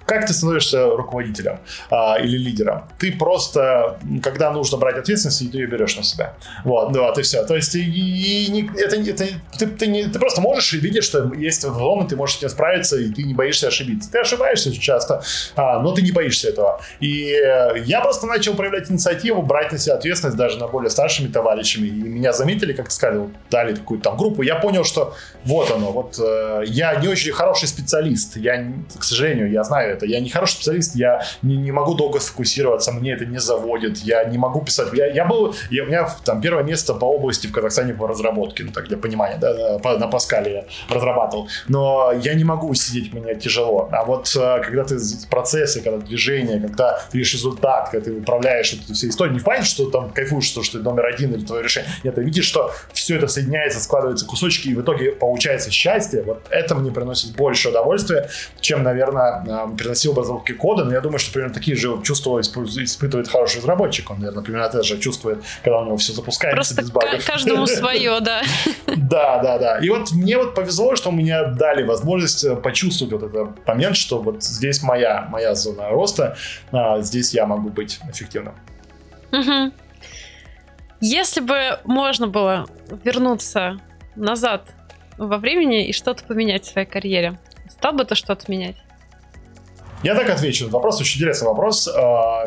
как 0.06 0.28
ты 0.28 0.34
становишься 0.34 0.86
руководителем 0.86 1.60
а, 1.90 2.18
или 2.20 2.38
лидером? 2.38 2.84
Ты 3.00 3.12
просто, 3.12 3.98
когда 4.22 4.52
нужно 4.52 4.78
брать 4.78 4.98
ответственность, 4.98 5.52
ты 5.52 5.58
ее 5.58 5.68
берешь 5.68 5.96
на 5.98 6.04
себя. 6.04 6.36
Вот, 6.64 6.92
да, 6.92 7.14
и 7.18 7.22
все. 7.22 7.44
То 7.46 7.56
есть 7.56 7.76
и, 7.76 7.82
и, 7.82 8.70
это, 8.78 8.96
это, 8.96 9.26
ты, 9.58 9.68
ты, 9.68 9.88
не, 9.88 10.04
ты 10.04 10.20
просто 10.20 10.42
можешь 10.42 10.74
и 10.74 10.80
видишь, 10.80 11.06
что 11.06 11.34
есть 11.34 11.64
взлом, 11.64 12.06
и 12.06 12.10
ты 12.10 12.16
можешь 12.16 12.36
с 12.36 12.40
этим 12.40 12.50
справиться, 12.50 12.98
и 12.98 13.10
ты 13.10 13.24
не 13.24 13.34
боишься 13.34 13.68
ошибиться. 13.68 14.12
Ты 14.12 14.20
ошибаешься 14.20 14.70
очень 14.70 14.82
часто, 14.82 15.24
а, 15.56 15.80
но 15.80 15.94
ты 15.94 16.02
не 16.02 16.12
боишься 16.12 16.50
этого. 16.50 16.80
И 17.00 17.32
э, 17.32 17.84
я 17.86 18.02
просто 18.02 18.28
начал 18.28 18.54
проявлять 18.54 18.92
инициативу, 18.92 19.42
брать 19.42 19.72
на 19.72 19.78
себя 19.78 19.96
ответственность 19.96 20.38
даже 20.38 20.60
на 20.60 20.68
более 20.68 20.90
старшими 20.90 21.28
товарищами. 21.28 21.88
И 21.88 21.92
меня 21.92 22.34
заметили, 22.34 22.74
как 22.74 22.90
ты 22.90 22.94
сказал, 22.94 23.32
дали 23.50 23.76
какую-то 23.76 24.04
там 24.04 24.18
группу. 24.18 24.44
Я 24.44 24.56
понял, 24.56 24.84
что 24.84 25.16
вот 25.46 25.72
оно, 25.72 25.92
вот 25.92 26.20
э, 26.20 26.64
я 26.66 26.83
я 26.84 26.96
не 26.96 27.08
очень 27.08 27.32
хороший 27.32 27.68
специалист. 27.68 28.36
Я, 28.36 28.74
к 29.00 29.04
сожалению, 29.04 29.50
я 29.50 29.64
знаю 29.64 29.94
это. 29.94 30.06
Я 30.06 30.20
не 30.20 30.30
хороший 30.30 30.56
специалист, 30.56 30.96
я 30.96 31.24
не, 31.42 31.56
не 31.56 31.72
могу 31.72 31.94
долго 31.96 32.20
сфокусироваться, 32.20 32.92
мне 32.92 33.14
это 33.14 33.26
не 33.26 33.40
заводит. 33.40 34.00
Я 34.00 34.26
не 34.26 34.38
могу 34.38 34.62
писать. 34.62 34.90
Я, 34.94 35.08
я 35.08 35.26
был, 35.26 35.56
я, 35.70 35.84
у 35.84 35.88
меня 35.88 36.10
там 36.26 36.42
первое 36.42 36.64
место 36.64 36.94
по 36.94 37.06
области 37.06 37.48
в 37.48 37.52
Казахстане 37.54 37.94
по 37.94 38.08
разработке, 38.08 38.64
ну 38.64 38.72
так 38.72 38.88
для 38.88 38.98
понимания, 38.98 39.38
да, 39.38 39.80
по, 39.80 39.98
на 39.98 40.08
Паскале 40.08 40.52
я 40.52 40.66
разрабатывал. 40.94 41.48
Но 41.70 42.12
я 42.22 42.34
не 42.34 42.44
могу 42.44 42.74
сидеть, 42.74 43.14
мне 43.14 43.36
тяжело. 43.36 43.88
А 43.92 44.04
вот 44.04 44.30
э, 44.36 44.62
когда 44.64 44.84
ты 44.84 44.98
процессы, 45.30 45.82
когда 45.82 46.00
движение, 46.06 46.60
когда 46.60 47.00
ты 47.10 47.18
видишь 47.18 47.34
результат, 47.34 47.90
когда 47.92 48.06
ты 48.06 48.18
управляешь 48.18 48.74
эту 48.74 48.94
всю 48.94 49.08
историю, 49.08 49.34
не 49.34 49.40
в 49.40 49.44
плане, 49.44 49.64
что 49.64 49.90
там 49.90 50.10
кайфуешь, 50.10 50.46
что, 50.46 50.64
что 50.64 50.80
ты 50.80 50.84
номер 50.84 51.06
один 51.06 51.34
или 51.34 51.46
твое 51.46 51.64
решение. 51.64 51.90
Нет, 52.04 52.16
ты 52.16 52.24
видишь, 52.24 52.46
что 52.46 52.74
все 52.92 53.16
это 53.16 53.28
соединяется, 53.28 53.80
складывается 53.80 54.26
кусочки, 54.26 54.68
и 54.68 54.76
в 54.76 54.82
итоге 54.82 55.14
получается 55.14 55.72
счастье. 55.72 56.22
Вот 56.24 56.46
это 56.50 56.73
это 56.74 56.82
мне 56.82 56.92
приносит 56.92 57.36
больше 57.36 57.70
удовольствия, 57.70 58.30
чем, 58.60 58.84
наверное, 58.84 59.68
приносил 59.78 60.14
бы 60.14 60.22
разработки 60.22 60.52
кода. 60.54 60.84
Но 60.84 60.94
я 60.94 61.02
думаю, 61.02 61.20
что 61.20 61.32
примерно 61.32 61.54
такие 61.54 61.78
же 61.78 62.02
чувства 62.04 62.40
испытывает 62.42 63.28
хороший 63.28 63.58
разработчик. 63.58 64.10
Он, 64.12 64.20
наверное, 64.20 64.44
примерно 64.44 64.66
это 64.66 64.84
же 64.84 65.00
чувствует, 65.00 65.44
когда 65.64 65.80
у 65.80 65.86
него 65.86 65.98
все 65.98 66.14
запускается 66.14 66.76
Просто 66.76 66.82
без 66.82 66.92
багов. 66.92 67.26
каждому 67.26 67.68
свое, 67.68 68.20
да. 68.22 68.42
Да, 68.88 69.42
да, 69.42 69.58
да. 69.58 69.78
И 69.80 69.90
вот 69.90 70.12
мне 70.12 70.38
вот 70.38 70.56
повезло, 70.56 70.96
что 70.96 71.12
мне 71.12 71.44
дали 71.44 71.84
возможность 71.84 72.44
э, 72.44 72.56
почувствовать 72.56 73.14
вот 73.14 73.24
этот 73.24 73.68
момент, 73.68 73.96
что 73.96 74.20
вот 74.22 74.44
здесь 74.44 74.82
моя, 74.84 75.28
моя 75.30 75.56
зона 75.56 75.90
роста, 75.90 76.36
а 76.72 77.02
здесь 77.02 77.34
я 77.34 77.46
могу 77.46 77.70
быть 77.70 78.00
эффективным. 78.10 78.54
Если 81.02 81.42
бы 81.42 81.80
можно 81.84 82.28
было 82.28 82.66
вернуться 83.04 83.80
назад 84.16 84.64
во 85.18 85.38
времени 85.38 85.88
и 85.88 85.94
что-то 85.94 86.24
поменять 86.24 86.64
в 86.64 86.72
своей 86.72 86.88
карьере? 86.88 87.38
Стал 87.70 87.94
бы 87.94 88.06
ты 88.06 88.16
что-то 88.16 88.52
менять? 88.52 88.76
Я 90.04 90.16
так 90.16 90.30
отвечу. 90.30 90.70
Вопрос 90.70 91.00
очень 91.00 91.18
интересный 91.18 91.48
вопрос. 91.48 91.88
А, 91.88 92.46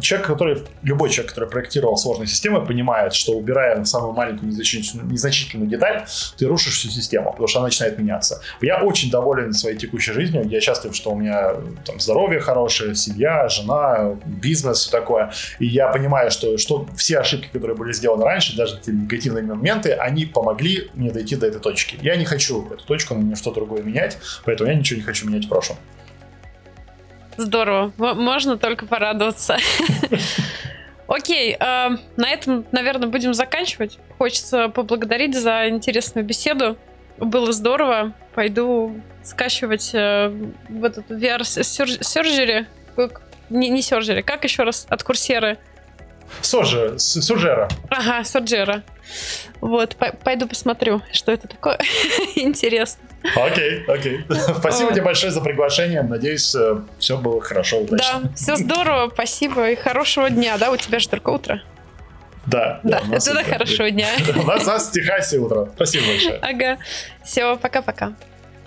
человек, 0.00 0.26
который, 0.26 0.58
любой 0.82 1.08
человек, 1.10 1.30
который 1.32 1.48
проектировал 1.48 1.96
сложные 1.96 2.26
системы, 2.26 2.66
понимает, 2.66 3.14
что 3.14 3.32
убирая 3.32 3.84
самую 3.84 4.12
маленькую 4.12 4.48
незначительную, 4.48 5.08
незначительную 5.08 5.70
деталь, 5.70 6.04
ты 6.36 6.46
рушишь 6.46 6.74
всю 6.74 6.88
систему, 6.88 7.30
потому 7.30 7.46
что 7.46 7.60
она 7.60 7.68
начинает 7.68 7.96
меняться. 7.96 8.42
Я 8.60 8.82
очень 8.82 9.08
доволен 9.08 9.52
своей 9.52 9.76
текущей 9.76 10.12
жизнью. 10.12 10.44
Я 10.48 10.60
счастлив, 10.60 10.94
что 10.96 11.12
у 11.12 11.16
меня 11.16 11.54
там 11.86 12.00
здоровье 12.00 12.40
хорошее, 12.40 12.96
семья, 12.96 13.48
жена, 13.48 14.16
бизнес, 14.24 14.80
все 14.80 14.90
такое. 14.90 15.32
И 15.60 15.66
я 15.66 15.88
понимаю, 15.88 16.32
что, 16.32 16.58
что 16.58 16.88
все 16.96 17.20
ошибки, 17.20 17.48
которые 17.52 17.76
были 17.76 17.92
сделаны 17.92 18.24
раньше, 18.24 18.56
даже 18.56 18.80
те 18.80 18.90
негативные 18.90 19.44
моменты, 19.44 19.92
они 19.92 20.26
помогли 20.26 20.90
мне 20.94 21.12
дойти 21.12 21.36
до 21.36 21.46
этой 21.46 21.60
точки. 21.60 21.98
Я 22.02 22.16
не 22.16 22.24
хочу 22.24 22.66
эту 22.72 22.84
точку 22.84 23.14
на 23.14 23.36
что 23.36 23.52
другое 23.52 23.82
менять, 23.82 24.18
поэтому 24.44 24.70
я 24.70 24.76
ничего 24.76 24.98
не 24.98 25.04
хочу 25.04 25.28
менять 25.28 25.46
в 25.46 25.48
прошлом. 25.48 25.76
Здорово. 27.40 27.90
Можно 27.96 28.58
только 28.58 28.84
порадоваться. 28.84 29.56
Окей, 31.08 31.56
э, 31.58 31.88
на 32.16 32.30
этом, 32.30 32.66
наверное, 32.70 33.08
будем 33.08 33.32
заканчивать. 33.32 33.98
Хочется 34.18 34.68
поблагодарить 34.68 35.34
за 35.34 35.70
интересную 35.70 36.26
беседу. 36.26 36.76
Было 37.16 37.50
здорово. 37.52 38.12
Пойду 38.34 39.00
скачивать 39.22 39.90
э, 39.94 40.28
вот 40.68 40.98
эту 40.98 41.14
VR 41.16 41.40
Surgery. 41.40 42.66
Не, 43.48 43.70
не 43.70 43.80
Surgery, 43.80 44.22
как 44.22 44.44
еще 44.44 44.64
раз? 44.64 44.86
От 44.90 45.02
курсеры. 45.02 45.56
Сожа, 46.40 46.98
Сужера. 46.98 47.68
Ага, 47.88 48.24
Сужера. 48.24 48.82
Вот, 49.60 49.96
пойду 50.24 50.46
посмотрю, 50.46 51.02
что 51.12 51.32
это 51.32 51.48
такое. 51.48 51.78
Интересно. 52.36 53.02
Окей, 53.36 53.84
окей. 53.86 54.24
Спасибо 54.58 54.92
тебе 54.92 55.02
большое 55.02 55.30
за 55.32 55.40
приглашение. 55.40 56.02
Надеюсь, 56.02 56.54
э, 56.54 56.80
все 56.98 57.18
было 57.18 57.40
хорошо, 57.40 57.80
удачно. 57.80 58.20
Да, 58.22 58.30
все 58.34 58.56
здорово, 58.56 59.10
спасибо 59.12 59.70
и 59.70 59.76
хорошего 59.76 60.30
дня. 60.30 60.56
Да, 60.56 60.70
у 60.70 60.76
тебя 60.76 60.98
же 60.98 61.08
только 61.08 61.28
утро. 61.30 61.62
Да. 62.46 62.80
Да, 62.82 63.02
да 63.06 63.16
это 63.16 63.44
хорошего 63.44 63.90
дня. 63.90 64.08
У 64.36 64.42
нас, 64.44 64.64
у 64.64 64.66
нас 64.66 64.88
в 64.88 64.92
Техасе 64.92 65.38
утро. 65.38 65.70
Спасибо 65.74 66.06
большое. 66.06 66.38
Ага. 66.38 66.78
Все, 67.22 67.56
пока-пока. 67.56 68.14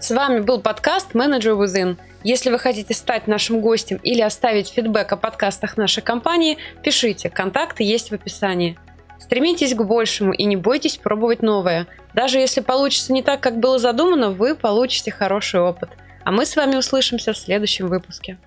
С 0.03 0.11
вами 0.11 0.41
был 0.41 0.59
подкаст 0.59 1.13
Manager 1.13 1.57
Within. 1.57 1.95
Если 2.25 2.49
вы 2.49 2.59
хотите 2.59 2.93
стать 2.93 3.25
нашим 3.27 3.61
гостем 3.61 4.01
или 4.03 4.19
оставить 4.19 4.67
фидбэк 4.67 5.13
о 5.13 5.15
подкастах 5.15 5.77
нашей 5.77 6.03
компании, 6.03 6.57
пишите. 6.83 7.29
Контакты 7.29 7.85
есть 7.85 8.11
в 8.11 8.13
описании. 8.13 8.77
Стремитесь 9.17 9.73
к 9.73 9.81
большему 9.81 10.33
и 10.33 10.43
не 10.43 10.57
бойтесь 10.57 10.97
пробовать 10.97 11.41
новое. 11.41 11.87
Даже 12.13 12.39
если 12.39 12.59
получится 12.59 13.13
не 13.13 13.23
так, 13.23 13.39
как 13.39 13.61
было 13.61 13.79
задумано, 13.79 14.31
вы 14.31 14.55
получите 14.55 15.09
хороший 15.09 15.61
опыт. 15.61 15.91
А 16.25 16.33
мы 16.33 16.45
с 16.45 16.57
вами 16.57 16.75
услышимся 16.75 17.31
в 17.31 17.37
следующем 17.37 17.87
выпуске. 17.87 18.37